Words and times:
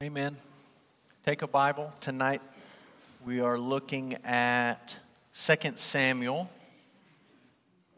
Amen. 0.00 0.36
Take 1.24 1.42
a 1.42 1.48
Bible. 1.48 1.92
Tonight 2.00 2.40
we 3.26 3.40
are 3.40 3.58
looking 3.58 4.14
at 4.22 4.96
2 5.34 5.72
Samuel 5.74 6.48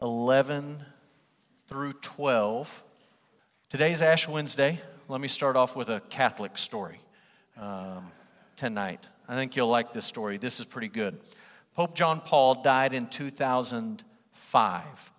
11 0.01 0.79
through 1.67 1.93
12. 1.93 2.81
Today's 3.69 4.01
Ash 4.01 4.27
Wednesday. 4.27 4.81
Let 5.09 5.21
me 5.21 5.27
start 5.27 5.55
off 5.55 5.75
with 5.75 5.89
a 5.89 5.99
Catholic 6.09 6.57
story 6.57 6.97
um, 7.55 8.07
tonight. 8.55 9.05
I 9.27 9.35
think 9.35 9.55
you'll 9.55 9.67
like 9.67 9.93
this 9.93 10.05
story. 10.05 10.39
This 10.39 10.59
is 10.59 10.65
pretty 10.65 10.87
good. 10.87 11.19
Pope 11.75 11.93
John 11.93 12.19
Paul 12.19 12.63
died 12.63 12.95
in 12.95 13.05
2005. 13.05 15.11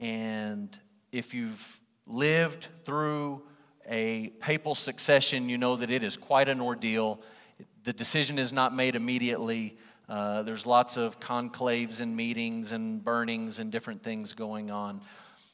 And 0.00 0.76
if 1.12 1.34
you've 1.34 1.80
lived 2.04 2.66
through 2.82 3.42
a 3.88 4.28
papal 4.40 4.74
succession, 4.74 5.48
you 5.48 5.58
know 5.58 5.76
that 5.76 5.90
it 5.90 6.02
is 6.02 6.16
quite 6.16 6.48
an 6.48 6.60
ordeal. 6.60 7.20
The 7.84 7.92
decision 7.92 8.38
is 8.38 8.52
not 8.52 8.74
made 8.74 8.96
immediately. 8.96 9.76
Uh, 10.08 10.42
there's 10.42 10.66
lots 10.66 10.96
of 10.96 11.18
conclaves 11.20 12.00
and 12.00 12.16
meetings 12.16 12.72
and 12.72 13.02
burnings 13.02 13.58
and 13.58 13.72
different 13.72 14.02
things 14.02 14.32
going 14.32 14.70
on. 14.70 15.00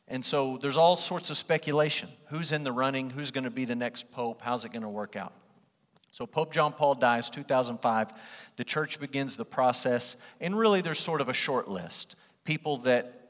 And 0.09 0.25
so 0.25 0.59
there's 0.59 0.77
all 0.77 0.97
sorts 0.97 1.31
of 1.31 1.37
speculation. 1.37 2.09
Who's 2.27 2.53
in 2.53 2.65
the 2.65 2.73
running? 2.73 3.11
Who's 3.11 3.31
going 3.31 3.45
to 3.45 3.51
be 3.51 3.65
the 3.65 3.77
next 3.77 4.11
pope? 4.11 4.43
How's 4.43 4.65
it 4.65 4.73
going 4.73 4.83
to 4.83 4.89
work 4.89 5.17
out? 5.17 5.33
So 6.11 6.27
Pope 6.27 6.53
John 6.53 6.75
Paul 6.75 6.95
dies 6.95 7.31
2005. 7.31 8.13
The 8.57 8.65
church 8.65 9.01
begins 9.01 9.37
the 9.37 9.47
process, 9.47 10.17
and 10.43 10.57
really 10.57 10.83
there's 10.83 11.01
sort 11.01 11.23
of 11.23 11.31
a 11.31 11.33
short 11.33 11.69
list. 11.69 12.17
People 12.45 12.77
that 12.79 13.22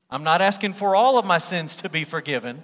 I'm 0.10 0.24
not 0.24 0.42
asking 0.42 0.74
for 0.74 0.96
all 0.96 1.18
of 1.18 1.26
my 1.26 1.38
sins 1.38 1.76
to 1.78 1.90
be 1.90 2.04
forgiven. 2.04 2.62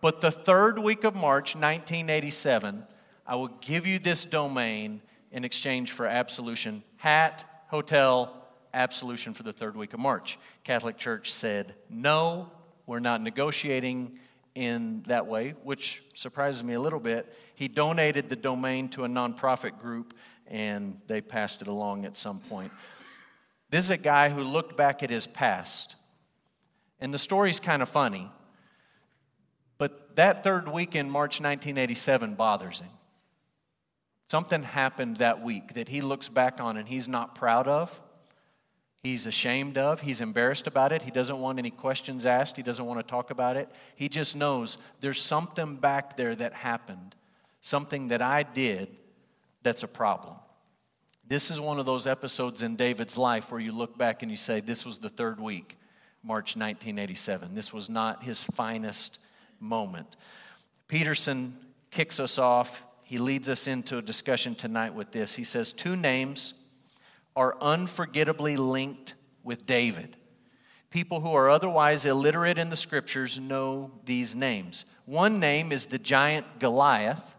But 0.00 0.20
the 0.20 0.30
third 0.30 0.78
week 0.78 1.04
of 1.04 1.14
March, 1.14 1.54
1987, 1.54 2.86
I 3.26 3.34
will 3.34 3.48
give 3.48 3.86
you 3.86 3.98
this 3.98 4.24
domain 4.24 5.02
in 5.30 5.44
exchange 5.44 5.92
for 5.92 6.06
absolution. 6.06 6.82
Hat, 6.96 7.44
hotel, 7.68 8.48
absolution 8.72 9.34
for 9.34 9.42
the 9.42 9.52
third 9.52 9.76
week 9.76 9.92
of 9.92 10.00
March. 10.00 10.38
Catholic 10.64 10.96
Church 10.96 11.30
said, 11.30 11.74
no, 11.90 12.50
we're 12.86 13.00
not 13.00 13.20
negotiating 13.20 14.18
in 14.54 15.02
that 15.06 15.26
way, 15.26 15.54
which 15.64 16.02
surprises 16.14 16.64
me 16.64 16.74
a 16.74 16.80
little 16.80 16.98
bit. 16.98 17.32
He 17.54 17.68
donated 17.68 18.28
the 18.28 18.36
domain 18.36 18.88
to 18.90 19.04
a 19.04 19.08
nonprofit 19.08 19.78
group 19.78 20.14
and 20.46 21.00
they 21.06 21.20
passed 21.20 21.62
it 21.62 21.68
along 21.68 22.04
at 22.06 22.16
some 22.16 22.40
point. 22.40 22.72
This 23.68 23.84
is 23.84 23.90
a 23.90 23.98
guy 23.98 24.30
who 24.30 24.42
looked 24.42 24.76
back 24.76 25.02
at 25.02 25.10
his 25.10 25.26
past. 25.26 25.94
And 27.00 27.14
the 27.14 27.18
story's 27.18 27.60
kind 27.60 27.82
of 27.82 27.88
funny 27.88 28.30
that 30.20 30.44
third 30.44 30.68
week 30.68 30.94
in 30.94 31.08
March 31.08 31.40
1987 31.40 32.34
bothers 32.34 32.80
him. 32.80 32.90
Something 34.26 34.62
happened 34.62 35.16
that 35.16 35.40
week 35.42 35.72
that 35.72 35.88
he 35.88 36.02
looks 36.02 36.28
back 36.28 36.60
on 36.60 36.76
and 36.76 36.86
he's 36.86 37.08
not 37.08 37.34
proud 37.34 37.66
of. 37.66 37.98
He's 39.02 39.26
ashamed 39.26 39.78
of. 39.78 40.02
He's 40.02 40.20
embarrassed 40.20 40.66
about 40.66 40.92
it. 40.92 41.00
He 41.00 41.10
doesn't 41.10 41.40
want 41.40 41.58
any 41.58 41.70
questions 41.70 42.26
asked. 42.26 42.58
He 42.58 42.62
doesn't 42.62 42.84
want 42.84 43.00
to 43.00 43.02
talk 43.02 43.30
about 43.30 43.56
it. 43.56 43.70
He 43.96 44.10
just 44.10 44.36
knows 44.36 44.76
there's 45.00 45.22
something 45.22 45.76
back 45.76 46.18
there 46.18 46.34
that 46.34 46.52
happened, 46.52 47.14
something 47.62 48.08
that 48.08 48.20
I 48.20 48.42
did 48.42 48.94
that's 49.62 49.84
a 49.84 49.88
problem. 49.88 50.36
This 51.26 51.50
is 51.50 51.58
one 51.58 51.78
of 51.78 51.86
those 51.86 52.06
episodes 52.06 52.62
in 52.62 52.76
David's 52.76 53.16
life 53.16 53.50
where 53.50 53.60
you 53.60 53.72
look 53.72 53.96
back 53.96 54.20
and 54.20 54.30
you 54.30 54.36
say, 54.36 54.60
This 54.60 54.84
was 54.84 54.98
the 54.98 55.08
third 55.08 55.40
week, 55.40 55.78
March 56.22 56.56
1987. 56.56 57.54
This 57.54 57.72
was 57.72 57.88
not 57.88 58.22
his 58.22 58.44
finest 58.44 59.18
moment. 59.60 60.16
Peterson 60.88 61.56
kicks 61.90 62.18
us 62.18 62.38
off. 62.38 62.86
He 63.04 63.18
leads 63.18 63.48
us 63.48 63.66
into 63.66 63.98
a 63.98 64.02
discussion 64.02 64.54
tonight 64.54 64.94
with 64.94 65.12
this. 65.12 65.34
He 65.34 65.44
says, 65.44 65.72
Two 65.72 65.96
names 65.96 66.54
are 67.36 67.56
unforgettably 67.60 68.56
linked 68.56 69.14
with 69.42 69.66
David. 69.66 70.16
People 70.90 71.20
who 71.20 71.32
are 71.32 71.48
otherwise 71.48 72.04
illiterate 72.04 72.58
in 72.58 72.68
the 72.68 72.76
scriptures 72.76 73.38
know 73.38 73.92
these 74.04 74.34
names. 74.34 74.86
One 75.04 75.38
name 75.38 75.70
is 75.70 75.86
the 75.86 75.98
giant 75.98 76.58
Goliath, 76.58 77.36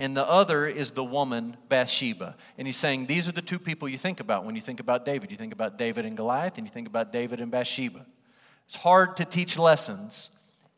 and 0.00 0.16
the 0.16 0.26
other 0.26 0.66
is 0.66 0.92
the 0.92 1.04
woman 1.04 1.58
Bathsheba. 1.68 2.36
And 2.56 2.66
he's 2.66 2.78
saying 2.78 3.06
these 3.06 3.28
are 3.28 3.32
the 3.32 3.42
two 3.42 3.58
people 3.58 3.88
you 3.88 3.98
think 3.98 4.20
about 4.20 4.46
when 4.46 4.54
you 4.54 4.62
think 4.62 4.80
about 4.80 5.04
David. 5.04 5.30
You 5.30 5.36
think 5.36 5.52
about 5.52 5.76
David 5.76 6.06
and 6.06 6.16
Goliath, 6.16 6.56
and 6.56 6.66
you 6.66 6.72
think 6.72 6.88
about 6.88 7.12
David 7.12 7.40
and 7.40 7.50
Bathsheba. 7.50 8.06
It's 8.66 8.76
hard 8.76 9.16
to 9.18 9.26
teach 9.26 9.58
lessons 9.58 10.30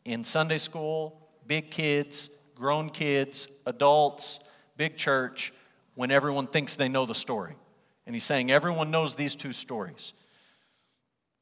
in 0.07 0.23
Sunday 0.23 0.57
school, 0.57 1.21
big 1.47 1.71
kids, 1.71 2.31
grown 2.55 2.89
kids, 2.91 3.49
adults, 3.67 4.39
big 4.77 4.97
church, 4.97 5.53
when 5.97 6.11
everyone 6.11 6.47
thinks 6.47 6.77
they 6.77 6.89
know 6.89 7.07
the 7.07 7.15
story. 7.15 7.55
And 8.07 8.15
he's 8.15 8.25
saying 8.25 8.51
everyone 8.51 8.91
knows 8.91 9.17
these 9.17 9.35
two 9.35 9.53
stories. 9.53 10.13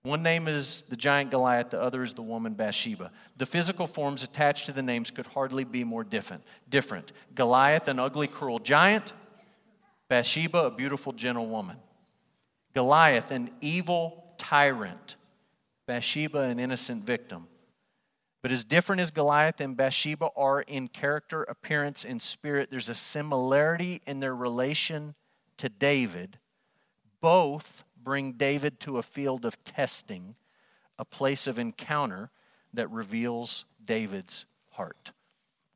One 0.02 0.22
name 0.22 0.48
is 0.48 0.82
the 0.84 0.96
giant 0.96 1.30
Goliath, 1.30 1.70
the 1.70 1.80
other 1.80 2.02
is 2.02 2.14
the 2.14 2.22
woman 2.22 2.54
Bathsheba. 2.54 3.10
The 3.36 3.46
physical 3.46 3.86
forms 3.86 4.22
attached 4.24 4.66
to 4.66 4.72
the 4.72 4.82
names 4.82 5.10
could 5.10 5.26
hardly 5.26 5.64
be 5.64 5.84
more 5.84 6.04
different. 6.04 6.42
different. 6.68 7.12
Goliath, 7.34 7.86
an 7.88 7.98
ugly, 7.98 8.28
cruel 8.28 8.58
giant. 8.58 9.12
Bathsheba, 10.08 10.66
a 10.66 10.70
beautiful, 10.70 11.12
gentle 11.12 11.46
woman. 11.46 11.76
Goliath, 12.74 13.30
an 13.30 13.50
evil 13.60 14.34
tyrant. 14.38 15.16
Bathsheba, 15.86 16.40
an 16.40 16.58
innocent 16.58 17.04
victim. 17.04 17.46
But 18.44 18.52
as 18.52 18.62
different 18.62 19.00
as 19.00 19.10
Goliath 19.10 19.58
and 19.62 19.74
Bathsheba 19.74 20.28
are 20.36 20.60
in 20.60 20.88
character, 20.88 21.44
appearance, 21.44 22.04
and 22.04 22.20
spirit, 22.20 22.70
there's 22.70 22.90
a 22.90 22.94
similarity 22.94 24.02
in 24.06 24.20
their 24.20 24.36
relation 24.36 25.14
to 25.56 25.70
David. 25.70 26.36
Both 27.22 27.84
bring 27.96 28.32
David 28.32 28.80
to 28.80 28.98
a 28.98 29.02
field 29.02 29.46
of 29.46 29.64
testing, 29.64 30.34
a 30.98 31.06
place 31.06 31.46
of 31.46 31.58
encounter, 31.58 32.28
that 32.74 32.90
reveals 32.90 33.64
David's 33.82 34.44
heart. 34.72 35.12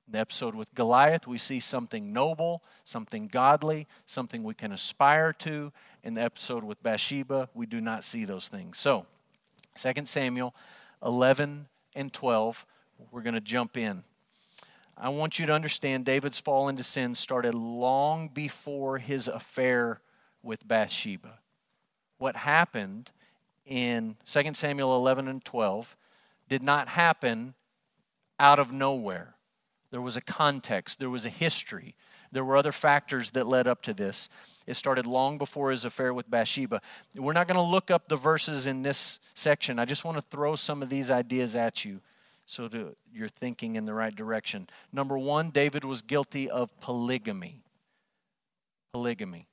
In 0.06 0.12
the 0.12 0.18
episode 0.18 0.54
with 0.54 0.74
Goliath, 0.74 1.26
we 1.26 1.38
see 1.38 1.60
something 1.60 2.12
noble, 2.12 2.62
something 2.84 3.28
godly, 3.28 3.86
something 4.04 4.44
we 4.44 4.52
can 4.52 4.72
aspire 4.72 5.32
to. 5.38 5.72
In 6.04 6.12
the 6.12 6.22
episode 6.22 6.64
with 6.64 6.82
Bathsheba, 6.82 7.48
we 7.54 7.64
do 7.64 7.80
not 7.80 8.04
see 8.04 8.26
those 8.26 8.48
things. 8.48 8.76
So, 8.76 9.06
2 9.74 10.04
Samuel 10.04 10.54
11 11.02 11.68
and 11.98 12.12
12, 12.12 12.64
we're 13.10 13.22
going 13.22 13.34
to 13.34 13.40
jump 13.40 13.76
in. 13.76 14.04
I 14.96 15.10
want 15.10 15.38
you 15.38 15.46
to 15.46 15.52
understand 15.52 16.04
David's 16.04 16.40
fall 16.40 16.68
into 16.68 16.82
sin 16.82 17.14
started 17.14 17.54
long 17.54 18.28
before 18.28 18.98
his 18.98 19.28
affair 19.28 20.00
with 20.42 20.66
Bathsheba. 20.66 21.38
What 22.18 22.36
happened 22.36 23.10
in 23.66 24.16
2 24.24 24.54
Samuel 24.54 24.96
11 24.96 25.28
and 25.28 25.44
12 25.44 25.96
did 26.48 26.62
not 26.62 26.88
happen 26.88 27.54
out 28.40 28.58
of 28.58 28.72
nowhere. 28.72 29.34
There 29.90 30.00
was 30.02 30.16
a 30.16 30.20
context, 30.20 30.98
there 30.98 31.08
was 31.08 31.24
a 31.24 31.30
history, 31.30 31.94
there 32.30 32.44
were 32.44 32.58
other 32.58 32.72
factors 32.72 33.30
that 33.30 33.46
led 33.46 33.66
up 33.66 33.80
to 33.82 33.94
this. 33.94 34.28
It 34.66 34.74
started 34.74 35.06
long 35.06 35.38
before 35.38 35.70
his 35.70 35.86
affair 35.86 36.12
with 36.12 36.30
Bathsheba. 36.30 36.82
We're 37.16 37.32
not 37.32 37.48
going 37.48 37.56
to 37.56 37.62
look 37.62 37.90
up 37.90 38.08
the 38.08 38.16
verses 38.16 38.66
in 38.66 38.82
this 38.82 39.18
section. 39.32 39.78
I 39.78 39.86
just 39.86 40.04
want 40.04 40.18
to 40.18 40.22
throw 40.22 40.56
some 40.56 40.82
of 40.82 40.90
these 40.90 41.10
ideas 41.10 41.56
at 41.56 41.86
you 41.86 42.00
so 42.48 42.66
to, 42.66 42.96
you're 43.12 43.28
thinking 43.28 43.76
in 43.76 43.84
the 43.84 43.92
right 43.92 44.14
direction. 44.14 44.68
Number 44.90 45.18
one, 45.18 45.50
David 45.50 45.84
was 45.84 46.00
guilty 46.00 46.48
of 46.48 46.80
polygamy. 46.80 47.60
Polygamy. 48.90 49.46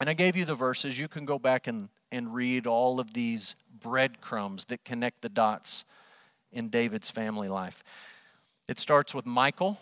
And 0.00 0.08
I 0.08 0.14
gave 0.14 0.34
you 0.34 0.46
the 0.46 0.54
verses. 0.54 0.98
You 0.98 1.08
can 1.08 1.26
go 1.26 1.38
back 1.38 1.66
and, 1.66 1.90
and 2.10 2.32
read 2.32 2.66
all 2.66 3.00
of 3.00 3.12
these 3.12 3.54
breadcrumbs 3.82 4.64
that 4.66 4.82
connect 4.82 5.20
the 5.20 5.28
dots 5.28 5.84
in 6.50 6.70
David's 6.70 7.10
family 7.10 7.48
life. 7.50 7.84
It 8.70 8.78
starts 8.78 9.16
with 9.16 9.26
Michal, 9.26 9.80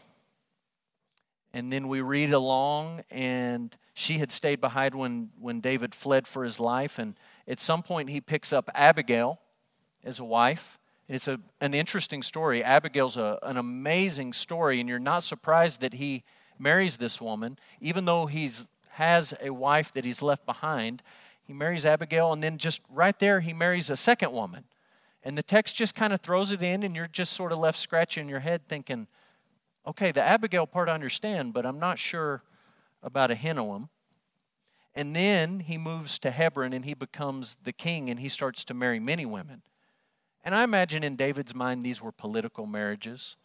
and 1.53 1.71
then 1.71 1.89
we 1.89 2.01
read 2.01 2.33
along, 2.33 3.03
and 3.11 3.77
she 3.93 4.15
had 4.15 4.33
stayed 4.33 4.63
behind 4.63 4.95
when, 4.95 5.29
when 5.39 5.61
David 5.61 5.95
fled 5.95 6.27
for 6.27 6.43
his 6.43 6.59
life. 6.59 6.99
And 6.99 7.15
at 7.47 7.61
some 7.61 7.83
point, 7.83 8.09
he 8.09 8.23
picks 8.23 8.51
up 8.51 8.71
Abigail 8.75 9.41
as 10.03 10.21
a 10.21 10.25
wife. 10.25 10.79
And 11.07 11.17
it's 11.17 11.29
a, 11.29 11.39
an 11.61 11.75
interesting 11.75 12.23
story. 12.23 12.65
Abigail's 12.65 13.19
a, 13.19 13.39
an 13.43 13.59
amazing 13.59 14.33
story, 14.33 14.81
and 14.81 14.89
you're 14.89 14.99
not 14.99 15.23
surprised 15.23 15.83
that 15.83 15.93
he 15.93 16.25
marries 16.59 16.97
this 16.97 17.21
woman, 17.21 17.59
even 17.83 18.07
though 18.07 18.25
he 18.25 18.49
has 18.93 19.35
a 19.43 19.51
wife 19.51 19.93
that 19.93 20.07
he's 20.07 20.23
left 20.23 20.47
behind. 20.47 21.03
He 21.45 21.53
marries 21.53 21.85
Abigail, 21.85 22.33
and 22.33 22.43
then 22.43 22.57
just 22.57 22.81
right 22.89 23.19
there, 23.19 23.41
he 23.41 23.53
marries 23.53 23.91
a 23.91 23.99
second 23.99 24.33
woman. 24.33 24.65
And 25.23 25.37
the 25.37 25.43
text 25.43 25.77
just 25.77 25.95
kind 25.95 26.13
of 26.13 26.21
throws 26.21 26.53
it 26.53 26.63
in, 26.63 26.83
and 26.83 26.95
you're 26.95 27.09
just 27.09 27.33
sort 27.33 27.53
of 27.53 27.59
left 27.59 27.79
scratching 27.79 28.29
your 28.29 28.41
head 28.41 28.67
thinking, 28.67 29.09
okay, 29.87 30.13
the 30.13 30.23
Abigail 30.23 30.67
part 30.67 30.89
I 30.89 30.95
understand, 30.95 31.53
but 31.53 31.67
I'm 31.67 31.79
not 31.79 31.99
sure 31.99 32.43
about 33.03 33.31
Ahinoam. 33.31 33.89
And 34.95 35.15
then 35.15 35.61
he 35.61 35.79
moves 35.79 36.19
to 36.21 36.31
Hebron 36.31 36.73
and 36.73 36.85
he 36.85 36.95
becomes 36.95 37.57
the 37.63 37.73
king 37.73 38.11
and 38.11 38.19
he 38.19 38.29
starts 38.29 38.65
to 38.65 38.75
marry 38.75 38.99
many 38.99 39.25
women. 39.25 39.63
And 40.45 40.55
I 40.55 40.65
imagine 40.65 41.05
in 41.05 41.15
David's 41.15 41.55
mind, 41.55 41.85
these 41.85 42.03
were 42.03 42.13
political 42.13 42.67
marriages. 42.67 43.37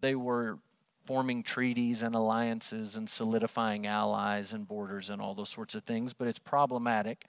They 0.00 0.14
were 0.14 0.58
forming 1.04 1.42
treaties 1.42 2.02
and 2.02 2.14
alliances 2.14 2.96
and 2.96 3.08
solidifying 3.08 3.86
allies 3.86 4.52
and 4.52 4.68
borders 4.68 5.08
and 5.08 5.22
all 5.22 5.34
those 5.34 5.48
sorts 5.48 5.74
of 5.74 5.84
things, 5.84 6.12
but 6.12 6.28
it's 6.28 6.38
problematic. 6.38 7.26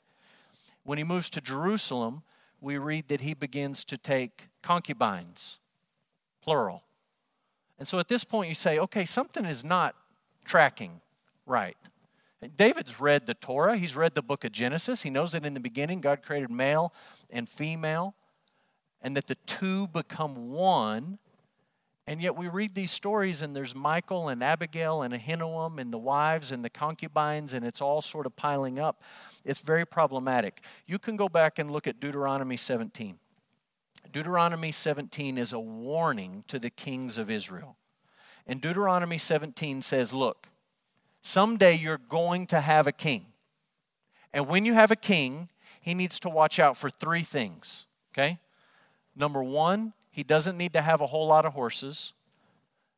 When 0.84 0.98
he 0.98 1.04
moves 1.04 1.30
to 1.32 1.42
Jerusalem, 1.42 2.24
we 2.62 2.78
read 2.78 3.08
that 3.08 3.22
he 3.22 3.34
begins 3.34 3.84
to 3.86 3.98
take 3.98 4.50
concubines, 4.62 5.60
plural. 6.42 6.84
And 7.78 7.88
so 7.88 8.00
at 8.00 8.08
this 8.08 8.24
point, 8.24 8.50
you 8.50 8.56
say, 8.56 8.80
okay, 8.80 9.06
something 9.06 9.46
is 9.46 9.64
not 9.64 9.96
tracking 10.46 11.02
right. 11.46 11.78
David's 12.56 13.00
read 13.00 13.26
the 13.26 13.34
Torah, 13.34 13.78
he's 13.78 13.96
read 13.96 14.14
the 14.14 14.22
book 14.22 14.44
of 14.44 14.52
Genesis. 14.52 15.02
He 15.02 15.10
knows 15.10 15.32
that 15.32 15.46
in 15.46 15.54
the 15.54 15.60
beginning, 15.60 16.02
God 16.02 16.22
created 16.22 16.52
male 16.52 16.94
and 17.30 17.50
female, 17.50 18.16
and 19.02 19.16
that 19.16 19.28
the 19.28 19.36
two 19.46 19.88
become 19.88 20.52
one. 20.52 21.20
And 22.08 22.22
yet 22.22 22.38
we 22.38 22.48
read 22.48 22.74
these 22.74 22.92
stories, 22.92 23.42
and 23.42 23.54
there's 23.54 23.76
Michal 23.76 24.30
and 24.30 24.42
Abigail 24.42 25.02
and 25.02 25.14
Ahinoam 25.14 25.78
and 25.78 25.92
the 25.92 25.98
wives 25.98 26.54
and 26.54 26.64
the 26.64 26.70
concubines, 26.70 27.52
and 27.52 27.66
it's 27.66 27.82
all 27.82 28.02
sort 28.02 28.26
of 28.26 28.36
piling 28.38 28.80
up. 28.80 29.04
It's 29.44 29.60
very 29.60 29.86
problematic. 29.86 30.62
You 30.86 31.00
can 31.00 31.18
go 31.18 31.28
back 31.28 31.60
and 31.60 31.70
look 31.70 31.86
at 31.86 32.00
Deuteronomy 32.00 32.56
17. 32.56 33.20
Deuteronomy 34.14 34.72
17 34.72 35.38
is 35.38 35.52
a 35.52 35.60
warning 35.60 36.46
to 36.48 36.58
the 36.58 36.70
kings 36.70 37.18
of 37.18 37.30
Israel. 37.30 37.76
And 38.48 38.62
Deuteronomy 38.62 39.18
17 39.18 39.82
says, 39.82 40.14
Look, 40.14 40.48
someday 41.22 41.76
you're 41.76 41.98
going 41.98 42.48
to 42.48 42.62
have 42.62 42.88
a 42.88 42.94
king. 42.94 43.26
And 44.34 44.48
when 44.48 44.64
you 44.64 44.74
have 44.74 44.92
a 44.92 44.96
king, 44.96 45.50
he 45.82 45.94
needs 45.94 46.22
to 46.22 46.30
watch 46.30 46.58
out 46.58 46.78
for 46.78 46.90
three 46.90 47.24
things, 47.24 47.86
okay? 48.14 48.40
Number 49.16 49.44
one, 49.44 49.94
he 50.18 50.24
doesn't 50.24 50.58
need 50.58 50.74
to 50.74 50.82
have 50.82 51.00
a 51.00 51.06
whole 51.06 51.28
lot 51.28 51.46
of 51.46 51.54
horses. 51.54 52.12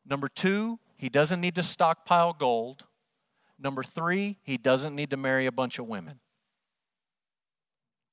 Number 0.06 0.30
two, 0.30 0.80
he 0.96 1.10
doesn't 1.10 1.42
need 1.42 1.54
to 1.56 1.64
stockpile 1.64 2.32
gold. 2.32 2.86
Number 3.60 3.84
three, 3.84 4.38
he 4.42 4.56
doesn't 4.56 4.96
need 4.96 5.10
to 5.10 5.18
marry 5.18 5.46
a 5.46 5.52
bunch 5.52 5.80
of 5.80 5.88
women. 5.90 6.22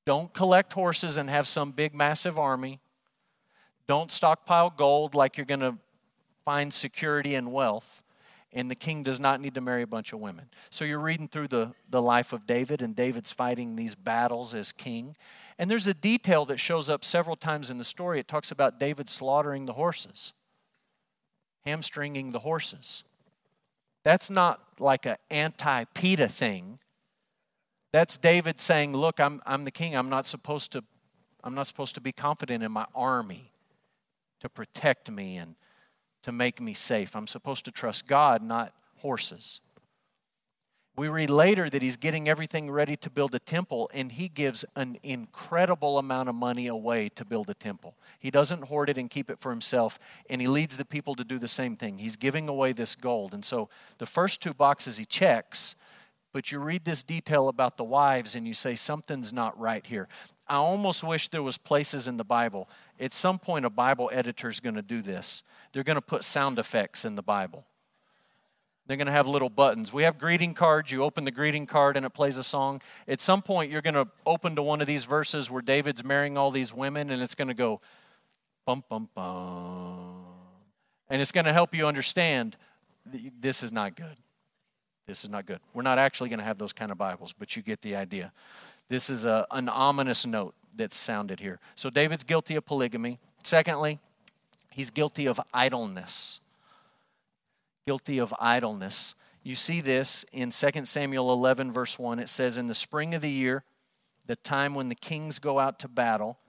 Don't 0.06 0.34
collect 0.34 0.72
horses 0.72 1.18
and 1.18 1.30
have 1.30 1.46
some 1.46 1.70
big, 1.70 1.94
massive 1.94 2.36
army. 2.36 2.80
Don't 3.86 4.10
stockpile 4.10 4.70
gold 4.70 5.14
like 5.14 5.36
you're 5.36 5.46
going 5.46 5.60
to 5.60 5.76
find 6.44 6.74
security 6.74 7.36
and 7.36 7.52
wealth. 7.52 8.02
And 8.52 8.70
the 8.70 8.74
king 8.74 9.02
does 9.02 9.20
not 9.20 9.40
need 9.40 9.54
to 9.54 9.60
marry 9.60 9.82
a 9.82 9.86
bunch 9.86 10.12
of 10.12 10.20
women. 10.20 10.46
So 10.70 10.84
you're 10.84 11.00
reading 11.00 11.28
through 11.28 11.48
the, 11.48 11.74
the 11.90 12.00
life 12.00 12.32
of 12.32 12.46
David, 12.46 12.80
and 12.80 12.94
David's 12.94 13.32
fighting 13.32 13.76
these 13.76 13.94
battles 13.94 14.54
as 14.54 14.72
king. 14.72 15.16
And 15.58 15.70
there's 15.70 15.86
a 15.86 15.94
detail 15.94 16.44
that 16.46 16.58
shows 16.58 16.88
up 16.88 17.04
several 17.04 17.36
times 17.36 17.70
in 17.70 17.78
the 17.78 17.84
story. 17.84 18.20
It 18.20 18.28
talks 18.28 18.50
about 18.50 18.78
David 18.78 19.08
slaughtering 19.08 19.66
the 19.66 19.74
horses, 19.74 20.32
hamstringing 21.64 22.32
the 22.32 22.40
horses. 22.40 23.04
That's 24.04 24.30
not 24.30 24.60
like 24.78 25.06
an 25.06 25.16
anti 25.30 25.84
PETA 25.84 26.28
thing. 26.28 26.78
That's 27.92 28.16
David 28.16 28.60
saying, 28.60 28.94
Look, 28.94 29.18
I'm, 29.18 29.40
I'm 29.44 29.64
the 29.64 29.70
king. 29.70 29.96
I'm 29.96 30.08
not 30.08 30.26
supposed 30.26 30.72
to 30.72 30.84
I'm 31.46 31.54
not 31.54 31.68
supposed 31.68 31.94
to 31.94 32.00
be 32.00 32.10
confident 32.10 32.64
in 32.64 32.72
my 32.72 32.86
army 32.92 33.52
to 34.40 34.48
protect 34.48 35.08
me 35.08 35.36
and 35.36 35.54
to 36.26 36.32
make 36.32 36.60
me 36.60 36.74
safe. 36.74 37.14
I'm 37.14 37.28
supposed 37.28 37.64
to 37.66 37.70
trust 37.70 38.08
God, 38.08 38.42
not 38.42 38.72
horses. 38.96 39.60
We 40.96 41.06
read 41.06 41.30
later 41.30 41.70
that 41.70 41.82
he's 41.82 41.96
getting 41.96 42.28
everything 42.28 42.68
ready 42.68 42.96
to 42.96 43.08
build 43.08 43.32
a 43.36 43.38
temple, 43.38 43.88
and 43.94 44.10
he 44.10 44.28
gives 44.28 44.64
an 44.74 44.98
incredible 45.04 45.98
amount 45.98 46.28
of 46.28 46.34
money 46.34 46.66
away 46.66 47.10
to 47.10 47.24
build 47.24 47.48
a 47.48 47.54
temple. 47.54 47.94
He 48.18 48.32
doesn't 48.32 48.64
hoard 48.64 48.88
it 48.88 48.98
and 48.98 49.08
keep 49.08 49.30
it 49.30 49.38
for 49.38 49.50
himself, 49.52 50.00
and 50.28 50.40
he 50.40 50.48
leads 50.48 50.76
the 50.76 50.84
people 50.84 51.14
to 51.14 51.22
do 51.22 51.38
the 51.38 51.46
same 51.46 51.76
thing. 51.76 51.98
He's 51.98 52.16
giving 52.16 52.48
away 52.48 52.72
this 52.72 52.96
gold. 52.96 53.32
And 53.32 53.44
so 53.44 53.68
the 53.98 54.06
first 54.06 54.42
two 54.42 54.52
boxes 54.52 54.96
he 54.96 55.04
checks, 55.04 55.76
but 56.32 56.50
you 56.50 56.58
read 56.58 56.84
this 56.84 57.04
detail 57.04 57.48
about 57.48 57.76
the 57.76 57.84
wives 57.84 58.34
and 58.34 58.48
you 58.48 58.52
say, 58.52 58.74
something's 58.74 59.32
not 59.32 59.56
right 59.60 59.86
here. 59.86 60.08
I 60.48 60.56
almost 60.56 61.04
wish 61.04 61.28
there 61.28 61.42
was 61.42 61.56
places 61.56 62.08
in 62.08 62.16
the 62.16 62.24
Bible. 62.24 62.68
At 62.98 63.12
some 63.12 63.38
point, 63.38 63.64
a 63.64 63.70
Bible 63.70 64.10
editor 64.12 64.48
is 64.48 64.58
going 64.58 64.74
to 64.74 64.82
do 64.82 65.02
this. 65.02 65.44
They're 65.76 65.84
going 65.84 65.96
to 65.96 66.00
put 66.00 66.24
sound 66.24 66.58
effects 66.58 67.04
in 67.04 67.16
the 67.16 67.22
Bible. 67.22 67.66
They're 68.86 68.96
going 68.96 69.08
to 69.08 69.12
have 69.12 69.26
little 69.26 69.50
buttons. 69.50 69.92
We 69.92 70.04
have 70.04 70.16
greeting 70.16 70.54
cards. 70.54 70.90
You 70.90 71.02
open 71.02 71.26
the 71.26 71.30
greeting 71.30 71.66
card 71.66 71.98
and 71.98 72.06
it 72.06 72.14
plays 72.14 72.38
a 72.38 72.42
song. 72.42 72.80
At 73.06 73.20
some 73.20 73.42
point, 73.42 73.70
you're 73.70 73.82
going 73.82 73.92
to 73.92 74.08
open 74.24 74.56
to 74.56 74.62
one 74.62 74.80
of 74.80 74.86
these 74.86 75.04
verses 75.04 75.50
where 75.50 75.60
David's 75.60 76.02
marrying 76.02 76.38
all 76.38 76.50
these 76.50 76.72
women 76.72 77.10
and 77.10 77.22
it's 77.22 77.34
going 77.34 77.48
to 77.48 77.54
go 77.54 77.82
bum, 78.64 78.84
bum, 78.88 79.10
bum. 79.14 80.24
And 81.10 81.20
it's 81.20 81.30
going 81.30 81.44
to 81.44 81.52
help 81.52 81.74
you 81.74 81.86
understand 81.86 82.56
this 83.04 83.62
is 83.62 83.70
not 83.70 83.96
good. 83.96 84.16
This 85.06 85.24
is 85.24 85.28
not 85.28 85.44
good. 85.44 85.60
We're 85.74 85.82
not 85.82 85.98
actually 85.98 86.30
going 86.30 86.38
to 86.38 86.46
have 86.46 86.56
those 86.56 86.72
kind 86.72 86.90
of 86.90 86.96
Bibles, 86.96 87.34
but 87.38 87.54
you 87.54 87.60
get 87.60 87.82
the 87.82 87.96
idea. 87.96 88.32
This 88.88 89.10
is 89.10 89.26
a, 89.26 89.46
an 89.50 89.68
ominous 89.68 90.24
note 90.24 90.54
that's 90.74 90.96
sounded 90.96 91.38
here. 91.38 91.60
So 91.74 91.90
David's 91.90 92.24
guilty 92.24 92.56
of 92.56 92.64
polygamy. 92.64 93.18
Secondly, 93.42 93.98
he's 94.76 94.90
guilty 94.90 95.26
of 95.26 95.40
idleness 95.52 96.40
guilty 97.86 98.18
of 98.18 98.34
idleness. 98.40 99.14
You 99.44 99.54
see 99.54 99.80
this 99.80 100.24
in 100.32 100.50
2 100.50 100.84
Samuel 100.86 101.32
11, 101.32 101.70
verse 101.70 102.00
1. 102.00 102.18
It 102.18 102.28
says, 102.28 102.58
In 102.58 102.66
the 102.66 102.74
spring 102.74 103.14
of 103.14 103.22
the 103.22 103.30
year, 103.30 103.62
the 104.26 104.34
time 104.34 104.74
when 104.74 104.88
the 104.88 104.96
kings 104.96 105.38
go 105.38 105.60
out 105.60 105.78
to 105.78 105.88
battle, 105.88 106.40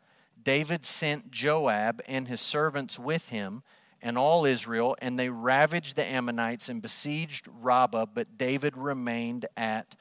David 0.42 0.84
sent 0.84 1.30
Joab 1.30 2.02
and 2.08 2.28
his 2.28 2.42
servants 2.42 2.98
with 2.98 3.30
him 3.30 3.62
and 4.02 4.18
all 4.18 4.46
Israel, 4.46 4.96
and 5.00 5.18
they 5.18 5.30
ravaged 5.30 5.96
the 5.96 6.06
Ammonites 6.06 6.70
and 6.70 6.82
besieged 6.82 7.48
Rabbah, 7.62 8.08
but 8.16 8.36
David 8.36 8.76
remained 8.76 9.46
at 9.56 9.96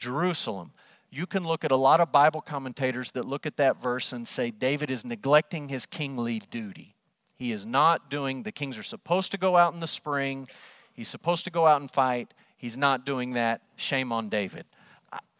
Jerusalem. 0.00 0.72
you 1.12 1.26
can 1.26 1.46
look 1.46 1.64
at 1.64 1.70
a 1.70 1.76
lot 1.76 2.00
of 2.00 2.10
Bible 2.10 2.40
commentators 2.40 3.12
that 3.12 3.24
look 3.24 3.46
at 3.46 3.56
that 3.58 3.80
verse 3.80 4.12
and 4.12 4.26
say 4.26 4.50
David 4.50 4.90
is 4.90 5.04
neglecting 5.04 5.68
his 5.68 5.86
kingly 5.86 6.42
duty. 6.50 6.95
He 7.36 7.52
is 7.52 7.66
not 7.66 8.10
doing, 8.10 8.42
the 8.42 8.52
kings 8.52 8.78
are 8.78 8.82
supposed 8.82 9.30
to 9.32 9.38
go 9.38 9.56
out 9.56 9.74
in 9.74 9.80
the 9.80 9.86
spring, 9.86 10.48
he's 10.92 11.08
supposed 11.08 11.44
to 11.44 11.50
go 11.50 11.66
out 11.66 11.80
and 11.80 11.90
fight. 11.90 12.32
He's 12.56 12.76
not 12.76 13.04
doing 13.04 13.32
that. 13.32 13.60
Shame 13.76 14.10
on 14.12 14.28
David. 14.30 14.64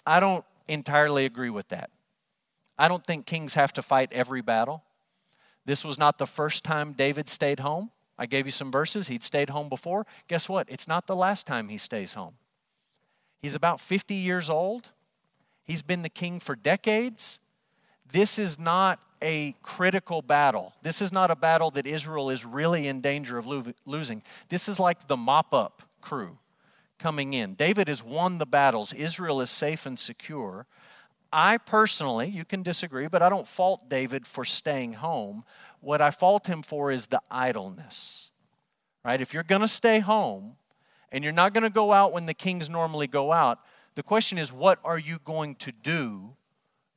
I 0.07 0.21
don't 0.21 0.45
entirely 0.69 1.25
agree 1.25 1.51
with 1.51 1.69
that. 1.69 1.91
I 2.79 2.89
don't 2.89 3.05
think 3.05 3.25
kings 3.25 3.55
have 3.55 3.73
to 3.73 3.83
fight 3.83 4.13
every 4.13 4.43
battle. 4.43 4.85
This 5.65 5.85
was 5.85 5.99
not 5.99 6.19
the 6.19 6.27
first 6.27 6.63
time 6.63 6.93
David 6.93 7.29
stayed 7.29 7.61
home. 7.61 7.91
I 8.19 8.27
gave 8.27 8.47
you 8.47 8.53
some 8.53 8.71
verses. 8.71 9.09
He'd 9.09 9.23
stayed 9.23 9.51
home 9.51 9.69
before. 9.69 10.07
Guess 10.29 10.49
what? 10.49 10.67
It's 10.71 10.87
not 10.87 11.07
the 11.07 11.17
last 11.17 11.47
time 11.47 11.69
he 11.69 11.79
stays 11.79 12.15
home. 12.15 12.35
He's 13.41 13.55
about 13.55 13.81
50 13.81 14.15
years 14.15 14.49
old. 14.51 14.93
He's 15.65 15.83
been 15.83 16.03
the 16.03 16.09
king 16.09 16.39
for 16.39 16.55
decades. 16.55 17.41
This 18.11 18.39
is 18.39 18.59
not 18.59 19.01
a 19.23 19.55
critical 19.63 20.23
battle. 20.23 20.73
This 20.83 21.01
is 21.01 21.13
not 21.13 21.31
a 21.31 21.37
battle 21.37 21.71
that 21.73 21.87
Israel 21.87 22.31
is 22.31 22.45
really 22.45 22.89
in 22.89 23.01
danger 23.01 23.39
of 23.39 23.47
lo- 23.47 23.73
losing. 23.85 24.23
This 24.49 24.69
is 24.69 24.79
like 24.79 25.07
the 25.07 25.17
mop 25.17 25.53
up 25.55 25.83
crew 26.01 26.39
coming 26.99 27.35
in. 27.35 27.55
David 27.55 27.89
has 27.89 28.03
won 28.03 28.39
the 28.39 28.47
battles, 28.47 28.93
Israel 28.93 29.41
is 29.41 29.51
safe 29.51 29.87
and 29.87 29.99
secure. 29.99 30.67
I 31.33 31.59
personally, 31.59 32.29
you 32.29 32.45
can 32.45 32.63
disagree, 32.63 33.09
but 33.09 33.21
I 33.23 33.29
don't 33.29 33.47
fault 33.47 33.89
David 33.89 34.27
for 34.27 34.45
staying 34.45 34.95
home. 34.95 35.45
What 35.81 36.01
I 36.01 36.11
fault 36.11 36.47
him 36.47 36.63
for 36.63 36.91
is 36.91 37.07
the 37.07 37.21
idleness. 37.31 38.31
Right? 39.05 39.21
If 39.21 39.35
you're 39.35 39.43
going 39.43 39.61
to 39.61 39.69
stay 39.69 39.99
home 39.99 40.57
and 41.13 41.23
you're 41.23 41.33
not 41.33 41.53
going 41.53 41.65
to 41.65 41.71
go 41.71 41.93
out 41.93 42.13
when 42.13 42.27
the 42.27 42.35
kings 42.35 42.71
normally 42.71 43.07
go 43.07 43.33
out, 43.33 43.61
the 43.95 44.03
question 44.03 44.39
is 44.39 44.53
what 44.53 44.79
are 44.85 44.99
you 44.99 45.19
going 45.25 45.55
to 45.57 45.73
do 45.73 46.31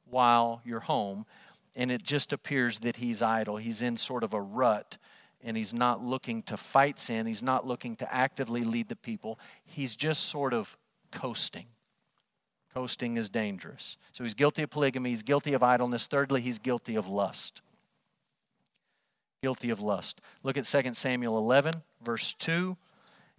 while 0.09 0.61
you're 0.65 0.79
home? 0.79 1.25
And 1.75 1.91
it 1.91 2.03
just 2.03 2.33
appears 2.33 2.79
that 2.79 2.97
he's 2.97 3.21
idle. 3.21 3.57
He's 3.57 3.81
in 3.81 3.97
sort 3.97 4.23
of 4.23 4.33
a 4.33 4.41
rut 4.41 4.97
and 5.41 5.55
he's 5.55 5.73
not 5.73 6.03
looking 6.03 6.41
to 6.43 6.57
fight 6.57 6.99
sin. 6.99 7.25
He's 7.25 7.43
not 7.43 7.65
looking 7.65 7.95
to 7.97 8.13
actively 8.13 8.63
lead 8.63 8.89
the 8.89 8.95
people. 8.95 9.39
He's 9.65 9.95
just 9.95 10.25
sort 10.25 10.53
of 10.53 10.77
coasting. 11.11 11.67
Coasting 12.73 13.17
is 13.17 13.29
dangerous. 13.29 13.97
So 14.11 14.23
he's 14.23 14.33
guilty 14.33 14.63
of 14.63 14.69
polygamy, 14.69 15.09
he's 15.09 15.23
guilty 15.23 15.53
of 15.53 15.63
idleness. 15.63 16.07
Thirdly, 16.07 16.41
he's 16.41 16.59
guilty 16.59 16.95
of 16.95 17.07
lust. 17.07 17.61
Guilty 19.41 19.69
of 19.69 19.81
lust. 19.81 20.21
Look 20.43 20.57
at 20.57 20.65
2 20.65 20.93
Samuel 20.93 21.37
11, 21.37 21.73
verse 22.03 22.33
2. 22.33 22.75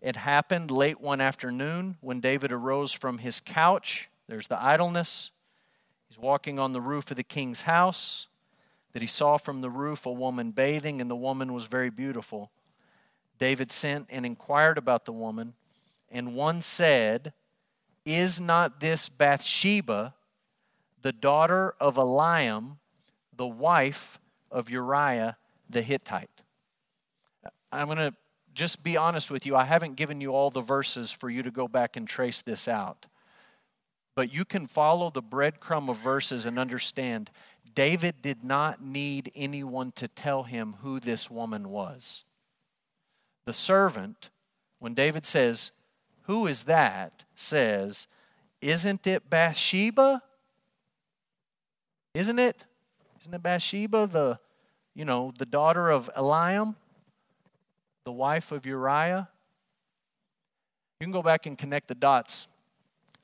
It 0.00 0.16
happened 0.16 0.70
late 0.70 1.00
one 1.00 1.20
afternoon 1.20 1.98
when 2.00 2.20
David 2.20 2.52
arose 2.52 2.92
from 2.92 3.18
his 3.18 3.40
couch. 3.40 4.08
There's 4.28 4.48
the 4.48 4.60
idleness. 4.60 5.30
He's 6.10 6.18
walking 6.18 6.58
on 6.58 6.72
the 6.72 6.80
roof 6.80 7.12
of 7.12 7.16
the 7.16 7.22
king's 7.22 7.62
house 7.62 8.26
that 8.92 9.00
he 9.00 9.06
saw 9.06 9.36
from 9.36 9.60
the 9.60 9.70
roof 9.70 10.06
a 10.06 10.12
woman 10.12 10.50
bathing, 10.50 11.00
and 11.00 11.08
the 11.08 11.14
woman 11.14 11.52
was 11.52 11.66
very 11.66 11.88
beautiful. 11.88 12.50
David 13.38 13.70
sent 13.70 14.08
and 14.10 14.26
inquired 14.26 14.76
about 14.76 15.04
the 15.04 15.12
woman, 15.12 15.54
and 16.10 16.34
one 16.34 16.62
said, 16.62 17.32
Is 18.04 18.40
not 18.40 18.80
this 18.80 19.08
Bathsheba, 19.08 20.14
the 21.00 21.12
daughter 21.12 21.76
of 21.78 21.94
Eliam, 21.94 22.78
the 23.36 23.46
wife 23.46 24.18
of 24.50 24.68
Uriah 24.68 25.36
the 25.68 25.80
Hittite? 25.80 26.42
I'm 27.70 27.86
going 27.86 27.98
to 27.98 28.14
just 28.52 28.82
be 28.82 28.96
honest 28.96 29.30
with 29.30 29.46
you. 29.46 29.54
I 29.54 29.62
haven't 29.62 29.94
given 29.94 30.20
you 30.20 30.34
all 30.34 30.50
the 30.50 30.60
verses 30.60 31.12
for 31.12 31.30
you 31.30 31.44
to 31.44 31.52
go 31.52 31.68
back 31.68 31.96
and 31.96 32.08
trace 32.08 32.42
this 32.42 32.66
out. 32.66 33.06
But 34.14 34.32
you 34.32 34.44
can 34.44 34.66
follow 34.66 35.10
the 35.10 35.22
breadcrumb 35.22 35.88
of 35.88 35.96
verses 35.98 36.46
and 36.46 36.58
understand 36.58 37.30
David 37.74 38.20
did 38.20 38.42
not 38.42 38.82
need 38.82 39.30
anyone 39.34 39.92
to 39.92 40.08
tell 40.08 40.42
him 40.42 40.74
who 40.80 41.00
this 41.00 41.30
woman 41.30 41.68
was. 41.68 42.24
The 43.46 43.52
servant, 43.52 44.30
when 44.78 44.94
David 44.94 45.24
says, 45.24 45.72
Who 46.22 46.46
is 46.46 46.64
that? 46.64 47.24
says, 47.34 48.08
Isn't 48.60 49.06
it 49.06 49.30
Bathsheba? 49.30 50.22
Isn't 52.14 52.38
it? 52.38 52.64
Isn't 53.20 53.34
it 53.34 53.42
Bathsheba, 53.42 54.06
the, 54.06 54.38
you 54.94 55.04
know, 55.04 55.32
the 55.38 55.46
daughter 55.46 55.90
of 55.90 56.10
Eliam, 56.16 56.74
the 58.04 58.12
wife 58.12 58.50
of 58.50 58.66
Uriah? 58.66 59.28
You 61.00 61.04
can 61.06 61.12
go 61.12 61.22
back 61.22 61.46
and 61.46 61.56
connect 61.56 61.88
the 61.88 61.94
dots. 61.94 62.48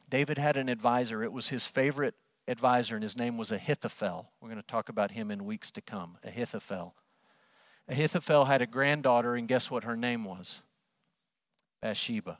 David 0.08 0.38
had 0.38 0.56
an 0.56 0.68
advisor. 0.68 1.22
It 1.22 1.32
was 1.32 1.48
his 1.48 1.66
favorite 1.66 2.14
advisor, 2.48 2.94
and 2.94 3.02
his 3.02 3.16
name 3.16 3.36
was 3.36 3.50
Ahithophel. 3.50 4.30
We're 4.40 4.48
going 4.48 4.60
to 4.60 4.66
talk 4.66 4.88
about 4.88 5.12
him 5.12 5.30
in 5.30 5.44
weeks 5.44 5.70
to 5.72 5.80
come. 5.80 6.18
Ahithophel. 6.24 6.94
Ahithophel 7.88 8.46
had 8.46 8.62
a 8.62 8.66
granddaughter, 8.66 9.34
and 9.34 9.48
guess 9.48 9.70
what 9.70 9.84
her 9.84 9.96
name 9.96 10.24
was? 10.24 10.62
Bathsheba. 11.80 12.38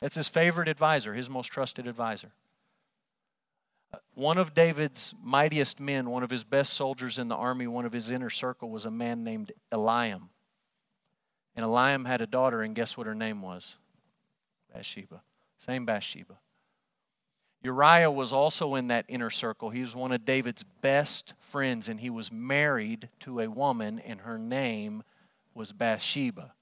That's 0.00 0.16
his 0.16 0.28
favorite 0.28 0.68
advisor, 0.68 1.14
his 1.14 1.28
most 1.28 1.48
trusted 1.48 1.86
advisor. 1.86 2.32
Uh, 3.92 3.98
one 4.14 4.38
of 4.38 4.54
David's 4.54 5.14
mightiest 5.22 5.80
men, 5.80 6.10
one 6.10 6.22
of 6.22 6.30
his 6.30 6.44
best 6.44 6.74
soldiers 6.74 7.18
in 7.18 7.28
the 7.28 7.34
army, 7.34 7.66
one 7.66 7.84
of 7.84 7.92
his 7.92 8.10
inner 8.10 8.30
circle, 8.30 8.70
was 8.70 8.86
a 8.86 8.90
man 8.90 9.24
named 9.24 9.52
Eliam. 9.72 10.28
And 11.56 11.66
Eliam 11.66 12.06
had 12.06 12.20
a 12.20 12.26
daughter, 12.26 12.62
and 12.62 12.74
guess 12.74 12.96
what 12.96 13.06
her 13.06 13.14
name 13.14 13.42
was? 13.42 13.76
Bathsheba. 14.72 15.22
Same 15.58 15.84
Bathsheba. 15.84 16.38
Uriah 17.62 18.10
was 18.10 18.32
also 18.32 18.76
in 18.76 18.86
that 18.86 19.04
inner 19.08 19.30
circle. 19.30 19.70
He 19.70 19.80
was 19.80 19.94
one 19.94 20.12
of 20.12 20.24
David's 20.24 20.62
best 20.62 21.34
friends, 21.40 21.88
and 21.88 21.98
he 21.98 22.08
was 22.08 22.30
married 22.30 23.08
to 23.20 23.40
a 23.40 23.50
woman, 23.50 23.98
and 23.98 24.20
her 24.20 24.38
name 24.38 25.02
was 25.54 25.72
Bathsheba. 25.72 26.54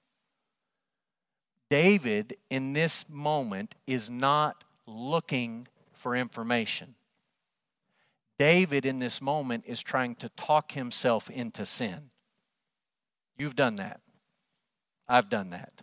David, 1.68 2.36
in 2.48 2.72
this 2.72 3.08
moment, 3.10 3.74
is 3.86 4.08
not 4.08 4.64
looking 4.86 5.68
for 5.92 6.16
information. 6.16 6.94
David, 8.38 8.86
in 8.86 8.98
this 8.98 9.20
moment, 9.20 9.64
is 9.66 9.82
trying 9.82 10.14
to 10.16 10.28
talk 10.30 10.72
himself 10.72 11.28
into 11.28 11.66
sin. 11.66 12.10
You've 13.36 13.56
done 13.56 13.76
that. 13.76 14.00
I've 15.08 15.28
done 15.28 15.50
that. 15.50 15.82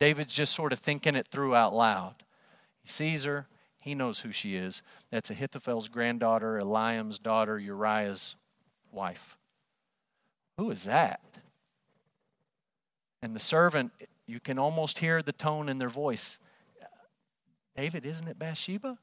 David's 0.00 0.32
just 0.32 0.54
sort 0.54 0.72
of 0.72 0.78
thinking 0.78 1.14
it 1.14 1.28
through 1.28 1.54
out 1.54 1.74
loud. 1.74 2.14
He 2.82 2.88
sees 2.88 3.24
her, 3.24 3.46
he 3.82 3.94
knows 3.94 4.20
who 4.20 4.32
she 4.32 4.56
is. 4.56 4.82
That's 5.10 5.30
Ahithophel's 5.30 5.88
granddaughter, 5.88 6.58
Eliam's 6.58 7.18
daughter, 7.18 7.58
Uriah's 7.58 8.34
wife. 8.90 9.36
Who 10.56 10.70
is 10.70 10.84
that? 10.84 11.20
And 13.22 13.34
the 13.34 13.40
servant, 13.40 13.92
you 14.26 14.40
can 14.40 14.58
almost 14.58 14.98
hear 14.98 15.22
the 15.22 15.32
tone 15.32 15.68
in 15.68 15.78
their 15.78 15.90
voice. 15.90 16.38
David, 17.76 18.06
isn't 18.06 18.26
it 18.26 18.38
Bathsheba? 18.38 18.98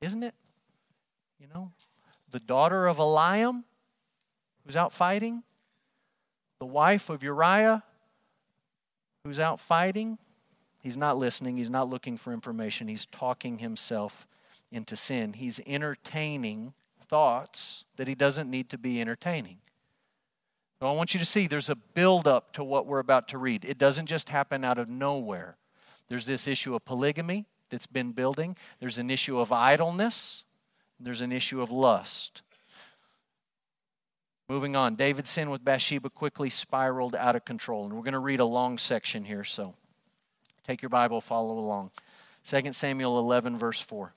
Isn't 0.00 0.22
it? 0.22 0.34
You 1.40 1.46
know, 1.52 1.72
the 2.30 2.40
daughter 2.40 2.86
of 2.86 2.98
Eliam, 2.98 3.64
who's 4.64 4.76
out 4.76 4.92
fighting, 4.92 5.42
the 6.58 6.66
wife 6.66 7.10
of 7.10 7.22
Uriah, 7.22 7.82
who's 9.24 9.40
out 9.40 9.58
fighting. 9.58 10.18
He's 10.78 10.96
not 10.98 11.16
listening, 11.16 11.56
he's 11.56 11.70
not 11.70 11.88
looking 11.88 12.18
for 12.18 12.32
information, 12.32 12.88
he's 12.88 13.06
talking 13.06 13.58
himself 13.58 14.26
into 14.70 14.96
sin. 14.96 15.32
He's 15.32 15.60
entertaining 15.66 16.74
thoughts 17.00 17.84
that 17.96 18.06
he 18.06 18.14
doesn't 18.14 18.50
need 18.50 18.68
to 18.70 18.78
be 18.78 19.00
entertaining. 19.00 19.58
So 20.78 20.86
I 20.86 20.92
want 20.92 21.14
you 21.14 21.20
to 21.20 21.26
see 21.26 21.46
there's 21.46 21.70
a 21.70 21.76
buildup 21.76 22.52
to 22.54 22.64
what 22.64 22.86
we're 22.86 22.98
about 22.98 23.28
to 23.28 23.38
read. 23.38 23.64
It 23.64 23.78
doesn't 23.78 24.06
just 24.06 24.28
happen 24.28 24.64
out 24.64 24.78
of 24.78 24.88
nowhere. 24.90 25.56
There's 26.08 26.26
this 26.26 26.46
issue 26.46 26.74
of 26.74 26.84
polygamy 26.84 27.46
that's 27.70 27.86
been 27.86 28.12
building, 28.12 28.56
there's 28.78 28.98
an 28.98 29.10
issue 29.10 29.38
of 29.38 29.50
idleness, 29.50 30.44
there's 31.00 31.22
an 31.22 31.32
issue 31.32 31.62
of 31.62 31.70
lust. 31.70 32.42
Moving 34.48 34.76
on, 34.76 34.94
David's 34.94 35.30
sin 35.30 35.50
with 35.50 35.64
Bathsheba 35.64 36.10
quickly 36.10 36.50
spiraled 36.50 37.14
out 37.14 37.34
of 37.34 37.44
control. 37.44 37.84
And 37.84 37.94
we're 37.94 38.02
going 38.02 38.12
to 38.12 38.18
read 38.18 38.40
a 38.40 38.44
long 38.44 38.76
section 38.78 39.24
here, 39.24 39.44
so 39.44 39.74
Take 40.64 40.80
your 40.80 40.88
Bible, 40.88 41.20
follow 41.20 41.58
along. 41.58 41.90
2 42.44 42.72
Samuel 42.72 43.18
11, 43.18 43.58
verse 43.58 43.80
4. 43.82 44.12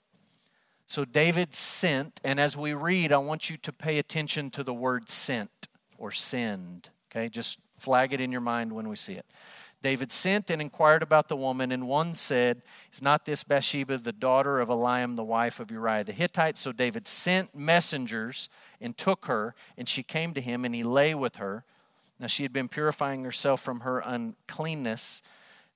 So 0.87 1.03
David 1.03 1.53
sent, 1.53 2.21
and 2.23 2.39
as 2.39 2.55
we 2.55 2.73
read, 2.73 3.11
I 3.11 3.17
want 3.17 3.49
you 3.49 3.57
to 3.57 3.73
pay 3.73 3.99
attention 3.99 4.49
to 4.51 4.63
the 4.63 4.73
word 4.73 5.09
sent 5.09 5.67
or 5.97 6.11
send. 6.11 6.89
Okay, 7.11 7.27
just 7.27 7.59
flag 7.77 8.13
it 8.13 8.21
in 8.21 8.31
your 8.31 8.41
mind 8.41 8.71
when 8.71 8.87
we 8.87 8.95
see 8.95 9.13
it. 9.13 9.25
David 9.83 10.11
sent 10.11 10.49
and 10.49 10.61
inquired 10.61 11.03
about 11.03 11.27
the 11.27 11.37
woman, 11.37 11.71
and 11.71 11.87
one 11.87 12.13
said, 12.13 12.63
Is 12.91 13.01
not 13.01 13.25
this 13.25 13.43
Bathsheba 13.43 13.97
the 13.97 14.11
daughter 14.11 14.59
of 14.59 14.69
Eliam, 14.69 15.15
the 15.15 15.23
wife 15.23 15.59
of 15.59 15.69
Uriah 15.69 16.03
the 16.03 16.13
Hittite? 16.13 16.57
So 16.57 16.71
David 16.71 17.07
sent 17.07 17.55
messengers 17.55 18.49
and 18.81 18.97
took 18.97 19.25
her, 19.25 19.53
and 19.77 19.87
she 19.87 20.01
came 20.01 20.33
to 20.33 20.41
him, 20.41 20.65
and 20.65 20.73
he 20.73 20.83
lay 20.83 21.13
with 21.13 21.35
her. 21.35 21.63
Now 22.19 22.27
she 22.27 22.43
had 22.43 22.53
been 22.53 22.67
purifying 22.67 23.23
herself 23.23 23.61
from 23.61 23.81
her 23.81 23.99
uncleanness. 23.99 25.21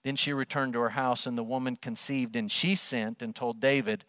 Then 0.03 0.15
she 0.15 0.33
returned 0.33 0.73
to 0.73 0.79
her 0.79 0.89
house, 0.89 1.27
and 1.27 1.37
the 1.37 1.43
woman 1.43 1.75
conceived, 1.75 2.35
and 2.35 2.51
she 2.51 2.73
sent 2.73 3.21
and 3.21 3.35
told 3.35 3.59
David, 3.59 4.03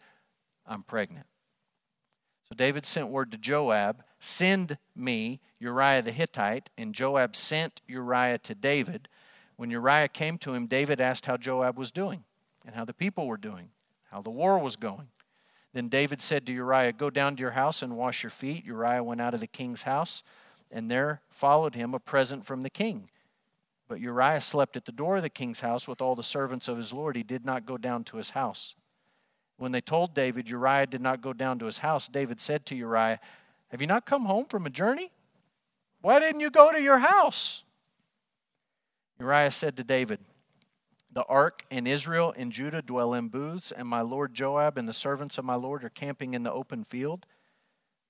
I'm 0.65 0.81
pregnant. 0.81 1.27
So 2.49 2.55
David 2.55 2.85
sent 2.85 3.09
word 3.09 3.31
to 3.31 3.37
Joab, 3.37 4.03
Send 4.19 4.77
me 4.95 5.41
Uriah 5.59 6.01
the 6.01 6.13
Hittite. 6.13 6.69
And 6.77 6.95
Joab 6.95 7.35
sent 7.35 7.81
Uriah 7.87 8.37
to 8.37 8.55
David. 8.55 9.09
When 9.55 9.69
Uriah 9.69 10.07
came 10.07 10.37
to 10.39 10.53
him, 10.53 10.65
David 10.67 10.99
asked 10.99 11.25
how 11.25 11.37
Joab 11.37 11.77
was 11.77 11.91
doing 11.91 12.23
and 12.65 12.75
how 12.75 12.85
the 12.85 12.93
people 12.93 13.27
were 13.27 13.37
doing, 13.37 13.69
how 14.11 14.21
the 14.21 14.31
war 14.31 14.59
was 14.59 14.75
going. 14.75 15.07
Then 15.73 15.89
David 15.89 16.21
said 16.21 16.45
to 16.47 16.53
Uriah, 16.53 16.93
Go 16.93 17.09
down 17.09 17.35
to 17.35 17.41
your 17.41 17.51
house 17.51 17.81
and 17.81 17.97
wash 17.97 18.23
your 18.23 18.29
feet. 18.29 18.65
Uriah 18.65 19.03
went 19.03 19.21
out 19.21 19.33
of 19.33 19.39
the 19.39 19.47
king's 19.47 19.83
house, 19.83 20.23
and 20.71 20.89
there 20.89 21.21
followed 21.29 21.75
him 21.75 21.93
a 21.93 21.99
present 21.99 22.45
from 22.45 22.61
the 22.61 22.69
king. 22.69 23.09
But 23.87 23.99
Uriah 23.99 24.41
slept 24.41 24.77
at 24.77 24.85
the 24.85 24.91
door 24.91 25.17
of 25.17 25.23
the 25.23 25.29
king's 25.29 25.59
house 25.59 25.87
with 25.87 26.01
all 26.01 26.15
the 26.15 26.23
servants 26.23 26.67
of 26.67 26.77
his 26.77 26.93
lord. 26.93 27.15
He 27.15 27.23
did 27.23 27.45
not 27.45 27.65
go 27.65 27.77
down 27.77 28.03
to 28.05 28.17
his 28.17 28.31
house. 28.31 28.75
When 29.57 29.71
they 29.71 29.81
told 29.81 30.13
David 30.13 30.49
Uriah 30.49 30.87
did 30.87 31.01
not 31.01 31.21
go 31.21 31.33
down 31.33 31.59
to 31.59 31.65
his 31.65 31.79
house, 31.79 32.07
David 32.07 32.39
said 32.39 32.65
to 32.67 32.75
Uriah, 32.75 33.19
Have 33.69 33.81
you 33.81 33.87
not 33.87 34.05
come 34.05 34.25
home 34.25 34.45
from 34.45 34.65
a 34.65 34.69
journey? 34.69 35.11
Why 36.01 36.19
didn't 36.19 36.41
you 36.41 36.49
go 36.49 36.71
to 36.71 36.81
your 36.81 36.99
house? 36.99 37.63
Uriah 39.23 39.51
said 39.51 39.77
to 39.77 39.85
David, 39.85 40.19
The 41.13 41.23
ark 41.23 41.63
and 41.71 41.87
Israel 41.87 42.33
and 42.35 42.51
Judah 42.51 42.81
dwell 42.81 43.13
in 43.13 43.29
booths, 43.29 43.71
and 43.71 43.87
my 43.87 44.01
lord 44.01 44.33
Joab 44.33 44.77
and 44.77 44.85
the 44.87 44.91
servants 44.91 45.37
of 45.37 45.45
my 45.45 45.55
lord 45.55 45.85
are 45.85 45.89
camping 45.89 46.33
in 46.33 46.43
the 46.43 46.51
open 46.51 46.83
field. 46.83 47.25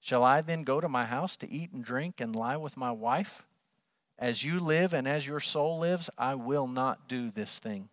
Shall 0.01 0.23
I 0.23 0.41
then 0.41 0.63
go 0.63 0.81
to 0.81 0.89
my 0.89 1.05
house 1.05 1.37
to 1.37 1.49
eat 1.49 1.71
and 1.71 1.85
drink 1.85 2.19
and 2.19 2.35
lie 2.35 2.57
with 2.57 2.77
my 2.77 2.91
wife? 2.91 3.45
As 4.17 4.43
you 4.43 4.59
live 4.59 4.91
and 4.91 5.07
as 5.07 5.27
your 5.27 5.39
soul 5.39 5.77
lives, 5.77 6.09
I 6.17 6.33
will 6.33 6.65
not 6.65 7.07
do 7.07 7.29
this 7.29 7.59
thing. 7.59 7.89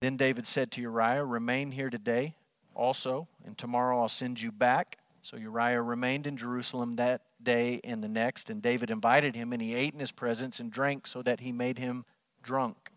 Then 0.00 0.16
David 0.16 0.46
said 0.46 0.70
to 0.72 0.80
Uriah, 0.80 1.22
Remain 1.22 1.70
here 1.70 1.90
today 1.90 2.34
also, 2.74 3.28
and 3.44 3.58
tomorrow 3.58 4.00
I'll 4.00 4.08
send 4.08 4.40
you 4.40 4.50
back. 4.50 4.96
So 5.26 5.36
Uriah 5.36 5.82
remained 5.82 6.28
in 6.28 6.36
Jerusalem 6.36 6.92
that 6.92 7.22
day 7.42 7.80
and 7.82 8.00
the 8.00 8.08
next, 8.08 8.48
and 8.48 8.62
David 8.62 8.92
invited 8.92 9.34
him, 9.34 9.52
and 9.52 9.60
he 9.60 9.74
ate 9.74 9.92
in 9.92 9.98
his 9.98 10.12
presence 10.12 10.60
and 10.60 10.70
drank 10.70 11.04
so 11.08 11.20
that 11.20 11.40
he 11.40 11.50
made 11.50 11.80
him 11.80 12.04
drunk. 12.44 12.92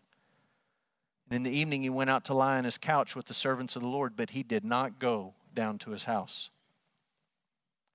And 1.28 1.34
in 1.34 1.42
the 1.42 1.50
evening 1.50 1.82
he 1.82 1.90
went 1.90 2.08
out 2.08 2.24
to 2.26 2.34
lie 2.34 2.56
on 2.56 2.62
his 2.62 2.78
couch 2.78 3.16
with 3.16 3.26
the 3.26 3.34
servants 3.34 3.74
of 3.74 3.82
the 3.82 3.88
Lord, 3.88 4.14
but 4.14 4.30
he 4.30 4.44
did 4.44 4.64
not 4.64 5.00
go 5.00 5.34
down 5.56 5.78
to 5.78 5.90
his 5.90 6.04
house. 6.04 6.50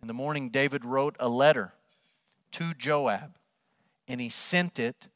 In 0.02 0.10
the 0.10 0.14
morning, 0.14 0.50
David 0.50 0.84
wrote 0.84 1.16
a 1.18 1.30
letter 1.30 1.74
to 2.52 2.74
Joab, 2.74 3.38
and 4.06 4.20
he 4.20 4.28
sent 4.28 4.80
it 4.80 5.08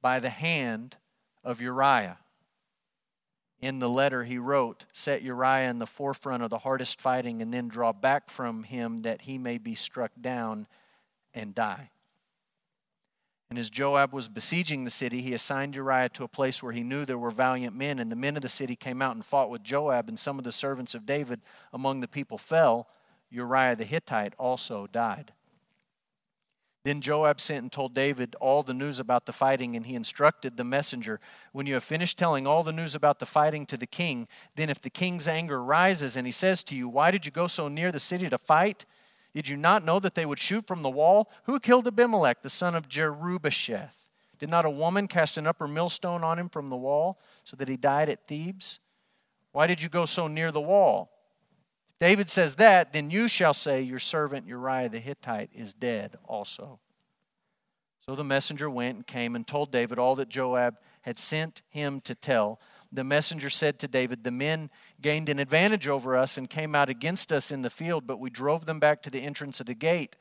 by 0.00 0.20
the 0.20 0.30
hand 0.30 0.98
of 1.42 1.60
Uriah. 1.60 2.18
In 3.60 3.80
the 3.80 3.90
letter, 3.90 4.24
he 4.24 4.38
wrote, 4.38 4.84
Set 4.92 5.22
Uriah 5.22 5.68
in 5.68 5.80
the 5.80 5.86
forefront 5.86 6.42
of 6.42 6.50
the 6.50 6.58
hardest 6.58 7.00
fighting, 7.00 7.42
and 7.42 7.52
then 7.52 7.68
draw 7.68 7.92
back 7.92 8.30
from 8.30 8.62
him 8.62 8.98
that 8.98 9.22
he 9.22 9.36
may 9.36 9.58
be 9.58 9.74
struck 9.74 10.12
down 10.20 10.68
and 11.34 11.54
die. 11.54 11.90
And 13.50 13.58
as 13.58 13.70
Joab 13.70 14.12
was 14.12 14.28
besieging 14.28 14.84
the 14.84 14.90
city, 14.90 15.22
he 15.22 15.32
assigned 15.32 15.74
Uriah 15.74 16.10
to 16.10 16.24
a 16.24 16.28
place 16.28 16.62
where 16.62 16.72
he 16.72 16.82
knew 16.82 17.04
there 17.04 17.18
were 17.18 17.30
valiant 17.30 17.74
men. 17.74 17.98
And 17.98 18.12
the 18.12 18.16
men 18.16 18.36
of 18.36 18.42
the 18.42 18.48
city 18.48 18.76
came 18.76 19.00
out 19.00 19.14
and 19.14 19.24
fought 19.24 19.50
with 19.50 19.62
Joab, 19.62 20.08
and 20.08 20.18
some 20.18 20.38
of 20.38 20.44
the 20.44 20.52
servants 20.52 20.94
of 20.94 21.06
David 21.06 21.40
among 21.72 22.00
the 22.00 22.08
people 22.08 22.36
fell. 22.36 22.88
Uriah 23.30 23.74
the 23.74 23.84
Hittite 23.84 24.34
also 24.38 24.86
died. 24.86 25.32
Then 26.88 27.02
Joab 27.02 27.38
sent 27.38 27.60
and 27.64 27.70
told 27.70 27.94
David 27.94 28.34
all 28.40 28.62
the 28.62 28.72
news 28.72 28.98
about 28.98 29.26
the 29.26 29.32
fighting, 29.34 29.76
and 29.76 29.84
he 29.84 29.94
instructed 29.94 30.56
the 30.56 30.64
messenger 30.64 31.20
When 31.52 31.66
you 31.66 31.74
have 31.74 31.84
finished 31.84 32.16
telling 32.16 32.46
all 32.46 32.62
the 32.62 32.72
news 32.72 32.94
about 32.94 33.18
the 33.18 33.26
fighting 33.26 33.66
to 33.66 33.76
the 33.76 33.86
king, 33.86 34.26
then 34.54 34.70
if 34.70 34.80
the 34.80 34.88
king's 34.88 35.28
anger 35.28 35.62
rises 35.62 36.16
and 36.16 36.26
he 36.26 36.32
says 36.32 36.64
to 36.64 36.74
you, 36.74 36.88
Why 36.88 37.10
did 37.10 37.26
you 37.26 37.30
go 37.30 37.46
so 37.46 37.68
near 37.68 37.92
the 37.92 38.00
city 38.00 38.30
to 38.30 38.38
fight? 38.38 38.86
Did 39.34 39.50
you 39.50 39.56
not 39.58 39.84
know 39.84 39.98
that 39.98 40.14
they 40.14 40.24
would 40.24 40.38
shoot 40.38 40.66
from 40.66 40.80
the 40.80 40.88
wall? 40.88 41.30
Who 41.42 41.60
killed 41.60 41.86
Abimelech, 41.86 42.40
the 42.40 42.48
son 42.48 42.74
of 42.74 42.88
Jerubbesheth? 42.88 44.08
Did 44.38 44.48
not 44.48 44.64
a 44.64 44.70
woman 44.70 45.08
cast 45.08 45.36
an 45.36 45.46
upper 45.46 45.68
millstone 45.68 46.24
on 46.24 46.38
him 46.38 46.48
from 46.48 46.70
the 46.70 46.76
wall 46.78 47.20
so 47.44 47.54
that 47.58 47.68
he 47.68 47.76
died 47.76 48.08
at 48.08 48.26
Thebez? 48.26 48.78
Why 49.52 49.66
did 49.66 49.82
you 49.82 49.90
go 49.90 50.06
so 50.06 50.26
near 50.26 50.50
the 50.50 50.62
wall? 50.62 51.17
David 52.00 52.28
says 52.28 52.56
that, 52.56 52.92
then 52.92 53.10
you 53.10 53.26
shall 53.26 53.54
say, 53.54 53.82
Your 53.82 53.98
servant 53.98 54.46
Uriah 54.46 54.88
the 54.88 55.00
Hittite 55.00 55.50
is 55.52 55.74
dead 55.74 56.16
also. 56.26 56.78
So 57.98 58.14
the 58.14 58.24
messenger 58.24 58.70
went 58.70 58.96
and 58.96 59.06
came 59.06 59.34
and 59.34 59.46
told 59.46 59.72
David 59.72 59.98
all 59.98 60.14
that 60.16 60.28
Joab 60.28 60.78
had 61.02 61.18
sent 61.18 61.62
him 61.68 62.00
to 62.02 62.14
tell. 62.14 62.60
The 62.90 63.04
messenger 63.04 63.50
said 63.50 63.78
to 63.80 63.88
David, 63.88 64.24
The 64.24 64.30
men 64.30 64.70
gained 65.00 65.28
an 65.28 65.38
advantage 65.38 65.88
over 65.88 66.16
us 66.16 66.38
and 66.38 66.48
came 66.48 66.74
out 66.74 66.88
against 66.88 67.32
us 67.32 67.50
in 67.50 67.62
the 67.62 67.70
field, 67.70 68.06
but 68.06 68.20
we 68.20 68.30
drove 68.30 68.64
them 68.64 68.80
back 68.80 69.02
to 69.02 69.10
the 69.10 69.20
entrance 69.20 69.60
of 69.60 69.66
the 69.66 69.74
gate. 69.74 70.16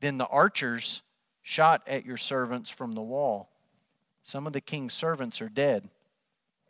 Then 0.00 0.18
the 0.18 0.26
archers 0.26 1.02
shot 1.42 1.82
at 1.88 2.04
your 2.04 2.16
servants 2.16 2.70
from 2.70 2.92
the 2.92 3.02
wall. 3.02 3.50
Some 4.22 4.46
of 4.46 4.52
the 4.52 4.60
king's 4.60 4.92
servants 4.92 5.40
are 5.40 5.48
dead, 5.48 5.88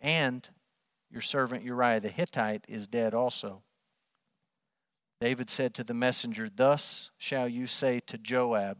and 0.01 0.49
your 1.11 1.23
servant 1.23 1.65
Uriah 1.65 2.01
the 2.01 2.09
Hittite 2.09 2.65
is 2.69 2.87
dead 2.87 3.13
also. 3.13 3.63
David 5.21 5.49
said 5.49 5.75
to 5.75 5.85
the 5.85 5.95
messenger, 5.95 6.49
Thus 6.55 7.11
shall 7.17 7.49
you 7.49 7.67
say 7.67 8.01
to 8.07 8.19
Joab, 8.19 8.79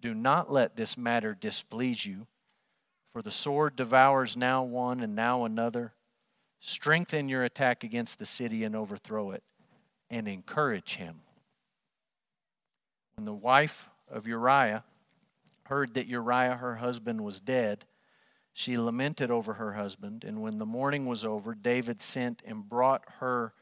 Do 0.00 0.14
not 0.14 0.50
let 0.50 0.76
this 0.76 0.96
matter 0.96 1.34
displease 1.34 2.06
you, 2.06 2.26
for 3.12 3.22
the 3.22 3.30
sword 3.30 3.76
devours 3.76 4.36
now 4.36 4.62
one 4.62 5.00
and 5.00 5.14
now 5.14 5.44
another. 5.44 5.92
Strengthen 6.60 7.28
your 7.28 7.44
attack 7.44 7.84
against 7.84 8.18
the 8.18 8.26
city 8.26 8.64
and 8.64 8.74
overthrow 8.74 9.32
it, 9.32 9.42
and 10.08 10.28
encourage 10.28 10.96
him. 10.96 11.20
When 13.16 13.24
the 13.24 13.34
wife 13.34 13.88
of 14.10 14.26
Uriah 14.26 14.84
heard 15.64 15.94
that 15.94 16.06
Uriah, 16.06 16.56
her 16.56 16.76
husband, 16.76 17.22
was 17.22 17.40
dead, 17.40 17.84
she 18.52 18.76
lamented 18.76 19.30
over 19.30 19.54
her 19.54 19.74
husband. 19.74 20.24
And 20.24 20.42
when 20.42 20.58
the 20.58 20.66
mourning 20.66 21.06
was 21.06 21.24
over, 21.24 21.54
David 21.54 22.02
sent 22.02 22.42
and 22.46 22.68
brought 22.68 23.04
her 23.18 23.52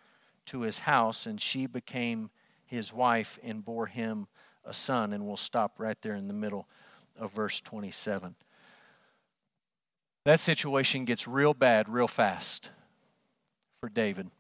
to 0.49 0.61
his 0.63 0.81
house, 0.81 1.27
and 1.27 1.41
she 1.41 1.67
became 1.67 2.31
his 2.65 2.93
wife 2.93 3.39
and 3.43 3.65
bore 3.65 3.87
him 3.87 4.27
a 4.65 4.73
son. 4.73 5.13
And 5.13 5.27
we'll 5.27 5.37
stop 5.37 5.79
right 5.79 6.01
there 6.03 6.15
in 6.15 6.29
the 6.29 6.35
middle 6.35 6.69
of 7.19 7.33
verse 7.33 7.61
27. 7.61 8.35
That 10.25 10.41
situation 10.41 11.05
gets 11.05 11.27
real 11.27 11.55
bad 11.55 11.89
real 11.89 12.09
fast 12.09 12.71
for 13.81 13.89
David. 13.89 14.31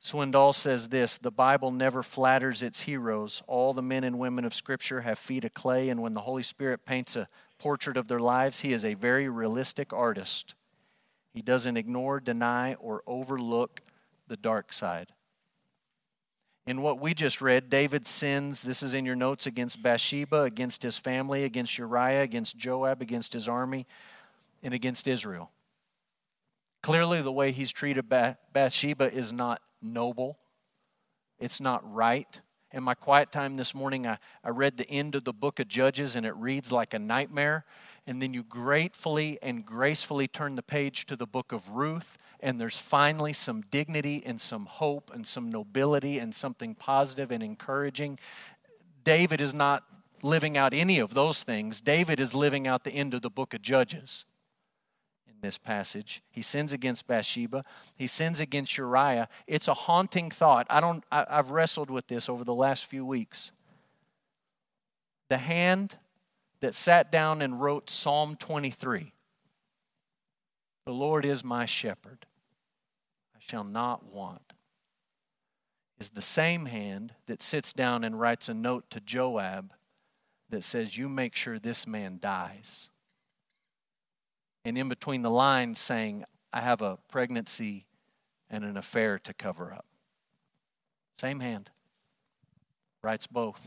Swindoll 0.00 0.54
says 0.54 0.88
this 0.88 1.18
The 1.18 1.30
Bible 1.30 1.70
never 1.70 2.02
flatters 2.02 2.62
its 2.62 2.82
heroes. 2.82 3.42
All 3.46 3.72
the 3.72 3.82
men 3.82 4.04
and 4.04 4.18
women 4.18 4.44
of 4.44 4.54
Scripture 4.54 5.02
have 5.02 5.18
feet 5.18 5.44
of 5.44 5.54
clay, 5.54 5.90
and 5.90 6.02
when 6.02 6.14
the 6.14 6.22
Holy 6.22 6.42
Spirit 6.42 6.84
paints 6.84 7.16
a 7.16 7.28
portrait 7.58 7.96
of 7.96 8.08
their 8.08 8.18
lives, 8.18 8.60
he 8.60 8.72
is 8.72 8.84
a 8.84 8.94
very 8.94 9.28
realistic 9.28 9.92
artist. 9.92 10.54
He 11.32 11.42
doesn't 11.42 11.76
ignore, 11.76 12.18
deny, 12.18 12.74
or 12.74 13.02
overlook 13.06 13.82
the 14.30 14.36
dark 14.36 14.72
side. 14.72 15.08
In 16.64 16.82
what 16.82 17.00
we 17.00 17.14
just 17.14 17.40
read, 17.40 17.68
David 17.68 18.06
sins, 18.06 18.62
this 18.62 18.80
is 18.80 18.94
in 18.94 19.04
your 19.04 19.16
notes, 19.16 19.48
against 19.48 19.82
Bathsheba, 19.82 20.42
against 20.42 20.84
his 20.84 20.96
family, 20.96 21.42
against 21.42 21.76
Uriah, 21.76 22.22
against 22.22 22.56
Joab, 22.56 23.02
against 23.02 23.32
his 23.32 23.48
army, 23.48 23.88
and 24.62 24.72
against 24.72 25.08
Israel. 25.08 25.50
Clearly, 26.80 27.22
the 27.22 27.32
way 27.32 27.50
he's 27.50 27.72
treated 27.72 28.08
Bathsheba 28.08 29.12
is 29.12 29.32
not 29.32 29.60
noble, 29.82 30.38
it's 31.40 31.60
not 31.60 31.82
right. 31.92 32.40
In 32.72 32.84
my 32.84 32.94
quiet 32.94 33.32
time 33.32 33.56
this 33.56 33.74
morning, 33.74 34.06
I, 34.06 34.18
I 34.44 34.50
read 34.50 34.76
the 34.76 34.88
end 34.88 35.16
of 35.16 35.24
the 35.24 35.32
book 35.32 35.58
of 35.58 35.66
Judges, 35.66 36.14
and 36.14 36.24
it 36.24 36.36
reads 36.36 36.70
like 36.70 36.94
a 36.94 37.00
nightmare. 37.00 37.64
And 38.06 38.22
then 38.22 38.32
you 38.32 38.44
gratefully 38.44 39.38
and 39.42 39.66
gracefully 39.66 40.28
turn 40.28 40.54
the 40.54 40.62
page 40.62 41.06
to 41.06 41.16
the 41.16 41.26
book 41.26 41.50
of 41.50 41.70
Ruth, 41.70 42.16
and 42.42 42.60
there's 42.60 42.78
finally 42.78 43.32
some 43.32 43.62
dignity 43.62 44.22
and 44.24 44.40
some 44.40 44.66
hope 44.66 45.10
and 45.12 45.26
some 45.26 45.50
nobility 45.50 46.18
and 46.18 46.34
something 46.34 46.74
positive 46.74 47.30
and 47.30 47.42
encouraging. 47.42 48.18
David 49.04 49.40
is 49.40 49.54
not 49.54 49.84
living 50.22 50.56
out 50.56 50.74
any 50.74 50.98
of 50.98 51.14
those 51.14 51.42
things. 51.42 51.80
David 51.80 52.20
is 52.20 52.34
living 52.34 52.66
out 52.66 52.84
the 52.84 52.92
end 52.92 53.14
of 53.14 53.22
the 53.22 53.30
book 53.30 53.54
of 53.54 53.62
Judges 53.62 54.24
in 55.26 55.34
this 55.40 55.58
passage. 55.58 56.22
He 56.30 56.42
sins 56.42 56.72
against 56.72 57.06
Bathsheba, 57.06 57.62
he 57.96 58.06
sins 58.06 58.40
against 58.40 58.76
Uriah. 58.76 59.28
It's 59.46 59.68
a 59.68 59.74
haunting 59.74 60.30
thought. 60.30 60.66
I 60.70 60.80
don't 60.80 61.04
I, 61.10 61.26
I've 61.28 61.50
wrestled 61.50 61.90
with 61.90 62.08
this 62.08 62.28
over 62.28 62.44
the 62.44 62.54
last 62.54 62.86
few 62.86 63.04
weeks. 63.04 63.52
The 65.28 65.38
hand 65.38 65.96
that 66.60 66.74
sat 66.74 67.10
down 67.10 67.40
and 67.40 67.60
wrote 67.60 67.88
Psalm 67.88 68.36
23. 68.36 69.12
The 70.84 70.92
Lord 70.92 71.24
is 71.24 71.44
my 71.44 71.66
shepherd 71.66 72.26
shall 73.50 73.64
not 73.64 74.04
want 74.04 74.52
is 75.98 76.10
the 76.10 76.22
same 76.22 76.66
hand 76.66 77.14
that 77.26 77.42
sits 77.42 77.72
down 77.72 78.04
and 78.04 78.18
writes 78.18 78.48
a 78.48 78.54
note 78.54 78.88
to 78.90 79.00
Joab 79.00 79.72
that 80.48 80.62
says, 80.62 80.96
You 80.96 81.08
make 81.08 81.34
sure 81.34 81.58
this 81.58 81.84
man 81.84 82.18
dies. 82.20 82.88
And 84.64 84.78
in 84.78 84.88
between 84.88 85.22
the 85.22 85.30
lines, 85.30 85.80
saying, 85.80 86.24
I 86.52 86.60
have 86.60 86.80
a 86.80 86.98
pregnancy 87.08 87.86
and 88.48 88.64
an 88.64 88.76
affair 88.76 89.18
to 89.18 89.34
cover 89.34 89.72
up. 89.72 89.86
Same 91.18 91.40
hand. 91.40 91.70
Writes 93.02 93.26
both. 93.26 93.66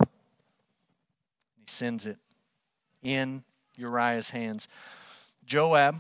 He 1.58 1.66
sends 1.68 2.08
it 2.08 2.20
in 3.02 3.44
Uriah's 3.76 4.30
hands. 4.30 4.70
Joab 5.46 5.98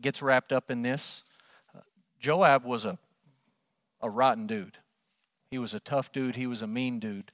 gets 0.00 0.20
wrapped 0.20 0.52
up 0.52 0.72
in 0.72 0.82
this. 0.82 1.22
Joab 2.20 2.64
was 2.64 2.84
a, 2.84 2.98
a 4.00 4.10
rotten 4.10 4.46
dude. 4.46 4.78
He 5.50 5.58
was 5.58 5.74
a 5.74 5.80
tough 5.80 6.12
dude. 6.12 6.36
He 6.36 6.46
was 6.46 6.62
a 6.62 6.66
mean 6.66 7.00
dude. 7.00 7.32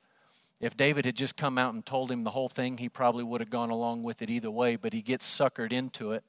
If 0.61 0.77
David 0.77 1.05
had 1.05 1.17
just 1.17 1.37
come 1.37 1.59
out 1.59 1.75
and 1.75 1.85
told 1.85 2.11
him 2.11 2.25
the 2.25 2.31
whole 2.31 2.49
thing, 2.49 2.79
he 2.79 2.89
probably 2.89 3.25
would 3.25 3.43
have 3.43 3.51
gone 3.51 3.69
along 3.69 4.05
with 4.05 4.23
it 4.23 4.31
either 4.31 4.51
way, 4.51 4.77
but 4.77 4.95
he 4.95 5.03
gets 5.03 5.27
suckered 5.27 5.73
into 5.73 6.13
it 6.13 6.25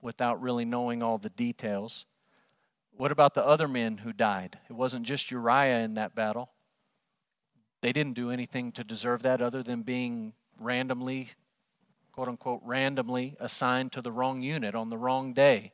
without 0.00 0.40
really 0.40 0.64
knowing 0.64 1.02
all 1.02 1.18
the 1.18 1.30
details. 1.30 2.06
What 2.96 3.12
about 3.12 3.34
the 3.34 3.44
other 3.44 3.68
men 3.68 3.98
who 3.98 4.12
died? 4.12 4.58
It 4.70 4.74
wasn't 4.74 5.04
just 5.04 5.30
Uriah 5.30 5.80
in 5.80 5.94
that 5.94 6.14
battle. 6.14 6.50
They 7.82 7.92
didn't 7.92 8.14
do 8.14 8.30
anything 8.30 8.72
to 8.72 8.84
deserve 8.84 9.22
that 9.22 9.42
other 9.42 9.62
than 9.62 9.82
being 9.82 10.32
randomly, 10.58 11.30
quote 12.12 12.28
unquote, 12.28 12.60
randomly 12.64 13.36
assigned 13.40 13.92
to 13.92 14.02
the 14.02 14.12
wrong 14.12 14.42
unit 14.42 14.74
on 14.74 14.90
the 14.90 14.98
wrong 14.98 15.32
day. 15.32 15.72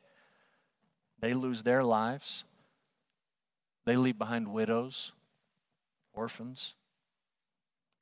They 1.19 1.33
lose 1.33 1.63
their 1.63 1.83
lives. 1.83 2.43
They 3.85 3.95
leave 3.95 4.17
behind 4.17 4.53
widows, 4.53 5.13
orphans. 6.13 6.73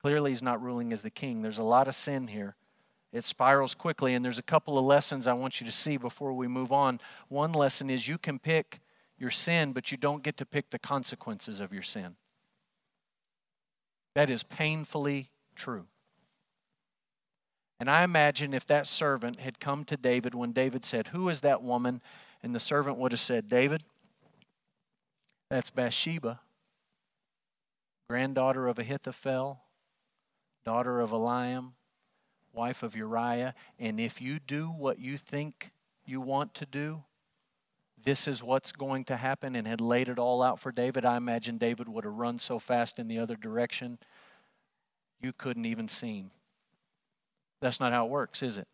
Clearly, 0.01 0.31
he's 0.31 0.41
not 0.41 0.61
ruling 0.61 0.91
as 0.91 1.01
the 1.01 1.09
king. 1.09 1.41
There's 1.41 1.57
a 1.57 1.63
lot 1.63 1.87
of 1.87 1.95
sin 1.95 2.27
here. 2.27 2.55
It 3.13 3.23
spirals 3.23 3.75
quickly, 3.75 4.13
and 4.13 4.25
there's 4.25 4.39
a 4.39 4.43
couple 4.43 4.77
of 4.77 4.83
lessons 4.83 5.25
I 5.25 5.33
want 5.33 5.61
you 5.61 5.65
to 5.65 5.71
see 5.71 5.97
before 5.97 6.33
we 6.33 6.47
move 6.47 6.71
on. 6.71 6.99
One 7.29 7.53
lesson 7.53 7.89
is 7.89 8.07
you 8.07 8.17
can 8.17 8.39
pick 8.39 8.81
your 9.17 9.31
sin, 9.31 9.71
but 9.71 9.91
you 9.91 9.97
don't 9.97 10.21
get 10.21 10.37
to 10.37 10.45
pick 10.45 10.69
the 10.69 10.79
consequences 10.79 11.59
of 11.59 11.71
your 11.71 11.81
sin. 11.81 12.17
That 14.15 14.29
is 14.29 14.43
painfully 14.43 15.29
true. 15.55 15.87
And 17.79 17.89
I 17.89 18.03
imagine 18.03 18.53
if 18.53 18.65
that 18.67 18.87
servant 18.87 19.39
had 19.39 19.59
come 19.59 19.83
to 19.85 19.97
David 19.97 20.33
when 20.33 20.51
David 20.51 20.85
said, 20.85 21.07
Who 21.07 21.29
is 21.29 21.41
that 21.41 21.61
woman? 21.61 22.01
And 22.45 22.53
the 22.53 22.59
servant 22.59 22.99
would 22.99 23.11
have 23.11 23.19
said, 23.19 23.49
David, 23.49 23.83
that's 25.49 25.71
Bathsheba, 25.71 26.41
granddaughter 28.07 28.67
of 28.67 28.77
Ahithophel, 28.77 29.61
daughter 30.63 30.99
of 30.99 31.09
Eliam, 31.09 31.71
wife 32.53 32.83
of 32.83 32.95
Uriah, 32.95 33.55
and 33.79 33.99
if 33.99 34.21
you 34.21 34.37
do 34.37 34.67
what 34.67 34.99
you 34.99 35.17
think 35.17 35.71
you 36.05 36.21
want 36.21 36.53
to 36.53 36.67
do, 36.67 37.03
this 38.03 38.27
is 38.27 38.43
what's 38.43 38.71
going 38.71 39.05
to 39.05 39.15
happen, 39.15 39.55
and 39.55 39.65
had 39.65 39.81
laid 39.81 40.07
it 40.07 40.19
all 40.19 40.43
out 40.43 40.59
for 40.59 40.71
David, 40.71 41.03
I 41.03 41.17
imagine 41.17 41.57
David 41.57 41.89
would 41.89 42.03
have 42.03 42.13
run 42.13 42.37
so 42.37 42.59
fast 42.59 42.99
in 42.99 43.07
the 43.07 43.17
other 43.17 43.35
direction 43.35 43.97
you 45.19 45.33
couldn't 45.33 45.65
even 45.65 45.87
see 45.87 46.17
him. 46.17 46.31
That's 47.59 47.79
not 47.79 47.91
how 47.91 48.05
it 48.05 48.11
works, 48.11 48.43
is 48.43 48.59
it? 48.59 48.67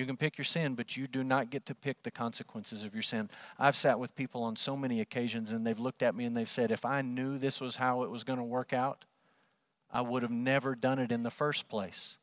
You 0.00 0.06
can 0.06 0.16
pick 0.16 0.38
your 0.38 0.46
sin, 0.46 0.76
but 0.76 0.96
you 0.96 1.06
do 1.06 1.22
not 1.22 1.50
get 1.50 1.66
to 1.66 1.74
pick 1.74 2.04
the 2.04 2.10
consequences 2.10 2.84
of 2.84 2.94
your 2.94 3.02
sin. 3.02 3.28
I've 3.58 3.76
sat 3.76 3.98
with 3.98 4.16
people 4.16 4.42
on 4.42 4.56
so 4.56 4.74
many 4.74 5.02
occasions 5.02 5.52
and 5.52 5.66
they've 5.66 5.78
looked 5.78 6.02
at 6.02 6.14
me 6.14 6.24
and 6.24 6.34
they've 6.34 6.48
said, 6.48 6.70
if 6.70 6.86
I 6.86 7.02
knew 7.02 7.36
this 7.36 7.60
was 7.60 7.76
how 7.76 8.02
it 8.02 8.10
was 8.10 8.24
going 8.24 8.38
to 8.38 8.44
work 8.44 8.72
out, 8.72 9.04
I 9.92 10.00
would 10.00 10.22
have 10.22 10.30
never 10.30 10.74
done 10.74 10.98
it 11.00 11.12
in 11.12 11.22
the 11.22 11.30
first 11.30 11.68
place. 11.68 12.16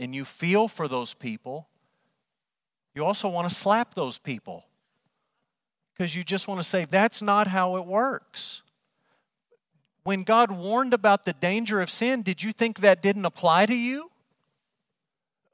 And 0.00 0.12
you 0.12 0.24
feel 0.24 0.66
for 0.66 0.88
those 0.88 1.14
people. 1.14 1.68
You 2.96 3.04
also 3.04 3.28
want 3.28 3.48
to 3.48 3.54
slap 3.54 3.94
those 3.94 4.18
people 4.18 4.64
because 5.94 6.16
you 6.16 6.24
just 6.24 6.48
want 6.48 6.58
to 6.58 6.64
say, 6.64 6.84
that's 6.84 7.22
not 7.22 7.46
how 7.46 7.76
it 7.76 7.86
works. 7.86 8.62
When 10.02 10.24
God 10.24 10.50
warned 10.50 10.94
about 10.94 11.24
the 11.24 11.32
danger 11.32 11.80
of 11.80 11.92
sin, 11.92 12.22
did 12.22 12.42
you 12.42 12.50
think 12.50 12.80
that 12.80 13.02
didn't 13.02 13.24
apply 13.24 13.66
to 13.66 13.74
you? 13.76 14.10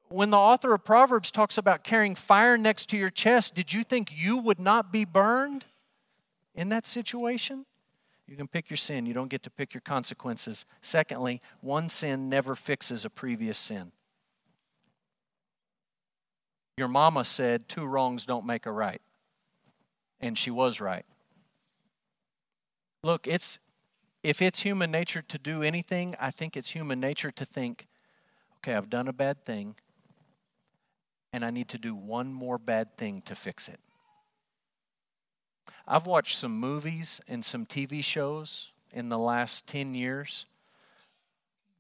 When 0.09 0.31
the 0.31 0.37
author 0.37 0.73
of 0.73 0.85
Proverbs 0.85 1.31
talks 1.31 1.59
about 1.59 1.83
carrying 1.83 2.14
fire 2.14 2.57
next 2.57 2.88
to 2.90 2.97
your 2.97 3.11
chest, 3.11 3.55
did 3.55 3.73
you 3.73 3.83
think 3.83 4.11
you 4.14 4.38
would 4.38 4.61
not 4.61 4.92
be 4.92 5.05
burned 5.05 5.64
in 6.55 6.69
that 6.69 6.87
situation? 6.87 7.66
You 8.27 8.37
can 8.37 8.49
pick 8.49 8.71
your 8.71 8.77
sin, 8.77 9.07
you 9.07 9.14
don't 9.14 9.29
get 9.29 9.42
to 9.45 9.51
pick 9.51 9.75
your 9.75 9.81
consequences. 9.81 10.66
Secondly, 10.81 11.40
one 11.61 11.88
sin 11.88 12.29
never 12.29 12.55
fixes 12.55 13.05
a 13.05 13.11
previous 13.11 13.59
sin. 13.59 13.92
Your 16.77 16.88
mama 16.88 17.25
said, 17.25 17.69
Two 17.69 17.87
wrongs 17.87 18.27
don't 18.27 18.45
make 18.45 18.66
a 18.66 18.73
right. 18.73 19.01
And 20.21 20.37
she 20.37 20.51
was 20.51 20.81
right. 20.81 21.07
Look, 23.03 23.27
it's 23.27 23.61
if 24.23 24.42
it's 24.42 24.62
human 24.62 24.90
nature 24.90 25.23
to 25.23 25.38
do 25.38 25.62
anything, 25.62 26.16
I 26.21 26.31
think 26.33 26.57
it's 26.57 26.71
human 26.71 26.99
nature 26.99 27.31
to 27.31 27.45
think, 27.45 27.87
okay, 28.57 28.75
I've 28.75 28.90
done 28.90 29.07
a 29.07 29.12
bad 29.12 29.45
thing, 29.45 29.77
and 31.37 31.44
I 31.44 31.51
need 31.51 31.68
to 31.68 31.79
do 31.79 31.94
one 31.94 32.33
more 32.33 32.57
bad 32.57 32.96
thing 32.96 33.20
to 33.27 33.35
fix 33.35 33.68
it. 33.68 33.79
I've 35.87 36.07
watched 36.07 36.38
some 36.38 36.59
movies 36.59 37.20
and 37.29 37.44
some 37.44 37.66
TV 37.66 38.03
shows 38.03 38.72
in 38.90 39.11
the 39.11 39.18
last 39.18 39.66
10 39.66 39.94
years. 39.94 40.46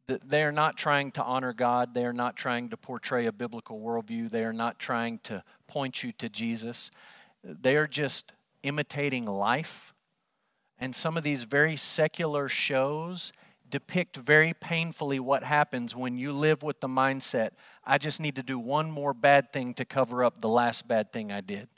that 0.08 0.28
They 0.28 0.42
are 0.42 0.52
not 0.52 0.76
trying 0.76 1.10
to 1.12 1.22
honor 1.22 1.54
God. 1.54 1.94
They 1.94 2.04
are 2.04 2.12
not 2.12 2.36
trying 2.36 2.68
to 2.68 2.76
portray 2.76 3.24
a 3.24 3.32
biblical 3.32 3.80
worldview. 3.80 4.30
They 4.30 4.44
are 4.44 4.52
not 4.52 4.78
trying 4.78 5.20
to 5.24 5.42
point 5.66 6.04
you 6.04 6.12
to 6.18 6.28
Jesus. 6.28 6.90
They 7.42 7.78
are 7.78 7.86
just 7.86 8.34
imitating 8.62 9.24
life. 9.24 9.94
And 10.78 10.94
some 10.94 11.16
of 11.16 11.22
these 11.22 11.44
very 11.44 11.76
secular 11.76 12.50
shows 12.50 13.32
depict 13.70 14.16
very 14.16 14.52
painfully 14.52 15.18
what 15.18 15.44
happens 15.44 15.96
when 15.96 16.18
you 16.18 16.32
live 16.32 16.62
with 16.62 16.80
the 16.80 16.88
mindset 16.88 17.52
I 17.86 17.98
just 17.98 18.20
need 18.20 18.36
to 18.36 18.42
do 18.42 18.58
one 18.58 18.90
more 18.90 19.14
bad 19.14 19.52
thing 19.52 19.74
to 19.74 19.84
cover 19.84 20.24
up 20.24 20.40
the 20.40 20.48
last 20.48 20.88
bad 20.88 21.12
thing 21.12 21.30
I 21.30 21.40
did 21.40 21.68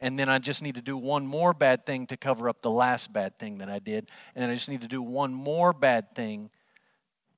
and 0.00 0.18
then 0.18 0.28
I 0.28 0.38
just 0.38 0.62
need 0.62 0.76
to 0.76 0.82
do 0.82 0.96
one 0.96 1.26
more 1.26 1.52
bad 1.52 1.84
thing 1.84 2.06
to 2.06 2.16
cover 2.16 2.48
up 2.48 2.60
the 2.60 2.70
last 2.70 3.12
bad 3.12 3.38
thing 3.38 3.58
that 3.58 3.68
I 3.68 3.78
did, 3.78 4.10
and 4.34 4.42
then 4.42 4.50
I 4.50 4.54
just 4.54 4.68
need 4.68 4.82
to 4.82 4.88
do 4.88 5.02
one 5.02 5.34
more 5.34 5.72
bad 5.72 6.14
thing. 6.14 6.50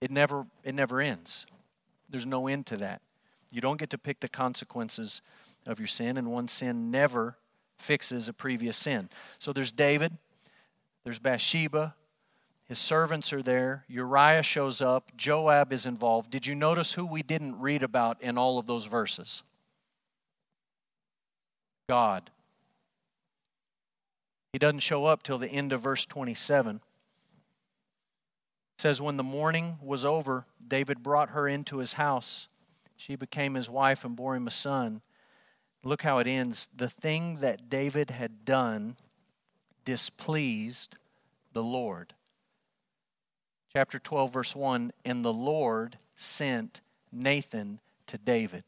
It 0.01 0.11
never 0.11 0.47
it 0.65 0.75
never 0.75 1.01
ends. 1.01 1.47
There's 2.09 2.27
no 2.27 2.49
end 2.49 2.67
to 2.67 2.77
that. 2.79 3.03
You 3.53 3.61
don't 3.61 3.79
get 3.79 3.91
to 3.91 3.99
pick 3.99 4.21
the 4.21 4.29
consequences 4.29 5.23
of 5.67 5.79
your 5.79 5.89
sin, 5.89 6.17
and 6.17 6.31
one 6.31 6.49
sin 6.49 6.91
never 6.91 7.37
fixes 7.79 8.29
a 8.29 8.33
previous 8.33 8.77
sin. 8.77 9.09
So 9.39 9.53
there's 9.53 9.73
David, 9.73 10.17
there's 11.05 11.19
Bathsheba, 11.19 11.95
his 12.71 12.79
servants 12.79 13.33
are 13.33 13.43
there. 13.43 13.85
Uriah 13.89 14.45
shows 14.45 14.81
up. 14.81 15.11
Joab 15.17 15.73
is 15.73 15.87
involved. 15.87 16.31
Did 16.31 16.47
you 16.47 16.55
notice 16.55 16.93
who 16.93 17.05
we 17.05 17.21
didn't 17.21 17.59
read 17.59 17.83
about 17.83 18.23
in 18.23 18.39
all 18.39 18.61
of 18.61 18.67
those 18.67 18.87
verses? 18.87 19.43
God. 21.89 22.31
He 24.53 24.61
doesn't 24.61 24.79
show 24.79 25.05
up 25.05 25.25
till 25.25 25.37
the 25.37 25.49
end 25.49 25.73
of 25.73 25.81
verse 25.81 26.07
27. 26.07 26.77
It 26.77 26.83
says, 28.79 29.03
When 29.03 29.17
the 29.17 29.25
mourning 29.25 29.79
was 29.83 30.05
over, 30.05 30.45
David 30.65 31.03
brought 31.03 31.31
her 31.31 31.49
into 31.49 31.79
his 31.79 31.95
house. 31.95 32.47
She 32.97 33.17
became 33.17 33.55
his 33.55 33.69
wife 33.69 34.05
and 34.05 34.15
bore 34.15 34.37
him 34.37 34.47
a 34.47 34.53
son. 34.53 35.03
Look 35.83 36.03
how 36.03 36.19
it 36.19 36.29
ends. 36.29 36.69
The 36.73 36.89
thing 36.89 37.39
that 37.39 37.69
David 37.69 38.11
had 38.11 38.45
done 38.45 38.97
displeased 39.85 40.95
the 41.53 41.65
Lord. 41.65 42.15
Chapter 43.73 44.01
12, 44.01 44.33
verse 44.33 44.57
1 44.57 44.93
And 45.05 45.25
the 45.25 45.33
Lord 45.33 45.97
sent 46.17 46.81
Nathan 47.13 47.81
to 48.07 48.19
David. 48.19 48.65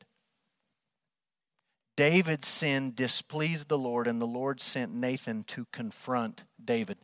David's 1.97 2.47
sin 2.47 2.93
displeased 2.95 3.69
the 3.69 3.79
Lord, 3.79 4.07
and 4.07 4.21
the 4.21 4.27
Lord 4.27 4.61
sent 4.61 4.95
Nathan 4.95 5.43
to 5.45 5.67
confront 5.73 6.45
David. 6.65 6.99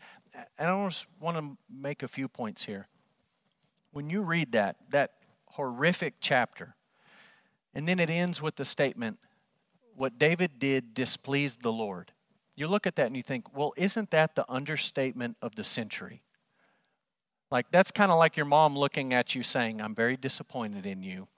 And 0.59 0.71
I 0.71 0.87
just 0.87 1.07
want 1.21 1.37
to 1.37 1.57
make 1.73 2.03
a 2.03 2.09
few 2.09 2.29
points 2.29 2.65
here. 2.65 2.87
When 3.93 4.09
you 4.09 4.23
read 4.23 4.53
that, 4.53 4.77
that 4.91 5.15
horrific 5.47 6.15
chapter, 6.21 6.77
and 7.75 7.87
then 7.87 7.99
it 7.99 8.11
ends 8.11 8.41
with 8.41 8.57
the 8.57 8.65
statement, 8.65 9.19
What 9.95 10.19
David 10.19 10.59
did 10.59 10.95
displeased 10.95 11.63
the 11.63 11.73
Lord. 11.73 12.13
You 12.55 12.69
look 12.69 12.87
at 12.87 12.97
that 12.97 13.07
and 13.07 13.17
you 13.17 13.23
think, 13.23 13.57
well, 13.57 13.73
isn't 13.77 14.11
that 14.11 14.35
the 14.35 14.45
understatement 14.49 15.37
of 15.43 15.55
the 15.55 15.65
century? 15.65 16.23
Like, 17.51 17.71
that's 17.71 17.91
kind 17.91 18.11
of 18.11 18.19
like 18.19 18.37
your 18.37 18.47
mom 18.47 18.77
looking 18.77 19.15
at 19.15 19.35
you 19.35 19.43
saying, 19.43 19.81
I'm 19.81 19.95
very 19.95 20.17
disappointed 20.17 20.85
in 20.85 21.03
you. 21.03 21.29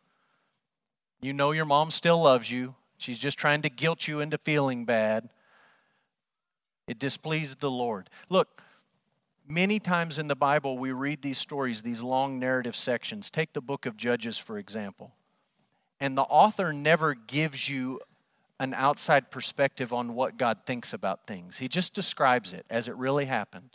You 1.21 1.33
know 1.33 1.53
your 1.53 1.67
mom 1.67 1.91
still 1.91 2.21
loves 2.21 2.51
you. 2.51 2.75
She's 2.97 3.19
just 3.19 3.39
trying 3.39 3.63
to 3.63 3.71
guilt 3.71 4.09
you 4.09 4.21
into 4.21 4.39
feeling 4.39 4.85
bad. 4.85 5.29
It 6.87 6.99
displeased 6.99 7.61
the 7.61 7.71
Lord. 7.71 8.11
Look, 8.29 8.63
many 9.49 9.79
times 9.79 10.19
in 10.19 10.27
the 10.27 10.37
Bible 10.37 10.79
we 10.79 10.93
read 10.93 11.23
these 11.23 11.39
stories, 11.39 11.83
these 11.83 12.03
long 12.03 12.39
narrative 12.39 12.75
sections. 12.75 13.31
Take 13.31 13.53
the 13.53 13.61
book 13.61 13.87
of 13.87 13.97
Judges, 13.97 14.39
for 14.39 14.59
example. 14.59 15.13
And 16.01 16.17
the 16.17 16.23
author 16.23 16.73
never 16.73 17.15
gives 17.15 17.69
you 17.69 18.01
an 18.59 18.75
outside 18.75 19.31
perspective 19.31 19.93
on 19.93 20.15
what 20.15 20.37
God 20.37 20.59
thinks 20.67 20.93
about 20.93 21.27
things, 21.27 21.59
he 21.59 21.67
just 21.67 21.95
describes 21.95 22.53
it 22.53 22.67
as 22.69 22.89
it 22.89 22.95
really 22.97 23.25
happened. 23.25 23.71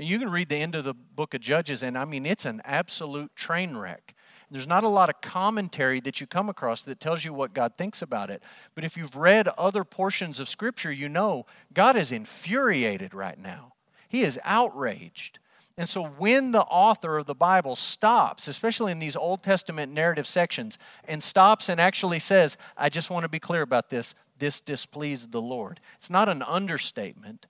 And 0.00 0.08
you 0.08 0.18
can 0.18 0.30
read 0.30 0.48
the 0.48 0.56
end 0.56 0.74
of 0.76 0.84
the 0.84 0.94
book 0.94 1.34
of 1.34 1.42
Judges, 1.42 1.82
and 1.82 1.98
I 1.98 2.06
mean, 2.06 2.24
it's 2.24 2.46
an 2.46 2.62
absolute 2.64 3.36
train 3.36 3.76
wreck. 3.76 4.14
There's 4.50 4.66
not 4.66 4.82
a 4.82 4.88
lot 4.88 5.10
of 5.10 5.20
commentary 5.20 6.00
that 6.00 6.22
you 6.22 6.26
come 6.26 6.48
across 6.48 6.82
that 6.84 7.00
tells 7.00 7.22
you 7.22 7.34
what 7.34 7.52
God 7.52 7.76
thinks 7.76 8.00
about 8.00 8.30
it. 8.30 8.42
But 8.74 8.82
if 8.82 8.96
you've 8.96 9.14
read 9.14 9.46
other 9.58 9.84
portions 9.84 10.40
of 10.40 10.48
Scripture, 10.48 10.90
you 10.90 11.10
know 11.10 11.44
God 11.74 11.96
is 11.96 12.12
infuriated 12.12 13.12
right 13.12 13.38
now. 13.38 13.74
He 14.08 14.22
is 14.22 14.40
outraged. 14.42 15.38
And 15.76 15.86
so 15.86 16.06
when 16.06 16.52
the 16.52 16.62
author 16.62 17.18
of 17.18 17.26
the 17.26 17.34
Bible 17.34 17.76
stops, 17.76 18.48
especially 18.48 18.92
in 18.92 19.00
these 19.00 19.16
Old 19.16 19.42
Testament 19.42 19.92
narrative 19.92 20.26
sections, 20.26 20.78
and 21.06 21.22
stops 21.22 21.68
and 21.68 21.78
actually 21.78 22.20
says, 22.20 22.56
I 22.74 22.88
just 22.88 23.10
want 23.10 23.24
to 23.24 23.28
be 23.28 23.38
clear 23.38 23.60
about 23.60 23.90
this, 23.90 24.14
this 24.38 24.62
displeased 24.62 25.30
the 25.30 25.42
Lord. 25.42 25.78
It's 25.96 26.08
not 26.08 26.30
an 26.30 26.40
understatement, 26.40 27.48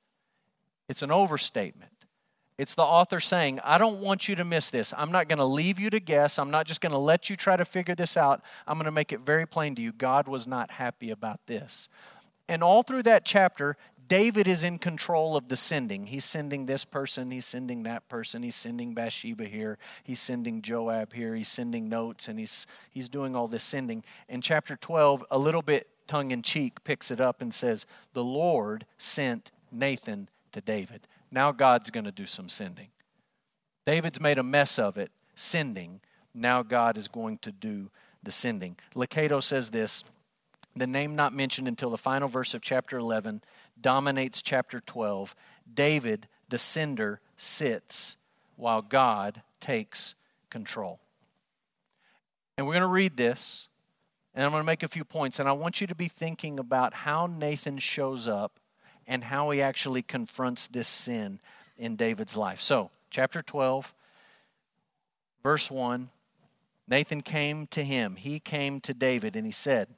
it's 0.89 1.03
an 1.03 1.13
overstatement. 1.13 1.93
It's 2.61 2.75
the 2.75 2.83
author 2.83 3.21
saying, 3.21 3.59
I 3.65 3.79
don't 3.79 4.01
want 4.01 4.29
you 4.29 4.35
to 4.35 4.45
miss 4.45 4.69
this. 4.69 4.93
I'm 4.95 5.11
not 5.11 5.29
going 5.29 5.39
to 5.39 5.47
leave 5.47 5.81
you 5.81 5.89
to 5.89 5.99
guess. 5.99 6.39
I'm 6.39 6.51
not 6.51 6.67
just 6.67 6.83
going 6.83 6.93
to 6.93 6.99
let 6.99 7.31
you 7.31 7.35
try 7.35 7.57
to 7.57 7.65
figure 7.65 7.95
this 7.95 8.19
out. 8.19 8.45
I'm 8.67 8.77
going 8.77 8.85
to 8.85 8.91
make 8.91 9.15
it 9.15 9.21
very 9.21 9.47
plain 9.47 9.75
to 9.77 9.81
you. 9.81 9.93
God 9.93 10.29
was 10.29 10.47
not 10.47 10.73
happy 10.73 11.11
about 11.11 11.47
this. 11.47 11.89
And 12.51 12.63
all 12.63 12.83
through 12.83 13.05
that 13.05 13.25
chapter, 13.25 13.79
David 14.09 14.47
is 14.47 14.63
in 14.63 14.77
control 14.77 15.39
of 15.39 15.49
the 15.49 15.57
sending. 15.57 16.09
He's 16.09 16.27
sending 16.27 16.67
this 16.67 16.85
person, 16.85 17.31
he's 17.31 17.47
sending 17.47 17.85
that 17.85 18.11
person, 18.11 18.43
he's 18.43 18.57
sending 18.57 18.93
Bathsheba 18.93 19.47
here, 19.47 19.79
he's 20.03 20.21
sending 20.21 20.61
Joab 20.61 21.15
here, 21.15 21.35
he's 21.35 21.49
sending 21.49 21.89
notes, 21.89 22.29
and 22.29 22.39
he's, 22.39 22.67
he's 22.91 23.09
doing 23.09 23.35
all 23.35 23.49
this 23.49 23.65
sending. 23.65 24.05
In 24.29 24.43
chapter 24.43 24.77
12, 24.77 25.25
a 25.31 25.39
little 25.39 25.63
bit 25.63 25.89
tongue 26.07 26.31
in 26.31 26.43
cheek, 26.43 26.85
picks 26.85 27.11
it 27.11 27.23
up 27.23 27.41
and 27.41 27.55
says, 27.55 27.87
The 28.13 28.23
Lord 28.23 28.85
sent 28.99 29.51
Nathan 29.73 30.29
to 30.53 30.61
David. 30.61 31.07
Now 31.31 31.53
God's 31.53 31.91
going 31.91 32.05
to 32.05 32.13
do 32.13 32.27
some 32.27 32.49
sending. 32.49 32.89
David's 33.87 34.21
made 34.21 34.39
a 34.39 34.43
mess 34.43 34.79
of 34.79 34.99
it, 34.99 35.11
sending. 35.35 36.01
Now 36.35 36.63
God 36.63 36.97
is 36.97 37.09
going 37.09 37.39
to 37.39 37.53
do 37.53 37.91
the 38.23 38.33
sending. 38.33 38.77
Lucado 38.95 39.43
says 39.43 39.71
this 39.71 40.05
the 40.77 40.87
name 40.87 41.17
not 41.17 41.35
mentioned 41.35 41.67
until 41.67 41.91
the 41.91 41.99
final 41.99 42.29
verse 42.29 42.55
of 42.55 42.63
chapter 42.63 42.97
11 42.97 43.43
dominates 43.81 44.41
chapter 44.41 44.81
12. 44.81 45.35
David, 45.73 46.29
the 46.49 46.59
sender, 46.59 47.21
sits 47.37 48.17
while 48.57 48.83
God 48.83 49.43
takes 49.59 50.15
control. 50.49 51.01
And 52.57 52.67
we're 52.67 52.75
going 52.75 52.83
to 52.83 52.89
read 52.89 53.17
this, 53.17 53.69
and 54.35 54.45
I'm 54.45 54.51
going 54.51 54.63
to 54.63 54.67
make 54.67 54.83
a 54.83 54.89
few 54.89 55.05
points, 55.05 55.41
and 55.41 55.49
I 55.49 55.53
want 55.53 55.81
you 55.81 55.87
to 55.87 55.95
be 55.95 56.09
thinking 56.09 56.59
about 56.59 56.95
how 56.95 57.27
Nathan 57.27 57.79
shows 57.79 58.29
up 58.29 58.60
and 59.07 59.25
how 59.25 59.51
he 59.51 59.61
actually 59.61 60.03
confronts 60.03 60.67
this 60.67 60.89
sin 60.89 61.41
in 61.77 61.97
David's 61.97 62.37
life. 62.37 62.61
So, 62.61 62.91
chapter 63.11 63.43
12, 63.43 63.93
verse 65.43 65.71
1 65.71 66.11
Nathan 66.89 67.21
came 67.21 67.69
to 67.69 67.85
him. 67.85 68.17
He 68.17 68.41
came 68.41 68.81
to 68.81 68.93
David, 68.93 69.37
and 69.37 69.47
he 69.47 69.53
said, 69.53 69.89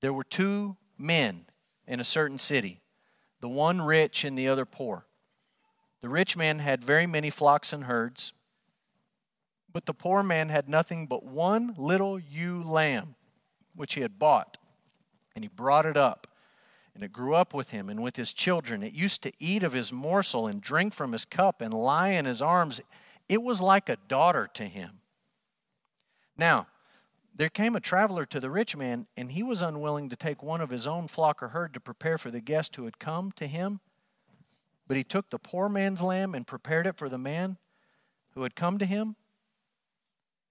There 0.00 0.12
were 0.12 0.24
two 0.24 0.76
men 0.98 1.46
in 1.86 2.00
a 2.00 2.04
certain 2.04 2.38
city, 2.38 2.80
the 3.40 3.48
one 3.48 3.80
rich 3.80 4.22
and 4.22 4.36
the 4.36 4.46
other 4.46 4.66
poor. 4.66 5.04
The 6.02 6.10
rich 6.10 6.36
man 6.36 6.58
had 6.58 6.84
very 6.84 7.06
many 7.06 7.30
flocks 7.30 7.72
and 7.72 7.84
herds, 7.84 8.34
but 9.72 9.86
the 9.86 9.94
poor 9.94 10.22
man 10.22 10.50
had 10.50 10.68
nothing 10.68 11.06
but 11.06 11.24
one 11.24 11.74
little 11.78 12.20
ewe 12.20 12.62
lamb, 12.62 13.14
which 13.74 13.94
he 13.94 14.02
had 14.02 14.18
bought, 14.18 14.58
and 15.34 15.44
he 15.44 15.48
brought 15.48 15.86
it 15.86 15.96
up 15.96 16.26
and 16.94 17.02
it 17.02 17.12
grew 17.12 17.34
up 17.34 17.54
with 17.54 17.70
him 17.70 17.88
and 17.88 18.02
with 18.02 18.16
his 18.16 18.32
children. 18.32 18.82
It 18.82 18.92
used 18.92 19.22
to 19.22 19.32
eat 19.38 19.62
of 19.62 19.72
his 19.72 19.92
morsel 19.92 20.46
and 20.46 20.60
drink 20.60 20.92
from 20.92 21.12
his 21.12 21.24
cup 21.24 21.60
and 21.60 21.72
lie 21.72 22.10
in 22.10 22.24
his 22.24 22.42
arms. 22.42 22.80
It 23.28 23.42
was 23.42 23.60
like 23.60 23.88
a 23.88 23.96
daughter 24.08 24.48
to 24.54 24.64
him. 24.64 25.00
Now, 26.36 26.66
there 27.34 27.48
came 27.48 27.76
a 27.76 27.80
traveler 27.80 28.24
to 28.26 28.40
the 28.40 28.50
rich 28.50 28.76
man, 28.76 29.06
and 29.16 29.32
he 29.32 29.42
was 29.42 29.62
unwilling 29.62 30.08
to 30.10 30.16
take 30.16 30.42
one 30.42 30.60
of 30.60 30.70
his 30.70 30.86
own 30.86 31.06
flock 31.06 31.42
or 31.42 31.48
herd 31.48 31.72
to 31.74 31.80
prepare 31.80 32.18
for 32.18 32.30
the 32.30 32.40
guest 32.40 32.76
who 32.76 32.84
had 32.84 32.98
come 32.98 33.32
to 33.32 33.46
him. 33.46 33.80
But 34.86 34.96
he 34.96 35.04
took 35.04 35.30
the 35.30 35.38
poor 35.38 35.68
man's 35.68 36.02
lamb 36.02 36.34
and 36.34 36.46
prepared 36.46 36.86
it 36.86 36.96
for 36.96 37.08
the 37.08 37.18
man 37.18 37.58
who 38.30 38.42
had 38.42 38.56
come 38.56 38.78
to 38.78 38.84
him. 38.84 39.16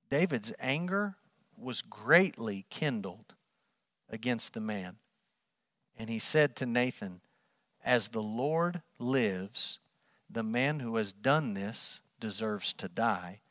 David's 0.09 0.53
anger 0.59 1.15
was 1.57 1.81
greatly 1.81 2.65
kindled 2.69 3.35
against 4.09 4.53
the 4.53 4.61
man. 4.61 4.97
And 5.99 6.09
he 6.09 6.17
said 6.17 6.55
to 6.55 6.65
Nathan, 6.65 7.19
As 7.83 8.07
the 8.07 8.23
Lord 8.23 8.81
lives, 8.97 9.79
the 10.29 10.43
man 10.43 10.79
who 10.79 10.95
has 10.95 11.11
done 11.11 11.53
this 11.53 12.01
deserves 12.21 12.71
to 12.73 12.87
die, 12.87 13.41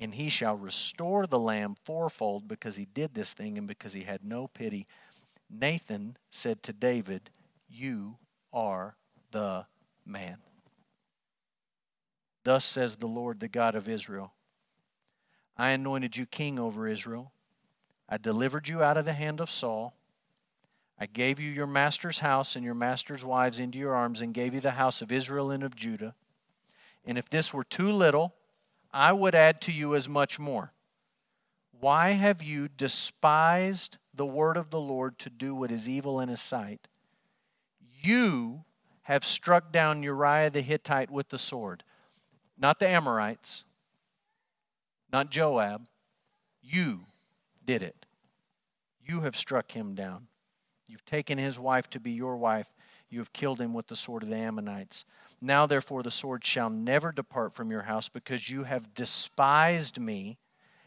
and 0.00 0.14
he 0.14 0.28
shall 0.28 0.56
restore 0.56 1.26
the 1.26 1.38
lamb 1.38 1.76
fourfold 1.84 2.48
because 2.48 2.74
he 2.74 2.84
did 2.84 3.14
this 3.14 3.32
thing 3.32 3.56
and 3.56 3.68
because 3.68 3.92
he 3.92 4.02
had 4.02 4.24
no 4.24 4.48
pity. 4.48 4.88
Nathan 5.48 6.16
said 6.30 6.64
to 6.64 6.72
David, 6.72 7.30
You 7.68 8.16
are 8.52 8.96
the 9.30 9.66
man. 10.04 10.38
Thus 12.42 12.64
says 12.64 12.96
the 12.96 13.06
Lord, 13.06 13.38
the 13.38 13.48
God 13.48 13.76
of 13.76 13.88
Israel 13.88 14.32
I 15.56 15.70
anointed 15.70 16.16
you 16.16 16.26
king 16.26 16.58
over 16.58 16.88
Israel. 16.88 17.30
I 18.08 18.18
delivered 18.18 18.68
you 18.68 18.82
out 18.82 18.96
of 18.96 19.04
the 19.04 19.12
hand 19.12 19.40
of 19.40 19.48
Saul 19.48 19.94
I 20.98 21.06
gave 21.06 21.40
you 21.40 21.50
your 21.50 21.66
master's 21.66 22.20
house 22.20 22.54
and 22.56 22.64
your 22.64 22.74
master's 22.74 23.24
wives 23.24 23.58
into 23.58 23.78
your 23.78 23.94
arms, 23.94 24.22
and 24.22 24.32
gave 24.32 24.54
you 24.54 24.60
the 24.60 24.72
house 24.72 25.02
of 25.02 25.10
Israel 25.10 25.50
and 25.50 25.62
of 25.62 25.74
Judah. 25.74 26.14
And 27.04 27.18
if 27.18 27.28
this 27.28 27.52
were 27.52 27.64
too 27.64 27.90
little, 27.90 28.34
I 28.92 29.12
would 29.12 29.34
add 29.34 29.60
to 29.62 29.72
you 29.72 29.94
as 29.94 30.08
much 30.08 30.38
more. 30.38 30.72
Why 31.80 32.10
have 32.10 32.42
you 32.42 32.68
despised 32.68 33.98
the 34.14 34.24
word 34.24 34.56
of 34.56 34.70
the 34.70 34.80
Lord 34.80 35.18
to 35.18 35.30
do 35.30 35.54
what 35.54 35.72
is 35.72 35.88
evil 35.88 36.20
in 36.20 36.28
his 36.28 36.40
sight? 36.40 36.86
You 38.00 38.64
have 39.02 39.24
struck 39.24 39.72
down 39.72 40.02
Uriah 40.02 40.50
the 40.50 40.62
Hittite 40.62 41.10
with 41.10 41.28
the 41.28 41.38
sword. 41.38 41.82
Not 42.56 42.78
the 42.78 42.88
Amorites, 42.88 43.64
not 45.12 45.30
Joab. 45.30 45.86
You 46.62 47.00
did 47.66 47.82
it. 47.82 48.06
You 49.04 49.20
have 49.22 49.36
struck 49.36 49.72
him 49.72 49.94
down. 49.94 50.28
You've 50.94 51.04
taken 51.04 51.38
his 51.38 51.58
wife 51.58 51.90
to 51.90 51.98
be 51.98 52.12
your 52.12 52.36
wife. 52.36 52.72
You 53.10 53.18
have 53.18 53.32
killed 53.32 53.60
him 53.60 53.74
with 53.74 53.88
the 53.88 53.96
sword 53.96 54.22
of 54.22 54.28
the 54.28 54.36
Ammonites. 54.36 55.04
Now, 55.40 55.66
therefore, 55.66 56.04
the 56.04 56.10
sword 56.12 56.44
shall 56.44 56.70
never 56.70 57.10
depart 57.10 57.52
from 57.52 57.72
your 57.72 57.82
house 57.82 58.08
because 58.08 58.48
you 58.48 58.62
have 58.62 58.94
despised 58.94 59.98
me 59.98 60.38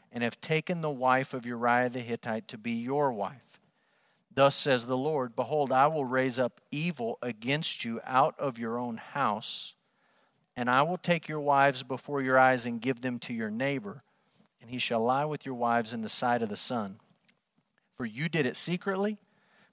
and 0.09 0.23
have 0.23 0.39
taken 0.39 0.79
the 0.79 0.89
wife 0.89 1.33
of 1.33 1.45
Uriah 1.45 1.89
the 1.89 1.99
Hittite 1.99 2.47
to 2.47 2.57
be 2.57 2.71
your 2.71 3.11
wife. 3.11 3.59
Thus 4.33 4.55
says 4.55 4.85
the 4.85 4.95
Lord 4.95 5.35
Behold, 5.35 5.73
I 5.73 5.87
will 5.87 6.05
raise 6.05 6.39
up 6.39 6.61
evil 6.71 7.17
against 7.21 7.83
you 7.83 7.99
out 8.05 8.39
of 8.39 8.57
your 8.57 8.77
own 8.77 8.95
house, 8.95 9.73
and 10.55 10.69
I 10.69 10.83
will 10.83 10.97
take 10.97 11.27
your 11.27 11.41
wives 11.41 11.83
before 11.83 12.21
your 12.21 12.39
eyes 12.39 12.65
and 12.65 12.79
give 12.79 13.01
them 13.01 13.19
to 13.19 13.33
your 13.33 13.49
neighbor, 13.49 13.99
and 14.61 14.71
he 14.71 14.79
shall 14.79 15.01
lie 15.01 15.25
with 15.25 15.45
your 15.45 15.55
wives 15.55 15.93
in 15.93 15.99
the 15.99 16.07
sight 16.07 16.41
of 16.41 16.47
the 16.47 16.55
sun. 16.55 17.01
For 17.91 18.05
you 18.05 18.29
did 18.29 18.45
it 18.45 18.55
secretly 18.55 19.17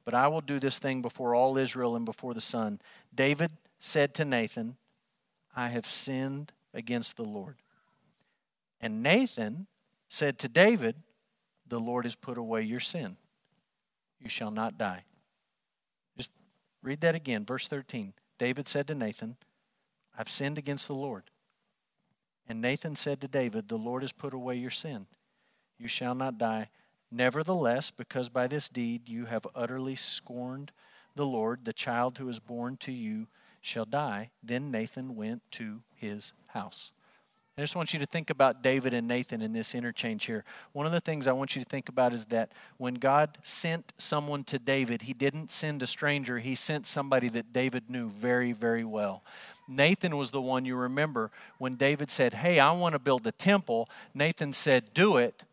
but 0.04 0.14
I 0.14 0.28
will 0.28 0.40
do 0.40 0.58
this 0.58 0.78
thing 0.78 1.02
before 1.02 1.34
all 1.34 1.56
Israel 1.56 1.96
and 1.96 2.04
before 2.04 2.34
the 2.34 2.40
sun. 2.40 2.80
David 3.14 3.50
said 3.78 4.14
to 4.14 4.24
Nathan, 4.24 4.76
I 5.56 5.68
have 5.68 5.86
sinned 5.86 6.52
against 6.72 7.16
the 7.16 7.22
Lord. 7.22 7.56
And 8.80 9.02
Nathan 9.02 9.66
said 10.08 10.38
to 10.40 10.48
David, 10.48 10.96
The 11.66 11.80
Lord 11.80 12.04
has 12.04 12.16
put 12.16 12.38
away 12.38 12.62
your 12.62 12.80
sin. 12.80 13.16
You 14.20 14.28
shall 14.28 14.50
not 14.50 14.78
die. 14.78 15.04
Just 16.16 16.30
read 16.82 17.00
that 17.00 17.14
again, 17.14 17.44
verse 17.44 17.68
13. 17.68 18.12
David 18.38 18.68
said 18.68 18.86
to 18.88 18.94
Nathan, 18.94 19.36
I've 20.18 20.28
sinned 20.28 20.58
against 20.58 20.86
the 20.86 20.94
Lord. 20.94 21.24
And 22.48 22.60
Nathan 22.60 22.96
said 22.96 23.20
to 23.20 23.28
David, 23.28 23.68
The 23.68 23.78
Lord 23.78 24.02
has 24.02 24.12
put 24.12 24.34
away 24.34 24.56
your 24.56 24.70
sin. 24.70 25.06
You 25.78 25.88
shall 25.88 26.14
not 26.14 26.38
die. 26.38 26.68
Nevertheless, 27.14 27.92
because 27.92 28.28
by 28.28 28.48
this 28.48 28.68
deed 28.68 29.08
you 29.08 29.26
have 29.26 29.46
utterly 29.54 29.94
scorned 29.94 30.72
the 31.14 31.24
Lord, 31.24 31.64
the 31.64 31.72
child 31.72 32.18
who 32.18 32.28
is 32.28 32.40
born 32.40 32.76
to 32.78 32.90
you 32.90 33.28
shall 33.60 33.84
die. 33.84 34.30
Then 34.42 34.72
Nathan 34.72 35.14
went 35.14 35.42
to 35.52 35.82
his 35.94 36.32
house. 36.48 36.90
I 37.56 37.60
just 37.60 37.76
want 37.76 37.92
you 37.92 38.00
to 38.00 38.06
think 38.06 38.30
about 38.30 38.64
David 38.64 38.94
and 38.94 39.06
Nathan 39.06 39.40
in 39.42 39.52
this 39.52 39.76
interchange 39.76 40.24
here. 40.24 40.42
One 40.72 40.86
of 40.86 40.92
the 40.92 41.00
things 41.00 41.28
I 41.28 41.32
want 41.32 41.54
you 41.54 41.62
to 41.62 41.68
think 41.68 41.88
about 41.88 42.12
is 42.12 42.24
that 42.26 42.50
when 42.78 42.94
God 42.94 43.38
sent 43.44 43.92
someone 43.96 44.42
to 44.44 44.58
David, 44.58 45.02
he 45.02 45.12
didn't 45.12 45.52
send 45.52 45.84
a 45.84 45.86
stranger, 45.86 46.40
he 46.40 46.56
sent 46.56 46.84
somebody 46.84 47.28
that 47.28 47.52
David 47.52 47.88
knew 47.88 48.08
very, 48.08 48.50
very 48.50 48.84
well. 48.84 49.22
Nathan 49.68 50.16
was 50.16 50.32
the 50.32 50.42
one 50.42 50.64
you 50.64 50.74
remember 50.74 51.30
when 51.58 51.76
David 51.76 52.10
said, 52.10 52.34
Hey, 52.34 52.58
I 52.58 52.72
want 52.72 52.94
to 52.94 52.98
build 52.98 53.24
a 53.24 53.32
temple. 53.32 53.88
Nathan 54.14 54.52
said, 54.52 54.92
Do 54.92 55.16
it. 55.18 55.44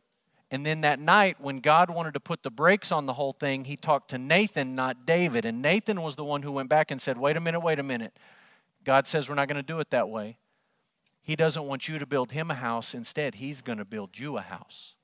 And 0.52 0.66
then 0.66 0.82
that 0.82 1.00
night, 1.00 1.38
when 1.40 1.62
God 1.62 1.90
wanted 1.90 2.14
to 2.14 2.20
put 2.20 2.44
the 2.44 2.52
brakes 2.52 2.92
on 2.92 3.06
the 3.06 3.14
whole 3.14 3.32
thing, 3.32 3.64
he 3.64 3.78
talked 3.78 4.10
to 4.10 4.18
Nathan, 4.18 4.76
not 4.76 5.06
David. 5.06 5.46
And 5.46 5.62
Nathan 5.62 6.02
was 6.02 6.18
the 6.18 6.26
one 6.26 6.44
who 6.44 6.52
went 6.52 6.68
back 6.68 6.92
and 6.92 7.02
said, 7.02 7.18
Wait 7.18 7.38
a 7.38 7.40
minute, 7.40 7.62
wait 7.62 7.80
a 7.80 7.84
minute. 7.84 8.14
God 8.84 9.08
says 9.08 9.30
we're 9.30 9.36
not 9.36 9.48
going 9.48 9.56
to 9.62 9.64
do 9.64 9.80
it 9.80 9.90
that 9.92 10.10
way. 10.10 10.38
He 11.22 11.36
doesn't 11.36 11.64
want 11.64 11.88
you 11.88 12.00
to 12.00 12.06
build 12.06 12.34
him 12.34 12.52
a 12.52 12.56
house. 12.56 12.94
Instead, 12.94 13.36
he's 13.36 13.62
going 13.62 13.78
to 13.78 13.86
build 13.86 14.20
you 14.20 14.38
a 14.38 14.42
house. 14.42 14.96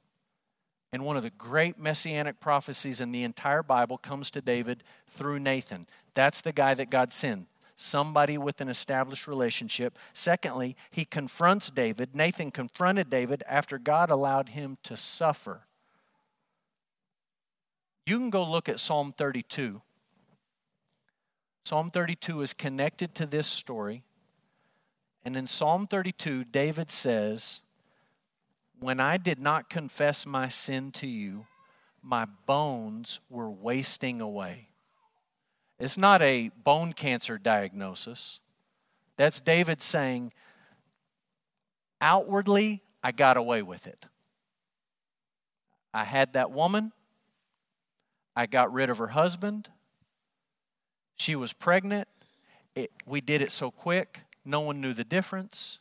And 0.92 1.06
one 1.06 1.16
of 1.16 1.24
the 1.24 1.30
great 1.30 1.78
messianic 1.78 2.40
prophecies 2.40 3.00
in 3.00 3.12
the 3.12 3.24
entire 3.24 3.64
Bible 3.64 3.98
comes 3.98 4.32
to 4.32 4.42
David 4.42 4.84
through 5.08 5.40
Nathan. 5.40 5.86
That's 6.14 6.42
the 6.42 6.52
guy 6.52 6.74
that 6.74 6.90
God 6.90 7.14
sent 7.14 7.48
somebody 7.78 8.40
with 8.40 8.60
an 8.60 8.68
established 8.68 9.28
relationship. 9.28 9.98
Secondly, 10.12 10.76
he 10.90 11.06
confronts 11.06 11.70
David. 11.70 12.16
Nathan 12.16 12.50
confronted 12.50 13.10
David 13.10 13.44
after 13.48 13.78
God 13.78 14.10
allowed 14.10 14.50
him 14.50 14.78
to 14.84 14.98
suffer. 14.98 15.62
You 18.08 18.18
can 18.18 18.32
go 18.32 18.44
look 18.44 18.68
at 18.68 18.80
Psalm 18.80 19.12
32. 19.12 19.82
Psalm 21.66 21.90
32 21.92 22.42
is 22.42 22.54
connected 22.54 23.14
to 23.16 23.26
this 23.28 23.46
story. 23.46 24.04
And 25.24 25.38
in 25.38 25.46
Psalm 25.46 25.86
32, 25.86 26.46
David 26.46 26.90
says, 26.90 27.62
When 28.80 29.00
I 29.00 29.18
did 29.18 29.40
not 29.40 29.70
confess 29.70 30.26
my 30.26 30.48
sin 30.48 30.92
to 30.94 31.06
you, 31.06 31.46
my 32.02 32.26
bones 32.48 33.20
were 33.30 33.52
wasting 33.52 34.20
away. 34.20 34.70
It's 35.80 35.98
not 35.98 36.22
a 36.22 36.50
bone 36.64 36.94
cancer 36.94 37.38
diagnosis. 37.38 38.40
That's 39.16 39.40
David 39.40 39.82
saying, 39.82 40.34
outwardly, 42.02 42.82
I 43.04 43.12
got 43.12 43.38
away 43.38 43.62
with 43.62 43.88
it. 43.88 44.08
I 45.94 46.04
had 46.04 46.34
that 46.34 46.52
woman. 46.52 46.92
I 48.36 48.46
got 48.46 48.72
rid 48.74 48.90
of 48.90 48.98
her 48.98 49.08
husband. 49.08 49.70
She 51.16 51.36
was 51.36 51.54
pregnant. 51.54 52.08
It, 52.76 52.92
we 53.08 53.22
did 53.22 53.42
it 53.42 53.52
so 53.52 53.72
quick, 53.72 54.22
no 54.46 54.62
one 54.62 54.80
knew 54.80 54.94
the 54.94 55.04
difference. 55.04 55.80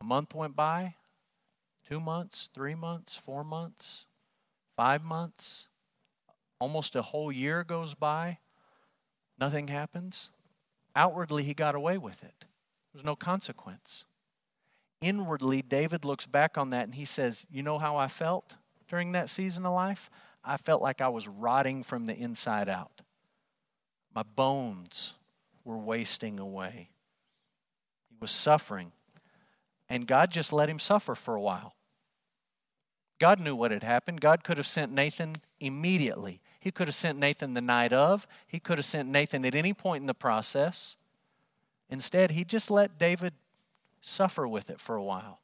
A 0.00 0.04
month 0.04 0.34
went 0.34 0.56
by, 0.56 0.96
two 1.88 2.00
months, 2.00 2.50
three 2.52 2.74
months, 2.74 3.14
four 3.14 3.44
months, 3.44 4.06
five 4.76 5.04
months, 5.04 5.68
almost 6.58 6.96
a 6.96 7.02
whole 7.02 7.30
year 7.30 7.62
goes 7.62 7.94
by. 7.94 8.38
Nothing 9.38 9.68
happens. 9.68 10.30
Outwardly, 10.94 11.42
he 11.42 11.54
got 11.54 11.74
away 11.74 11.98
with 11.98 12.24
it, 12.24 12.46
there's 12.92 13.04
no 13.04 13.16
consequence. 13.16 14.04
Inwardly, 15.02 15.60
David 15.60 16.04
looks 16.06 16.26
back 16.26 16.56
on 16.56 16.70
that 16.70 16.84
and 16.84 16.94
he 16.94 17.04
says, 17.04 17.46
You 17.50 17.62
know 17.62 17.78
how 17.78 17.96
I 17.96 18.08
felt 18.08 18.54
during 18.88 19.12
that 19.12 19.28
season 19.28 19.66
of 19.66 19.74
life? 19.74 20.10
I 20.42 20.56
felt 20.56 20.80
like 20.80 21.00
I 21.00 21.08
was 21.08 21.28
rotting 21.28 21.82
from 21.82 22.06
the 22.06 22.16
inside 22.16 22.68
out. 22.68 23.02
My 24.14 24.22
bones 24.22 25.14
were 25.64 25.76
wasting 25.76 26.40
away. 26.40 26.90
He 28.08 28.16
was 28.18 28.30
suffering. 28.30 28.92
And 29.88 30.06
God 30.06 30.30
just 30.30 30.52
let 30.52 30.70
him 30.70 30.78
suffer 30.78 31.14
for 31.14 31.34
a 31.34 31.40
while. 31.40 31.74
God 33.18 33.40
knew 33.40 33.54
what 33.54 33.70
had 33.70 33.82
happened. 33.82 34.20
God 34.20 34.44
could 34.44 34.56
have 34.56 34.66
sent 34.66 34.92
Nathan 34.92 35.34
immediately. 35.60 36.40
He 36.66 36.72
could 36.72 36.88
have 36.88 36.96
sent 36.96 37.16
Nathan 37.16 37.54
the 37.54 37.60
night 37.60 37.92
of, 37.92 38.26
he 38.44 38.58
could 38.58 38.78
have 38.78 38.84
sent 38.84 39.08
Nathan 39.08 39.44
at 39.44 39.54
any 39.54 39.72
point 39.72 40.00
in 40.00 40.08
the 40.08 40.14
process. 40.14 40.96
Instead, 41.88 42.32
he 42.32 42.42
just 42.42 42.72
let 42.72 42.98
David 42.98 43.34
suffer 44.00 44.48
with 44.48 44.68
it 44.68 44.80
for 44.80 44.96
a 44.96 45.02
while. 45.04 45.38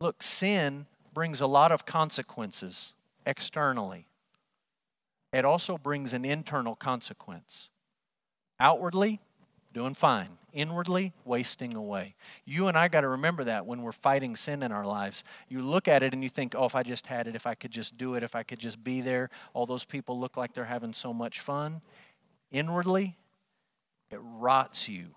Look, 0.00 0.22
sin 0.22 0.86
brings 1.12 1.40
a 1.40 1.48
lot 1.48 1.72
of 1.72 1.84
consequences 1.84 2.92
externally, 3.26 4.06
it 5.32 5.44
also 5.44 5.76
brings 5.76 6.12
an 6.12 6.24
internal 6.24 6.76
consequence. 6.76 7.68
Outwardly, 8.60 9.18
doing 9.74 9.94
fine. 9.94 10.38
Inwardly, 10.52 11.12
wasting 11.24 11.74
away. 11.74 12.14
You 12.44 12.68
and 12.68 12.76
I 12.76 12.88
got 12.88 13.02
to 13.02 13.08
remember 13.08 13.44
that 13.44 13.66
when 13.66 13.82
we're 13.82 13.92
fighting 13.92 14.36
sin 14.36 14.62
in 14.62 14.70
our 14.70 14.86
lives. 14.86 15.24
You 15.48 15.62
look 15.62 15.88
at 15.88 16.02
it 16.02 16.12
and 16.12 16.22
you 16.22 16.28
think, 16.28 16.54
oh, 16.56 16.66
if 16.66 16.74
I 16.74 16.82
just 16.82 17.06
had 17.06 17.26
it, 17.26 17.34
if 17.34 17.46
I 17.46 17.54
could 17.54 17.70
just 17.70 17.96
do 17.96 18.14
it, 18.14 18.22
if 18.22 18.34
I 18.34 18.42
could 18.42 18.58
just 18.58 18.82
be 18.84 19.00
there, 19.00 19.30
all 19.54 19.66
those 19.66 19.84
people 19.84 20.18
look 20.20 20.36
like 20.36 20.52
they're 20.52 20.64
having 20.64 20.92
so 20.92 21.14
much 21.14 21.40
fun. 21.40 21.80
Inwardly, 22.50 23.16
it 24.10 24.20
rots 24.22 24.88
you. 24.88 25.14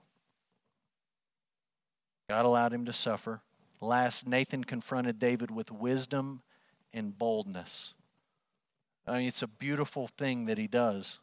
God 2.30 2.46
allowed 2.46 2.74
him 2.74 2.86
to 2.86 2.94
suffer. 2.94 3.42
Last, 3.82 4.28
Nathan 4.28 4.64
confronted 4.64 5.20
David 5.20 5.52
with 5.52 5.72
wisdom 5.72 6.42
and 6.94 7.18
boldness. 7.18 7.94
I 9.06 9.18
mean, 9.18 9.28
it's 9.28 9.44
a 9.44 9.48
beautiful 9.48 10.08
thing 10.08 10.46
that 10.46 10.58
he 10.58 10.68
does. 10.68 11.20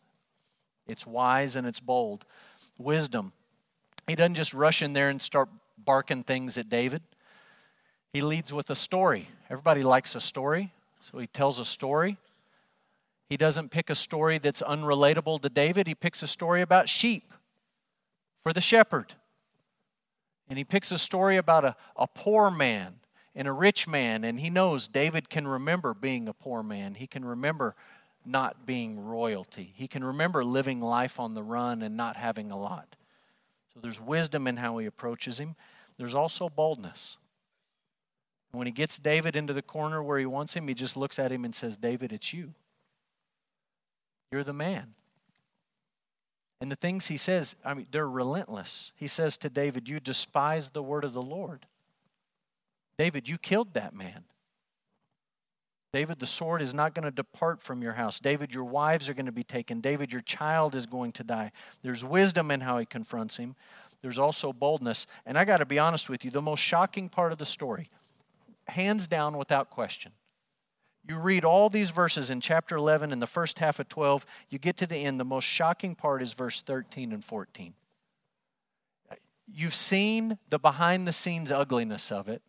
It's 0.87 1.07
wise 1.07 1.57
and 1.57 1.67
it's 1.67 1.81
bold 1.81 2.25
wisdom. 2.79 3.33
He 4.07 4.15
doesn't 4.15 4.35
just 4.35 4.53
rush 4.53 4.83
in 4.83 4.93
there 4.93 5.09
and 5.09 5.21
start 5.21 5.49
barking 5.79 6.25
things 6.25 6.59
at 6.59 6.69
David. 6.69 7.03
He 8.13 8.21
leads 8.21 8.53
with 8.53 8.69
a 8.71 8.75
story. 8.75 9.29
Everybody 9.49 9.83
likes 9.83 10.15
a 10.15 10.21
story, 10.21 10.73
so 11.01 11.19
he 11.19 11.27
tells 11.27 11.59
a 11.59 11.65
story. 11.65 12.19
He 13.29 13.37
doesn't 13.37 13.71
pick 13.71 13.89
a 13.89 13.95
story 13.95 14.39
that's 14.39 14.61
unrelatable 14.61 15.41
to 15.41 15.49
David, 15.49 15.87
he 15.87 15.95
picks 15.95 16.23
a 16.23 16.27
story 16.27 16.61
about 16.61 16.89
sheep 16.89 17.33
for 18.43 18.53
the 18.53 18.61
shepherd. 18.61 19.15
And 20.49 20.59
he 20.59 20.65
picks 20.65 20.93
a 20.93 20.99
story 20.99 21.39
about 21.39 21.65
a, 21.65 21.77
a 21.97 22.07
poor 22.07 22.51
man 22.51 22.97
and 23.35 23.49
a 23.49 23.53
rich 23.53 23.89
man, 23.89 24.25
and 24.25 24.39
he 24.39 24.51
knows 24.51 24.87
David 24.87 25.31
can 25.31 25.47
remember 25.47 25.95
being 25.95 26.29
a 26.29 26.35
poor 26.35 26.63
man. 26.63 26.95
He 26.95 27.07
can 27.07 27.25
remember 27.25 27.75
not 28.27 28.67
being 28.67 29.03
royalty. 29.03 29.73
He 29.75 29.87
can 29.87 30.05
remember 30.05 30.45
living 30.45 30.81
life 30.81 31.19
on 31.19 31.33
the 31.35 31.43
run 31.43 31.81
and 31.81 31.97
not 31.97 32.17
having 32.17 32.51
a 32.51 32.59
lot. 32.59 32.97
So 33.75 33.81
there's 33.81 34.01
wisdom 34.01 34.47
in 34.47 34.57
how 34.59 34.79
he 34.79 34.87
approaches 34.87 35.41
him. 35.41 35.57
There's 35.97 36.15
also 36.15 36.49
boldness. 36.49 37.17
When 38.53 38.67
he 38.67 38.73
gets 38.73 38.99
David 38.99 39.35
into 39.35 39.53
the 39.53 39.63
corner 39.63 40.03
where 40.03 40.19
he 40.19 40.27
wants 40.27 40.55
him, 40.55 40.69
he 40.69 40.75
just 40.75 40.97
looks 40.97 41.19
at 41.19 41.33
him 41.33 41.45
and 41.45 41.55
says, 41.55 41.77
David, 41.77 42.13
it's 42.13 42.35
you. 42.35 42.55
You're 44.31 44.45
the 44.45 44.53
man. 44.53 44.95
And 46.61 46.71
the 46.71 46.77
things 46.77 47.09
he 47.09 47.17
says, 47.17 47.57
I 47.65 47.75
mean, 47.75 47.87
they're 47.91 48.09
relentless. 48.09 48.93
He 48.97 49.09
says 49.09 49.37
to 49.39 49.51
David, 49.51 49.89
You 49.89 50.01
despise 50.01 50.71
the 50.71 50.83
word 50.83 51.05
of 51.05 51.13
the 51.13 51.23
Lord. 51.23 51.67
David, 52.99 53.29
you 53.29 53.37
killed 53.39 53.75
that 53.75 53.95
man. 53.95 54.25
David, 55.93 56.19
the 56.19 56.27
sword 56.27 56.63
is 56.63 56.73
not 56.73 56.95
going 56.95 57.05
to 57.05 57.11
depart 57.11 57.61
from 57.61 57.83
your 57.83 57.93
house. 57.93 58.19
David, 58.19 58.55
your 58.55 58.65
wives 58.65 59.11
are 59.11 59.15
going 59.15 59.27
to 59.27 59.33
be 59.33 59.45
taken. 59.45 59.81
David, 59.81 60.11
your 60.11 60.23
child 60.23 60.75
is 60.75 60.87
going 60.87 61.13
to 61.13 61.25
die. 61.25 61.53
There's 61.83 62.03
wisdom 62.03 62.51
in 62.51 62.61
how 62.61 62.79
he 62.79 62.87
confronts 62.87 63.37
him. 63.37 63.57
There's 64.01 64.19
also 64.19 64.55
boldness. 64.55 65.07
And 65.27 65.37
I 65.37 65.45
got 65.45 65.59
to 65.59 65.67
be 65.67 65.79
honest 65.79 66.09
with 66.09 66.25
you, 66.25 66.31
the 66.31 66.41
most 66.41 66.61
shocking 66.61 67.11
part 67.11 67.31
of 67.31 67.39
the 67.39 67.45
story, 67.45 67.91
hands 68.69 69.07
down 69.07 69.37
without 69.37 69.69
question. 69.69 70.13
You 71.07 71.19
read 71.19 71.45
all 71.45 71.69
these 71.69 71.91
verses 71.91 72.31
in 72.31 72.41
chapter 72.41 72.77
11 72.77 73.13
and 73.13 73.21
the 73.21 73.27
first 73.27 73.59
half 73.59 73.79
of 73.79 73.89
12, 73.89 74.25
you 74.49 74.59
get 74.59 74.79
to 74.79 74.87
the 74.87 74.97
end. 74.97 75.21
The 75.21 75.25
most 75.25 75.45
shocking 75.45 75.95
part 75.95 76.23
is 76.23 76.33
verse 76.33 76.63
13 76.63 77.13
and 77.13 77.25
14. 77.25 77.75
You've 79.47 79.75
seen 79.75 80.39
the 80.49 80.59
behind 80.59 81.07
the 81.07 81.13
scenes 81.13 81.51
ugliness 81.51 82.11
of 82.11 82.29
it. 82.29 82.41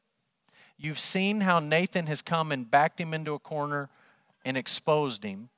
You've 0.78 1.00
seen 1.00 1.42
how 1.42 1.60
Nathan 1.60 2.08
has 2.08 2.22
come 2.22 2.52
and 2.52 2.70
backed 2.70 3.00
him 3.00 3.14
into 3.14 3.34
a 3.34 3.40
corner 3.40 3.90
and 4.44 4.58
exposed 4.58 5.24
him. 5.24 5.50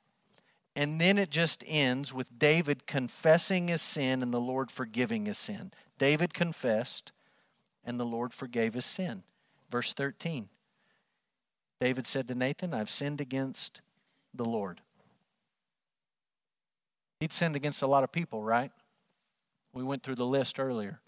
And 0.75 0.99
then 0.99 1.17
it 1.17 1.29
just 1.29 1.63
ends 1.65 2.13
with 2.13 2.37
David 2.37 2.85
confessing 2.85 3.69
his 3.69 3.81
sin 3.81 4.21
and 4.21 4.33
the 4.33 4.41
Lord 4.41 4.69
forgiving 4.69 5.25
his 5.25 5.37
sin. 5.37 5.71
David 5.97 6.33
confessed 6.33 7.11
and 7.85 7.99
the 7.99 8.05
Lord 8.05 8.33
forgave 8.33 8.73
his 8.73 8.85
sin. 8.85 9.23
Verse 9.69 9.93
13 9.93 10.49
David 11.79 12.07
said 12.07 12.27
to 12.27 12.35
Nathan, 12.35 12.73
I've 12.73 12.89
sinned 12.89 13.19
against 13.19 13.81
the 14.33 14.45
Lord. 14.45 14.81
He'd 17.19 17.33
sinned 17.33 17.55
against 17.55 17.81
a 17.81 17.87
lot 17.87 18.03
of 18.03 18.11
people, 18.11 18.43
right? 18.43 18.71
We 19.73 19.83
went 19.83 20.03
through 20.03 20.15
the 20.15 20.25
list 20.25 20.59
earlier. 20.59 20.99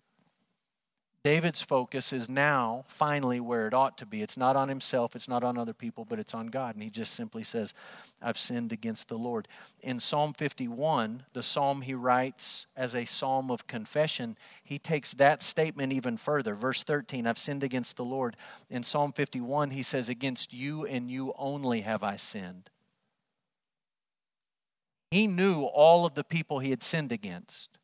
David's 1.27 1.61
focus 1.61 2.13
is 2.13 2.29
now 2.29 2.85
finally 2.87 3.41
where 3.41 3.67
it 3.67 3.73
ought 3.73 3.97
to 3.97 4.05
be. 4.05 4.21
It's 4.21 4.37
not 4.37 4.55
on 4.55 4.69
himself, 4.69 5.13
it's 5.13 5.27
not 5.27 5.43
on 5.43 5.57
other 5.57 5.73
people, 5.73 6.05
but 6.05 6.19
it's 6.19 6.33
on 6.33 6.47
God. 6.47 6.73
And 6.75 6.81
he 6.81 6.89
just 6.89 7.13
simply 7.13 7.43
says, 7.43 7.73
I've 8.21 8.37
sinned 8.37 8.71
against 8.71 9.09
the 9.09 9.17
Lord. 9.17 9.49
In 9.83 9.99
Psalm 9.99 10.31
51, 10.31 11.23
the 11.33 11.43
psalm 11.43 11.81
he 11.81 11.93
writes 11.93 12.65
as 12.77 12.95
a 12.95 13.03
psalm 13.03 13.51
of 13.51 13.67
confession, 13.67 14.37
he 14.63 14.79
takes 14.79 15.13
that 15.15 15.43
statement 15.43 15.91
even 15.91 16.15
further. 16.15 16.55
Verse 16.55 16.81
13, 16.83 17.27
I've 17.27 17.37
sinned 17.37 17.61
against 17.61 17.97
the 17.97 18.05
Lord. 18.05 18.37
In 18.69 18.83
Psalm 18.83 19.11
51, 19.11 19.71
he 19.71 19.83
says, 19.83 20.07
Against 20.07 20.53
you 20.53 20.85
and 20.85 21.11
you 21.11 21.33
only 21.37 21.81
have 21.81 22.05
I 22.05 22.15
sinned. 22.15 22.69
He 25.11 25.27
knew 25.27 25.63
all 25.63 26.05
of 26.05 26.13
the 26.13 26.23
people 26.23 26.59
he 26.59 26.69
had 26.69 26.83
sinned 26.83 27.11
against, 27.11 27.77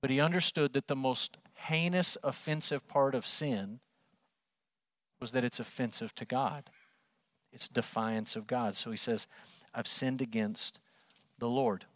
but 0.00 0.10
he 0.10 0.18
understood 0.18 0.72
that 0.72 0.86
the 0.86 0.96
most 0.96 1.36
heinous, 1.58 2.16
offensive 2.22 2.86
part 2.88 3.14
of 3.14 3.26
sin 3.26 3.80
was 5.20 5.32
that 5.32 5.44
it's 5.44 5.60
offensive 5.60 6.14
to 6.14 6.24
God. 6.24 6.70
It's 7.52 7.68
defiance 7.68 8.36
of 8.36 8.46
God. 8.46 8.76
So 8.76 8.90
he 8.90 8.96
says, 8.96 9.26
I've 9.74 9.88
sinned 9.88 10.20
against 10.22 10.78
the 11.38 11.48
Lord. 11.48 11.86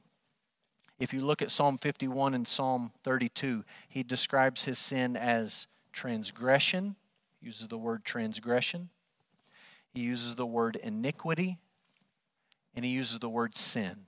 If 0.99 1.13
you 1.13 1.21
look 1.25 1.43
at 1.43 1.51
Psalm 1.51 1.79
51 1.79 2.35
and 2.35 2.47
Psalm 2.47 2.93
32, 3.03 3.65
he 3.89 4.03
describes 4.03 4.65
his 4.65 4.79
sin 4.79 5.17
as 5.17 5.67
transgression, 5.93 6.97
he 7.41 7.47
uses 7.47 7.69
the 7.69 7.79
word 7.79 8.05
transgression, 8.05 8.89
he 9.93 10.03
uses 10.03 10.35
the 10.37 10.47
word 10.47 10.77
iniquity, 10.77 11.59
and 12.75 12.85
he 12.85 12.91
uses 12.91 13.19
the 13.19 13.29
word 13.29 13.57
sin. 13.57 14.07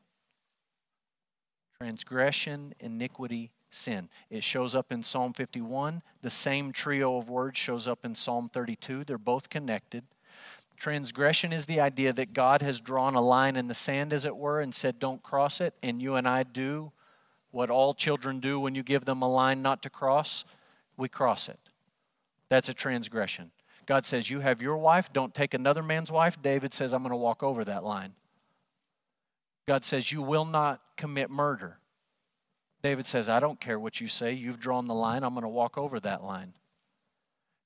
Transgression, 1.78 2.74
iniquity, 2.80 3.50
sin. 3.74 4.08
It 4.30 4.44
shows 4.44 4.74
up 4.74 4.92
in 4.92 5.02
Psalm 5.02 5.32
51. 5.32 6.02
The 6.22 6.30
same 6.30 6.72
trio 6.72 7.16
of 7.16 7.28
words 7.28 7.58
shows 7.58 7.86
up 7.88 8.04
in 8.04 8.14
Psalm 8.14 8.48
32. 8.48 9.04
They're 9.04 9.18
both 9.18 9.48
connected. 9.50 10.04
Transgression 10.76 11.52
is 11.52 11.66
the 11.66 11.80
idea 11.80 12.12
that 12.12 12.32
God 12.32 12.62
has 12.62 12.80
drawn 12.80 13.14
a 13.14 13.20
line 13.20 13.56
in 13.56 13.68
the 13.68 13.74
sand, 13.74 14.12
as 14.12 14.24
it 14.24 14.36
were, 14.36 14.60
and 14.60 14.74
said, 14.74 14.98
Don't 14.98 15.22
cross 15.22 15.60
it. 15.60 15.74
And 15.82 16.02
you 16.02 16.16
and 16.16 16.28
I 16.28 16.42
do 16.42 16.92
what 17.50 17.70
all 17.70 17.94
children 17.94 18.40
do 18.40 18.58
when 18.58 18.74
you 18.74 18.82
give 18.82 19.04
them 19.04 19.22
a 19.22 19.28
line 19.28 19.62
not 19.62 19.82
to 19.82 19.90
cross 19.90 20.44
we 20.96 21.08
cross 21.08 21.48
it. 21.48 21.58
That's 22.48 22.68
a 22.68 22.74
transgression. 22.74 23.50
God 23.86 24.04
says, 24.04 24.30
You 24.30 24.40
have 24.40 24.62
your 24.62 24.76
wife, 24.76 25.12
don't 25.12 25.34
take 25.34 25.54
another 25.54 25.82
man's 25.82 26.10
wife. 26.12 26.40
David 26.40 26.72
says, 26.72 26.92
I'm 26.92 27.02
going 27.02 27.10
to 27.10 27.16
walk 27.16 27.42
over 27.42 27.64
that 27.64 27.84
line. 27.84 28.12
God 29.66 29.84
says, 29.84 30.12
You 30.12 30.22
will 30.22 30.44
not 30.44 30.80
commit 30.96 31.30
murder. 31.30 31.78
David 32.84 33.06
says, 33.06 33.30
I 33.30 33.40
don't 33.40 33.58
care 33.58 33.80
what 33.80 33.98
you 33.98 34.08
say. 34.08 34.34
You've 34.34 34.60
drawn 34.60 34.86
the 34.86 34.94
line. 34.94 35.22
I'm 35.24 35.32
going 35.32 35.40
to 35.40 35.48
walk 35.48 35.78
over 35.78 35.98
that 36.00 36.22
line. 36.22 36.52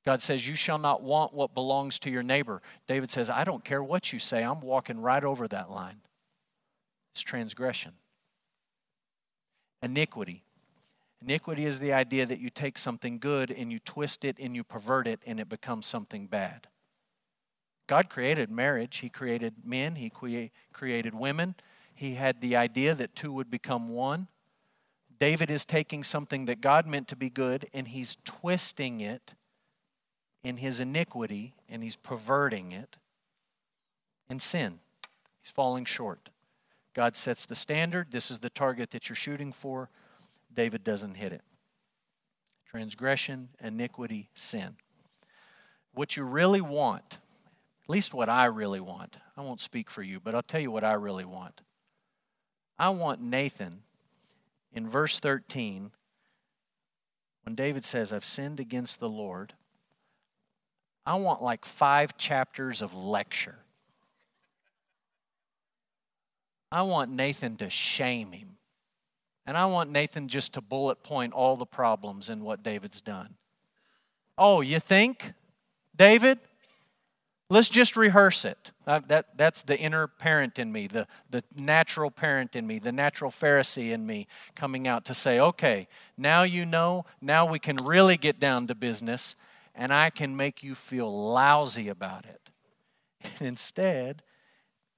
God 0.07 0.23
says, 0.23 0.47
You 0.47 0.55
shall 0.55 0.79
not 0.79 1.03
want 1.03 1.35
what 1.35 1.55
belongs 1.55 1.99
to 1.99 2.11
your 2.11 2.23
neighbor. 2.23 2.63
David 2.87 3.11
says, 3.11 3.29
I 3.29 3.43
don't 3.43 3.65
care 3.65 3.83
what 3.83 4.13
you 4.13 4.21
say. 4.21 4.45
I'm 4.45 4.61
walking 4.61 5.01
right 5.01 5.25
over 5.25 5.49
that 5.49 5.73
line. 5.73 6.03
It's 7.11 7.21
transgression. 7.21 7.95
Iniquity. 9.83 10.45
Iniquity 11.21 11.67
is 11.67 11.81
the 11.81 11.93
idea 11.93 12.25
that 12.25 12.39
you 12.39 12.49
take 12.49 12.79
something 12.79 13.19
good 13.19 13.51
and 13.51 13.73
you 13.73 13.81
twist 13.81 14.25
it 14.25 14.37
and 14.39 14.55
you 14.55 14.63
pervert 14.63 15.09
it 15.09 15.19
and 15.27 15.41
it 15.41 15.49
becomes 15.49 15.85
something 15.85 16.29
bad. 16.29 16.69
God 17.89 18.09
created 18.09 18.53
marriage, 18.53 18.99
He 18.99 19.09
created 19.09 19.55
men, 19.65 19.97
He 19.97 20.13
created 20.73 21.15
women. 21.17 21.57
He 21.93 22.15
had 22.15 22.41
the 22.41 22.55
idea 22.55 22.95
that 22.95 23.17
two 23.17 23.33
would 23.33 23.51
become 23.51 23.89
one. 23.89 24.29
David 25.19 25.51
is 25.51 25.65
taking 25.65 26.05
something 26.05 26.45
that 26.45 26.61
God 26.61 26.87
meant 26.87 27.09
to 27.09 27.17
be 27.17 27.31
good 27.31 27.67
and 27.75 27.89
he's 27.89 28.17
twisting 28.25 29.01
it 29.01 29.35
in 30.45 30.59
his 30.59 30.79
iniquity 30.81 31.55
and 31.69 31.83
he's 31.83 31.97
perverting 31.97 32.71
it 32.71 32.97
in 34.31 34.39
sin. 34.39 34.79
He's 35.43 35.51
falling 35.51 35.85
short. 35.85 36.31
God 36.95 37.17
sets 37.17 37.47
the 37.47 37.55
standard. 37.55 38.13
This 38.13 38.31
is 38.31 38.39
the 38.39 38.51
target 38.51 38.91
that 38.91 39.09
you're 39.09 39.17
shooting 39.17 39.53
for. 39.53 39.91
David 40.53 40.85
doesn't 40.85 41.15
hit 41.15 41.33
it. 41.33 41.43
Transgression, 42.67 43.49
iniquity, 43.63 44.29
sin. 44.35 44.77
What 45.95 46.17
you 46.17 46.25
really 46.25 46.61
want, 46.61 47.19
at 47.83 47.89
least 47.91 48.15
what 48.15 48.29
I 48.29 48.45
really 48.45 48.81
want, 48.81 49.17
I 49.37 49.41
won't 49.41 49.61
speak 49.61 49.91
for 49.91 50.03
you, 50.03 50.21
but 50.21 50.35
I'll 50.35 50.43
tell 50.43 50.61
you 50.61 50.71
what 50.71 50.85
I 50.85 50.93
really 50.93 51.25
want. 51.25 51.61
I 52.79 52.91
want 52.91 53.21
Nathan 53.21 53.83
in 54.79 54.89
verse 54.89 55.19
13, 55.19 55.91
when 57.43 57.55
David 57.57 57.85
says, 57.85 58.13
I've 58.13 58.25
sinned 58.25 58.61
against 58.61 59.01
the 59.01 59.09
Lord, 59.09 59.55
I 61.05 61.17
want 61.17 61.43
like 61.43 61.65
five 61.65 62.17
chapters 62.17 62.81
of 62.81 62.95
lecture. 62.95 63.57
I 66.71 66.83
want 66.83 67.11
Nathan 67.11 67.57
to 67.57 67.69
shame 67.69 68.33
him. 68.33 68.59
And 69.45 69.57
I 69.57 69.67
want 69.67 69.91
Nathan 69.91 70.29
just 70.29 70.55
to 70.55 70.61
bullet 70.61 71.03
point 71.03 71.33
all 71.33 71.57
the 71.57 71.67
problems 71.67 72.29
in 72.29 72.45
what 72.45 72.63
David's 72.63 73.01
done. 73.01 73.35
Oh, 74.37 74.61
you 74.61 74.79
think, 74.79 75.33
David? 75.97 76.39
Let's 77.51 77.71
just 77.71 77.97
rehearse 77.97 78.45
it. 78.45 78.73
Uh, 78.87 79.01
that, 79.09 79.39
that's 79.39 79.63
the 79.63 79.79
inner 79.79 80.07
parent 80.07 80.59
in 80.59 80.71
me, 80.71 80.87
the, 80.87 81.07
the 81.31 81.43
natural 81.57 82.11
parent 82.11 82.55
in 82.55 82.67
me, 82.67 82.79
the 82.79 82.93
natural 82.93 83.31
Pharisee 83.31 83.91
in 83.91 84.07
me 84.07 84.27
coming 84.55 84.87
out 84.87 85.07
to 85.07 85.15
say, 85.15 85.41
okay, 85.41 85.89
now 86.19 86.43
you 86.43 86.67
know, 86.67 87.07
now 87.23 87.51
we 87.51 87.59
can 87.59 87.77
really 87.77 88.19
get 88.19 88.39
down 88.39 88.67
to 88.67 88.75
business, 88.75 89.35
and 89.75 89.95
I 89.95 90.11
can 90.11 90.37
make 90.37 90.63
you 90.63 90.75
feel 90.75 91.11
lousy 91.33 91.89
about 91.89 92.27
it. 92.27 92.51
And 93.39 93.49
instead, 93.49 94.23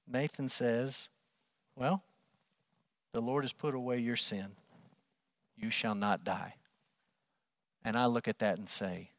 Nathan 0.05 0.49
says, 0.49 1.07
well, 1.77 2.03
the 3.13 3.21
Lord 3.21 3.45
has 3.45 3.53
put 3.53 3.75
away 3.75 3.99
your 3.99 4.17
sin. 4.17 4.47
You 5.55 5.69
shall 5.69 5.95
not 5.95 6.25
die. 6.25 6.55
And 7.83 7.97
I 7.97 8.07
look 8.07 8.27
at 8.27 8.39
that 8.39 8.57
and 8.57 8.67
say, 8.67 9.11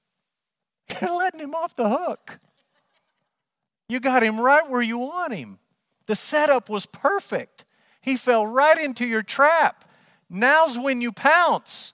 You're 1.01 1.16
letting 1.16 1.41
him 1.41 1.55
off 1.55 1.74
the 1.74 1.89
hook. 1.89 2.39
You 3.93 4.01
got 4.01 4.22
him 4.22 4.40
right 4.40 4.66
where 4.70 4.80
you 4.80 4.97
want 4.97 5.34
him. 5.34 5.59
The 6.07 6.16
setup 6.16 6.70
was 6.70 6.86
perfect. 6.86 7.66
He 8.01 8.16
fell 8.16 8.47
right 8.47 8.78
into 8.78 9.05
your 9.05 9.22
trap. 9.22 9.84
Now's 10.30 10.78
when 10.78 11.03
you 11.03 11.12
pounce. 11.12 11.93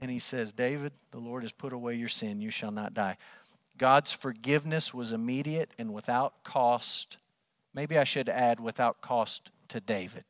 And 0.00 0.10
he 0.10 0.18
says, 0.18 0.50
David, 0.50 0.94
the 1.12 1.20
Lord 1.20 1.44
has 1.44 1.52
put 1.52 1.72
away 1.72 1.94
your 1.94 2.08
sin. 2.08 2.40
You 2.40 2.50
shall 2.50 2.72
not 2.72 2.92
die. 2.92 3.18
God's 3.76 4.12
forgiveness 4.12 4.92
was 4.92 5.12
immediate 5.12 5.70
and 5.78 5.94
without 5.94 6.42
cost. 6.42 7.18
Maybe 7.72 7.96
I 7.96 8.02
should 8.02 8.28
add, 8.28 8.58
without 8.58 9.00
cost 9.00 9.52
to 9.68 9.78
David. 9.78 10.24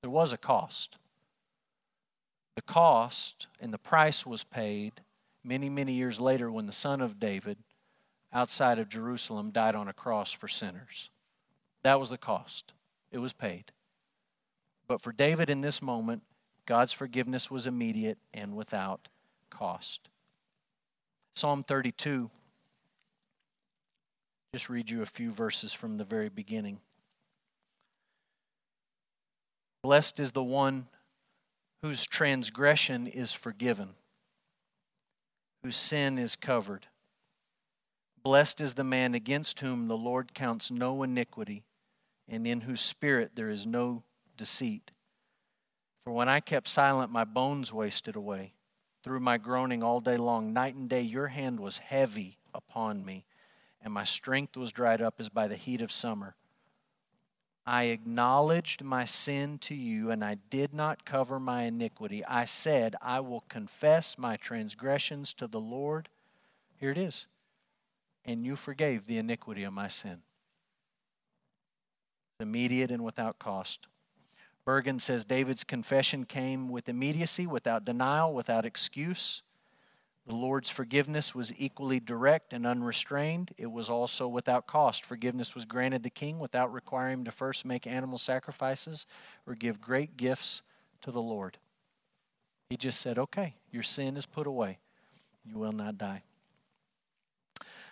There 0.00 0.08
was 0.08 0.32
a 0.32 0.38
cost. 0.38 0.96
The 2.54 2.62
cost 2.62 3.48
and 3.60 3.70
the 3.70 3.76
price 3.76 4.24
was 4.24 4.44
paid 4.44 5.02
many, 5.44 5.68
many 5.68 5.92
years 5.92 6.22
later 6.22 6.50
when 6.50 6.64
the 6.64 6.72
son 6.72 7.02
of 7.02 7.20
David 7.20 7.58
outside 8.34 8.78
of 8.78 8.88
Jerusalem 8.88 9.52
died 9.52 9.76
on 9.76 9.88
a 9.88 9.92
cross 9.92 10.32
for 10.32 10.48
sinners. 10.48 11.10
That 11.82 12.00
was 12.00 12.10
the 12.10 12.18
cost, 12.18 12.72
it 13.12 13.18
was 13.18 13.32
paid. 13.32 13.70
But 14.86 15.00
for 15.00 15.12
David 15.12 15.48
in 15.48 15.60
this 15.60 15.80
moment, 15.80 16.22
God's 16.66 16.92
forgiveness 16.92 17.50
was 17.50 17.66
immediate 17.66 18.18
and 18.34 18.56
without 18.56 19.08
cost. 19.48 20.08
Psalm 21.34 21.62
32. 21.62 22.30
Just 24.52 24.68
read 24.68 24.90
you 24.90 25.02
a 25.02 25.06
few 25.06 25.30
verses 25.30 25.72
from 25.72 25.96
the 25.96 26.04
very 26.04 26.28
beginning. 26.28 26.80
Blessed 29.82 30.20
is 30.20 30.32
the 30.32 30.44
one 30.44 30.86
whose 31.82 32.06
transgression 32.06 33.06
is 33.06 33.32
forgiven, 33.32 33.90
whose 35.62 35.76
sin 35.76 36.18
is 36.18 36.36
covered. 36.36 36.86
Blessed 38.24 38.62
is 38.62 38.72
the 38.72 38.84
man 38.84 39.14
against 39.14 39.60
whom 39.60 39.86
the 39.86 39.98
Lord 39.98 40.32
counts 40.32 40.70
no 40.70 41.02
iniquity, 41.02 41.62
and 42.26 42.46
in 42.46 42.62
whose 42.62 42.80
spirit 42.80 43.32
there 43.36 43.50
is 43.50 43.66
no 43.66 44.02
deceit. 44.38 44.92
For 46.02 46.12
when 46.12 46.26
I 46.26 46.40
kept 46.40 46.66
silent, 46.66 47.12
my 47.12 47.24
bones 47.24 47.70
wasted 47.70 48.16
away. 48.16 48.54
Through 49.02 49.20
my 49.20 49.36
groaning 49.36 49.82
all 49.82 50.00
day 50.00 50.16
long, 50.16 50.54
night 50.54 50.74
and 50.74 50.88
day, 50.88 51.02
your 51.02 51.28
hand 51.28 51.60
was 51.60 51.76
heavy 51.76 52.38
upon 52.54 53.04
me, 53.04 53.26
and 53.82 53.92
my 53.92 54.04
strength 54.04 54.56
was 54.56 54.72
dried 54.72 55.02
up 55.02 55.16
as 55.18 55.28
by 55.28 55.46
the 55.46 55.56
heat 55.56 55.82
of 55.82 55.92
summer. 55.92 56.34
I 57.66 57.84
acknowledged 57.84 58.82
my 58.82 59.04
sin 59.04 59.58
to 59.58 59.74
you, 59.74 60.10
and 60.10 60.24
I 60.24 60.38
did 60.48 60.72
not 60.72 61.04
cover 61.04 61.38
my 61.38 61.64
iniquity. 61.64 62.24
I 62.24 62.46
said, 62.46 62.96
I 63.02 63.20
will 63.20 63.44
confess 63.50 64.16
my 64.16 64.38
transgressions 64.38 65.34
to 65.34 65.46
the 65.46 65.60
Lord. 65.60 66.08
Here 66.78 66.90
it 66.90 66.98
is 66.98 67.26
and 68.24 68.44
you 68.44 68.56
forgave 68.56 69.06
the 69.06 69.18
iniquity 69.18 69.64
of 69.64 69.72
my 69.72 69.88
sin. 69.88 70.22
Immediate 72.40 72.90
and 72.90 73.04
without 73.04 73.38
cost. 73.38 73.86
Bergen 74.64 74.98
says 74.98 75.24
David's 75.24 75.64
confession 75.64 76.24
came 76.24 76.68
with 76.68 76.88
immediacy, 76.88 77.46
without 77.46 77.84
denial, 77.84 78.32
without 78.32 78.64
excuse. 78.64 79.42
The 80.26 80.34
Lord's 80.34 80.70
forgiveness 80.70 81.34
was 81.34 81.52
equally 81.60 82.00
direct 82.00 82.54
and 82.54 82.66
unrestrained. 82.66 83.52
It 83.58 83.70
was 83.70 83.90
also 83.90 84.26
without 84.26 84.66
cost. 84.66 85.04
Forgiveness 85.04 85.54
was 85.54 85.66
granted 85.66 86.02
the 86.02 86.08
king 86.10 86.38
without 86.38 86.72
requiring 86.72 87.18
him 87.18 87.24
to 87.26 87.30
first 87.30 87.66
make 87.66 87.86
animal 87.86 88.16
sacrifices 88.16 89.04
or 89.46 89.54
give 89.54 89.82
great 89.82 90.16
gifts 90.16 90.62
to 91.02 91.10
the 91.10 91.20
Lord. 91.20 91.58
He 92.70 92.78
just 92.78 93.02
said, 93.02 93.18
Okay, 93.18 93.56
your 93.70 93.82
sin 93.82 94.16
is 94.16 94.24
put 94.24 94.46
away. 94.46 94.78
You 95.44 95.58
will 95.58 95.72
not 95.72 95.98
die. 95.98 96.22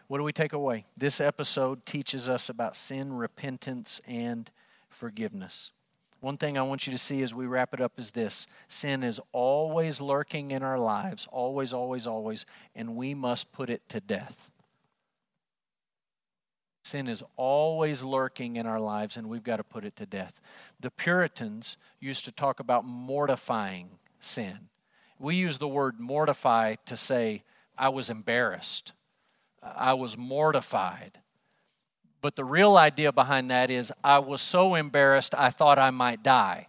What 0.09 0.19
do 0.19 0.25
we 0.25 0.33
take 0.33 0.53
away? 0.53 0.85
This 0.97 1.21
episode 1.21 1.87
teaches 1.87 2.29
us 2.29 2.49
about 2.49 2.77
sin, 2.77 3.13
repentance, 3.13 4.01
and 4.07 4.51
forgiveness. 4.89 5.73
One 6.21 6.37
thing 6.37 6.57
I 6.57 6.63
want 6.63 6.87
you 6.87 6.93
to 6.93 6.99
see 6.99 7.23
as 7.23 7.35
we 7.35 7.47
wrap 7.47 7.75
it 7.75 7.81
up 7.81 7.99
is 7.99 8.13
this 8.13 8.47
sin 8.69 9.03
is 9.03 9.21
always 9.33 10.01
lurking 10.01 10.53
in 10.53 10.63
our 10.63 10.79
lives, 10.79 11.27
always, 11.33 11.73
always, 11.73 12.07
always, 12.07 12.47
and 12.77 12.95
we 12.95 13.13
must 13.13 13.51
put 13.53 13.69
it 13.69 13.89
to 13.89 14.01
death. 14.01 14.51
Sin 16.85 17.09
is 17.09 17.25
always 17.37 18.05
lurking 18.05 18.57
in 18.57 18.67
our 18.67 18.79
lives, 18.79 19.17
and 19.17 19.29
we've 19.29 19.43
got 19.43 19.57
to 19.57 19.65
put 19.65 19.85
it 19.85 19.97
to 19.97 20.07
death. 20.07 20.41
The 20.79 20.91
Puritans 20.91 21.77
used 22.01 22.25
to 22.27 22.33
talk 22.33 22.61
about 22.61 22.85
mortifying 22.85 23.99
sin 24.21 24.69
We 25.19 25.37
use 25.37 25.59
the 25.59 25.69
word 25.69 25.99
mortify 25.99 26.77
to 26.87 26.97
say, 26.97 27.43
I 27.79 27.89
was 27.89 28.11
embarrassed. 28.11 28.93
I 29.63 29.95
was 29.95 30.17
mortified. 30.17 31.19
But 32.21 32.37
the 32.37 32.45
real 32.45 32.77
idea 32.77 33.13
behind 33.13 33.51
that 33.51 33.71
is, 33.71 33.93
I 34.03 34.19
was 34.21 34.41
so 34.41 34.75
embarrassed 34.75 35.35
I 35.37 35.51
thought 35.51 35.79
I 35.79 35.91
might 35.91 36.23
die. 36.23 36.69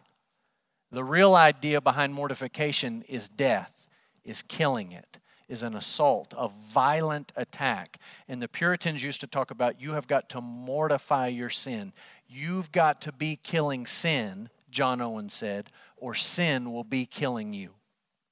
The 0.92 1.04
real 1.04 1.36
idea 1.36 1.82
behind 1.82 2.14
mortification 2.14 3.04
is 3.08 3.30
death, 3.30 3.88
is 4.24 4.42
killing 4.44 4.92
it, 4.92 5.20
is 5.48 5.64
an 5.64 5.76
assault, 5.76 6.34
a 6.38 6.50
violent 6.72 7.32
attack. 7.36 7.98
And 8.28 8.42
the 8.42 8.48
Puritans 8.48 9.04
used 9.04 9.22
to 9.22 9.28
talk 9.28 9.52
about 9.52 9.82
you 9.82 9.94
have 9.94 10.08
got 10.08 10.30
to 10.30 10.42
mortify 10.42 11.28
your 11.28 11.50
sin. 11.50 11.94
You've 12.28 12.72
got 12.72 13.02
to 13.02 13.12
be 13.12 13.40
killing 13.42 13.86
sin, 13.86 14.50
John 14.70 15.02
Owen 15.02 15.30
said, 15.30 15.70
or 15.98 16.14
sin 16.14 16.72
will 16.72 16.84
be 16.84 17.06
killing 17.06 17.54
you. 17.54 17.74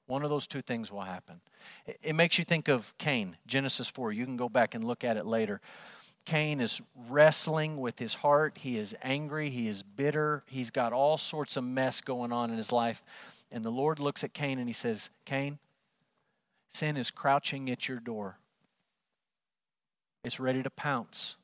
One 0.07 0.23
of 0.23 0.29
those 0.29 0.47
two 0.47 0.61
things 0.61 0.91
will 0.91 1.01
happen. 1.01 1.41
It 2.03 2.15
makes 2.15 2.37
you 2.37 2.43
think 2.43 2.67
of 2.67 2.97
Cain, 2.97 3.37
Genesis 3.47 3.87
4. 3.87 4.11
You 4.11 4.25
can 4.25 4.37
go 4.37 4.49
back 4.49 4.75
and 4.75 4.83
look 4.83 5.03
at 5.03 5.17
it 5.17 5.25
later. 5.25 5.61
Cain 6.25 6.61
is 6.61 6.81
wrestling 7.09 7.77
with 7.77 7.99
his 7.99 8.15
heart. 8.15 8.59
He 8.59 8.77
is 8.77 8.95
angry. 9.01 9.49
He 9.49 9.67
is 9.67 9.83
bitter. 9.83 10.43
He's 10.47 10.69
got 10.69 10.93
all 10.93 11.17
sorts 11.17 11.57
of 11.57 11.63
mess 11.63 12.01
going 12.01 12.31
on 12.31 12.51
in 12.51 12.57
his 12.57 12.71
life. 12.71 13.03
And 13.51 13.63
the 13.63 13.71
Lord 13.71 13.99
looks 13.99 14.23
at 14.23 14.33
Cain 14.33 14.59
and 14.59 14.67
he 14.67 14.73
says, 14.73 15.09
Cain, 15.25 15.57
sin 16.69 16.95
is 16.95 17.11
crouching 17.11 17.69
at 17.69 17.87
your 17.87 17.99
door. 17.99 18.37
It's 20.23 20.39
ready 20.39 20.61
to 20.61 20.69
pounce. 20.69 21.35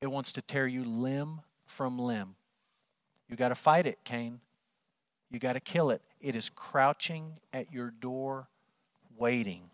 It 0.00 0.10
wants 0.10 0.32
to 0.32 0.42
tear 0.42 0.66
you 0.66 0.84
limb 0.84 1.40
from 1.66 1.98
limb. 1.98 2.36
You 3.28 3.36
got 3.36 3.48
to 3.48 3.54
fight 3.54 3.86
it, 3.86 3.98
Cain. 4.04 4.40
You 5.30 5.38
got 5.38 5.52
to 5.52 5.60
kill 5.60 5.90
it. 5.90 6.02
It 6.20 6.34
is 6.34 6.50
crouching 6.50 7.38
at 7.52 7.72
your 7.72 7.90
door, 7.90 8.48
waiting. 9.20 9.70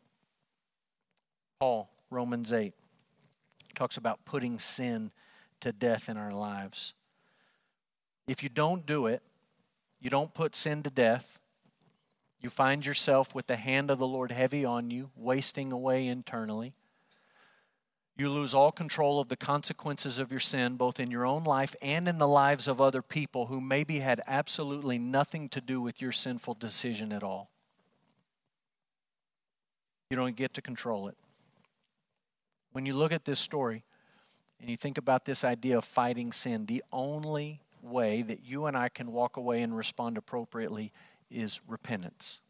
Paul, 1.61 1.89
Romans 2.11 2.53
8 2.53 2.75
talks 3.75 3.97
about 3.97 4.25
putting 4.25 4.59
sin 4.59 5.13
to 5.61 5.73
death 5.73 6.09
in 6.09 6.17
our 6.17 6.33
lives. 6.33 6.93
If 8.29 8.43
you 8.43 8.49
don't 8.49 8.85
do 8.85 9.07
it, 9.07 9.23
you 10.01 10.11
don't 10.11 10.35
put 10.35 10.55
sin 10.55 10.83
to 10.83 10.91
death, 10.91 11.41
you 12.41 12.51
find 12.51 12.85
yourself 12.85 13.35
with 13.35 13.47
the 13.47 13.57
hand 13.57 13.91
of 13.91 13.99
the 13.99 14.07
Lord 14.07 14.31
heavy 14.31 14.65
on 14.65 14.91
you, 14.91 15.11
wasting 15.17 15.73
away 15.73 16.07
internally. 16.07 16.75
You 18.19 18.31
lose 18.31 18.55
all 18.55 18.73
control 18.73 19.21
of 19.21 19.29
the 19.29 19.37
consequences 19.37 20.19
of 20.19 20.31
your 20.31 20.41
sin, 20.41 20.77
both 20.77 20.99
in 20.99 21.11
your 21.11 21.27
own 21.27 21.45
life 21.45 21.75
and 21.83 22.09
in 22.09 22.19
the 22.19 22.29
lives 22.29 22.67
of 22.67 22.81
other 22.81 23.03
people 23.03 23.47
who 23.47 23.61
maybe 23.61 23.99
had 23.99 24.21
absolutely 24.27 24.99
nothing 24.99 25.49
to 25.51 25.61
do 25.61 25.81
with 25.81 26.01
your 26.01 26.13
sinful 26.13 26.55
decision 26.55 27.13
at 27.13 27.23
all. 27.23 27.51
You 30.11 30.17
don't 30.17 30.37
get 30.37 30.55
to 30.55 30.63
control 30.63 31.09
it. 31.09 31.17
When 32.73 32.87
you 32.87 32.95
look 32.95 33.13
at 33.13 33.25
this 33.25 33.41
story 33.41 33.85
and 34.61 34.71
you 34.71 34.77
think 34.77 34.99
about 34.99 35.25
this 35.25 35.43
idea 35.43 35.79
of 35.79 35.85
fighting 35.85 36.31
sin, 36.31 36.67
the 36.67 36.85
only 36.93 37.63
way 37.83 38.23
that 38.23 38.45
you 38.45 38.67
and 38.67 38.77
I 38.77 38.89
can 38.89 39.13
walk 39.13 39.37
away 39.37 39.63
and 39.63 39.77
respond 39.77 40.17
appropriately 40.17 40.93
is 41.31 41.61
repentance 41.67 42.41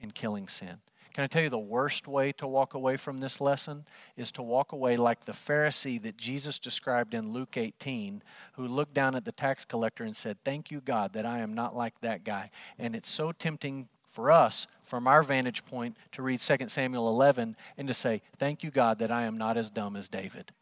and 0.00 0.14
killing 0.14 0.46
sin. 0.46 0.78
Can 1.14 1.22
I 1.22 1.26
tell 1.28 1.42
you 1.42 1.48
the 1.48 1.58
worst 1.58 2.08
way 2.08 2.32
to 2.32 2.46
walk 2.46 2.74
away 2.74 2.96
from 2.96 3.18
this 3.18 3.40
lesson 3.40 3.84
is 4.16 4.32
to 4.32 4.42
walk 4.42 4.72
away 4.72 4.96
like 4.96 5.24
the 5.24 5.32
Pharisee 5.32 6.02
that 6.02 6.16
Jesus 6.16 6.58
described 6.58 7.14
in 7.14 7.32
Luke 7.32 7.56
18, 7.56 8.20
who 8.54 8.66
looked 8.66 8.94
down 8.94 9.14
at 9.14 9.24
the 9.24 9.30
tax 9.30 9.64
collector 9.64 10.02
and 10.02 10.16
said, 10.16 10.38
Thank 10.44 10.72
you, 10.72 10.80
God, 10.80 11.12
that 11.12 11.24
I 11.24 11.38
am 11.38 11.54
not 11.54 11.76
like 11.76 12.00
that 12.00 12.24
guy. 12.24 12.50
And 12.80 12.96
it's 12.96 13.10
so 13.10 13.30
tempting 13.30 13.88
for 14.14 14.30
us, 14.30 14.68
from 14.84 15.08
our 15.08 15.24
vantage 15.24 15.66
point, 15.66 15.96
to 16.12 16.22
read 16.22 16.38
2 16.38 16.68
Samuel 16.68 17.08
11 17.08 17.56
and 17.76 17.88
to 17.88 17.94
say, 17.94 18.22
Thank 18.38 18.62
you, 18.62 18.70
God, 18.70 19.00
that 19.00 19.10
I 19.10 19.24
am 19.24 19.36
not 19.36 19.56
as 19.56 19.70
dumb 19.70 19.96
as 19.96 20.08
David. 20.08 20.52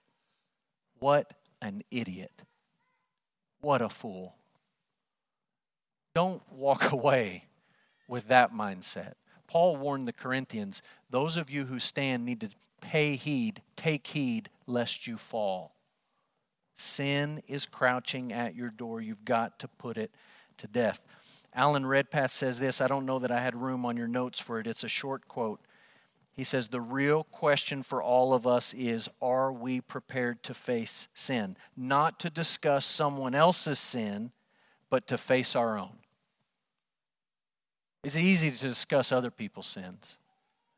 What 1.00 1.34
an 1.60 1.82
idiot. 1.90 2.44
What 3.60 3.82
a 3.82 3.90
fool. 3.90 4.34
Don't 6.14 6.40
walk 6.50 6.92
away 6.92 7.44
with 8.08 8.28
that 8.28 8.54
mindset. 8.54 9.14
Paul 9.46 9.76
warned 9.76 10.08
the 10.08 10.14
Corinthians 10.14 10.80
those 11.10 11.36
of 11.36 11.50
you 11.50 11.66
who 11.66 11.78
stand 11.78 12.24
need 12.24 12.40
to 12.40 12.48
pay 12.80 13.16
heed, 13.16 13.60
take 13.76 14.06
heed, 14.06 14.48
lest 14.66 15.06
you 15.06 15.18
fall. 15.18 15.74
Sin 16.74 17.42
is 17.46 17.66
crouching 17.66 18.32
at 18.32 18.56
your 18.56 18.70
door. 18.70 19.02
You've 19.02 19.26
got 19.26 19.58
to 19.58 19.68
put 19.68 19.98
it 19.98 20.10
to 20.56 20.66
death. 20.66 21.41
Alan 21.54 21.84
Redpath 21.84 22.32
says 22.32 22.58
this. 22.58 22.80
I 22.80 22.88
don't 22.88 23.06
know 23.06 23.18
that 23.18 23.30
I 23.30 23.40
had 23.40 23.60
room 23.60 23.84
on 23.84 23.96
your 23.96 24.08
notes 24.08 24.40
for 24.40 24.58
it. 24.58 24.66
It's 24.66 24.84
a 24.84 24.88
short 24.88 25.28
quote. 25.28 25.60
He 26.32 26.44
says, 26.44 26.68
The 26.68 26.80
real 26.80 27.24
question 27.24 27.82
for 27.82 28.02
all 28.02 28.32
of 28.32 28.46
us 28.46 28.72
is 28.72 29.08
Are 29.20 29.52
we 29.52 29.80
prepared 29.80 30.42
to 30.44 30.54
face 30.54 31.08
sin? 31.14 31.56
Not 31.76 32.18
to 32.20 32.30
discuss 32.30 32.84
someone 32.84 33.34
else's 33.34 33.78
sin, 33.78 34.32
but 34.88 35.06
to 35.08 35.18
face 35.18 35.54
our 35.54 35.78
own. 35.78 35.98
It's 38.02 38.16
easy 38.16 38.50
to 38.50 38.58
discuss 38.58 39.12
other 39.12 39.30
people's 39.30 39.66
sins. 39.66 40.16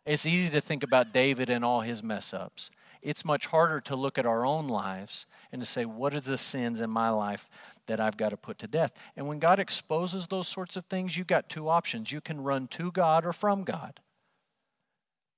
It's 0.05 0.27
easy 0.27 0.51
to 0.53 0.61
think 0.61 0.83
about 0.83 1.13
David 1.13 1.49
and 1.49 1.65
all 1.65 1.81
his 1.81 2.03
mess 2.03 2.35
ups. 2.35 2.71
It's 3.01 3.25
much 3.25 3.47
harder 3.47 3.81
to 3.83 3.97
look 3.97 4.19
at 4.19 4.27
our 4.27 4.45
own 4.45 4.67
lives 4.67 5.27
and 5.53 5.63
to 5.63 5.67
say, 5.67 5.85
What 5.85 6.15
are 6.15 6.21
the 6.21 6.39
sins 6.39 6.81
in 6.81 6.91
my 6.91 7.11
life 7.11 7.49
that 7.87 8.01
I've 8.01 8.17
got 8.17 8.31
to 8.31 8.37
put 8.37 8.59
to 8.59 8.67
death. 8.67 9.01
And 9.17 9.29
when 9.29 9.39
God 9.39 9.59
exposes 9.59 10.27
those 10.27 10.49
sorts 10.49 10.77
of 10.77 10.87
things, 10.87 11.17
you've 11.17 11.27
got 11.27 11.49
two 11.49 11.69
options. 11.69 12.13
You 12.13 12.21
can 12.21 12.43
run 12.43 12.67
to 12.69 12.91
God 12.91 13.25
or 13.25 13.33
from 13.33 13.65
God. 13.65 14.01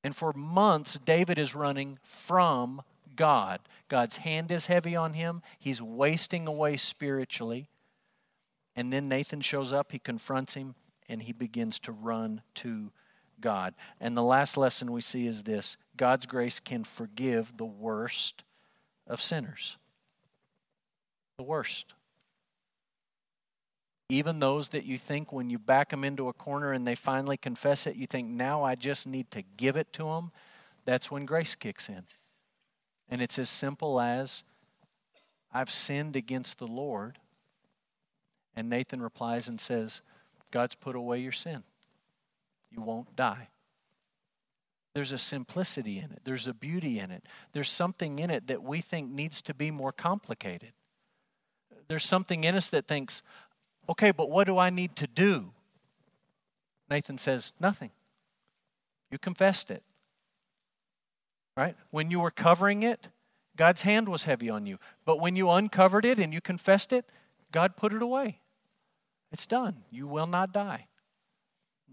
And 0.04 0.14
for 0.14 0.32
months, 0.32 0.98
David 0.98 1.38
is 1.38 1.54
running 1.54 1.98
from 2.02 2.82
God. 3.16 3.60
God's 3.88 4.18
hand 4.18 4.50
is 4.52 4.66
heavy 4.66 4.94
on 4.94 5.14
him, 5.14 5.42
he's 5.58 5.82
wasting 5.82 6.46
away 6.46 6.76
spiritually. 6.76 7.68
And 8.76 8.92
then 8.92 9.08
Nathan 9.08 9.40
shows 9.40 9.72
up, 9.72 9.90
he 9.90 9.98
confronts 9.98 10.54
him, 10.54 10.74
and 11.08 11.22
he 11.22 11.32
begins 11.32 11.78
to 11.80 11.92
run 11.92 12.42
to 12.56 12.92
God. 13.40 13.74
And 14.00 14.16
the 14.16 14.22
last 14.22 14.56
lesson 14.56 14.92
we 14.92 15.00
see 15.00 15.26
is 15.26 15.42
this 15.42 15.76
God's 15.96 16.26
grace 16.26 16.60
can 16.60 16.84
forgive 16.84 17.56
the 17.56 17.64
worst 17.64 18.44
of 19.06 19.20
sinners. 19.20 19.76
The 21.38 21.44
worst. 21.44 21.95
Even 24.08 24.38
those 24.38 24.68
that 24.68 24.84
you 24.84 24.98
think 24.98 25.32
when 25.32 25.50
you 25.50 25.58
back 25.58 25.88
them 25.88 26.04
into 26.04 26.28
a 26.28 26.32
corner 26.32 26.72
and 26.72 26.86
they 26.86 26.94
finally 26.94 27.36
confess 27.36 27.86
it, 27.86 27.96
you 27.96 28.06
think, 28.06 28.28
now 28.28 28.62
I 28.62 28.76
just 28.76 29.06
need 29.06 29.30
to 29.32 29.42
give 29.56 29.76
it 29.76 29.92
to 29.94 30.04
them. 30.04 30.30
That's 30.84 31.10
when 31.10 31.26
grace 31.26 31.54
kicks 31.56 31.88
in. 31.88 32.04
And 33.08 33.20
it's 33.20 33.38
as 33.38 33.48
simple 33.48 34.00
as, 34.00 34.44
I've 35.52 35.70
sinned 35.70 36.14
against 36.14 36.58
the 36.58 36.66
Lord. 36.66 37.18
And 38.54 38.70
Nathan 38.70 39.02
replies 39.02 39.48
and 39.48 39.60
says, 39.60 40.02
God's 40.52 40.76
put 40.76 40.94
away 40.94 41.18
your 41.18 41.32
sin. 41.32 41.64
You 42.70 42.82
won't 42.82 43.16
die. 43.16 43.48
There's 44.94 45.12
a 45.12 45.18
simplicity 45.18 45.98
in 45.98 46.10
it, 46.10 46.20
there's 46.24 46.46
a 46.46 46.54
beauty 46.54 47.00
in 47.00 47.10
it, 47.10 47.22
there's 47.52 47.70
something 47.70 48.18
in 48.18 48.30
it 48.30 48.46
that 48.46 48.62
we 48.62 48.80
think 48.80 49.10
needs 49.10 49.42
to 49.42 49.52
be 49.52 49.70
more 49.70 49.92
complicated. 49.92 50.72
There's 51.88 52.04
something 52.04 52.44
in 52.44 52.54
us 52.54 52.70
that 52.70 52.88
thinks, 52.88 53.22
Okay, 53.88 54.10
but 54.10 54.30
what 54.30 54.44
do 54.46 54.58
I 54.58 54.70
need 54.70 54.96
to 54.96 55.06
do? 55.06 55.52
Nathan 56.90 57.18
says, 57.18 57.52
Nothing. 57.60 57.90
You 59.10 59.18
confessed 59.18 59.70
it. 59.70 59.82
Right? 61.56 61.76
When 61.90 62.10
you 62.10 62.20
were 62.20 62.30
covering 62.30 62.82
it, 62.82 63.08
God's 63.56 63.82
hand 63.82 64.08
was 64.08 64.24
heavy 64.24 64.50
on 64.50 64.66
you. 64.66 64.78
But 65.04 65.20
when 65.20 65.36
you 65.36 65.50
uncovered 65.50 66.04
it 66.04 66.18
and 66.18 66.34
you 66.34 66.40
confessed 66.40 66.92
it, 66.92 67.06
God 67.52 67.76
put 67.76 67.92
it 67.92 68.02
away. 68.02 68.40
It's 69.32 69.46
done. 69.46 69.84
You 69.90 70.06
will 70.06 70.26
not 70.26 70.52
die. 70.52 70.86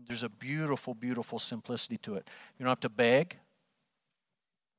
There's 0.08 0.24
a 0.24 0.30
beautiful, 0.30 0.94
beautiful 0.94 1.40
simplicity 1.40 1.98
to 2.00 2.16
it. 2.16 2.30
You 2.58 2.66
don't 2.66 2.72
have 2.72 2.80
to 2.82 2.90
beg, 2.90 3.34
you 3.34 3.40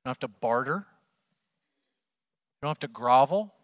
don't 0.05 0.11
have 0.11 0.19
to 0.21 0.29
barter, 0.29 0.87
you 0.87 2.59
don't 2.63 2.71
have 2.71 2.79
to 2.81 2.89
grovel, 2.89 3.55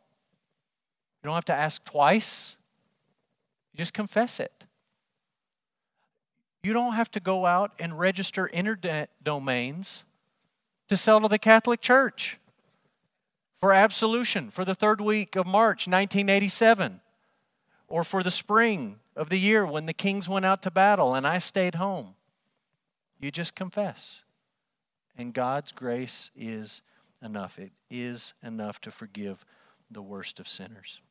you 1.23 1.29
don't 1.29 1.35
have 1.35 1.45
to 1.47 1.55
ask 1.55 1.85
twice. 1.85 2.57
You 3.73 3.79
just 3.79 3.95
confess 3.95 4.41
it. 4.41 4.65
You 6.63 6.73
don't 6.73 6.93
have 6.95 7.11
to 7.13 7.21
go 7.21 7.47
out 7.47 7.73
and 7.79 7.99
register 7.99 8.49
internet 8.53 9.11
domains 9.23 10.05
to 10.89 10.97
sell 10.97 11.21
to 11.21 11.29
the 11.29 11.39
Catholic 11.39 11.81
Church 11.81 12.39
for 13.59 13.73
absolution 13.73 14.51
for 14.51 14.65
the 14.65 14.75
third 14.75 15.01
week 15.01 15.37
of 15.37 15.47
March 15.47 15.87
1987 15.87 17.01
or 17.89 18.05
for 18.05 18.23
the 18.23 18.31
spring 18.31 18.99
of 19.17 19.31
the 19.31 19.39
year 19.39 19.67
when 19.67 19.87
the 19.87 19.93
kings 19.93 20.29
went 20.29 20.45
out 20.45 20.63
to 20.63 20.71
battle 20.71 21.15
and 21.15 21.27
I 21.27 21.39
stayed 21.39 21.77
home. 21.77 22.15
You 23.21 23.31
just 23.31 23.55
confess. 23.55 24.25
And 25.17 25.35
God's 25.35 25.73
grace 25.73 26.31
is 26.35 26.83
enough. 27.23 27.59
It 27.59 27.73
is 27.91 28.33
enough 28.43 28.81
to 28.83 28.91
forgive 28.91 29.45
the 29.91 30.03
worst 30.03 30.41
of 30.41 30.49
sinners. 30.49 31.03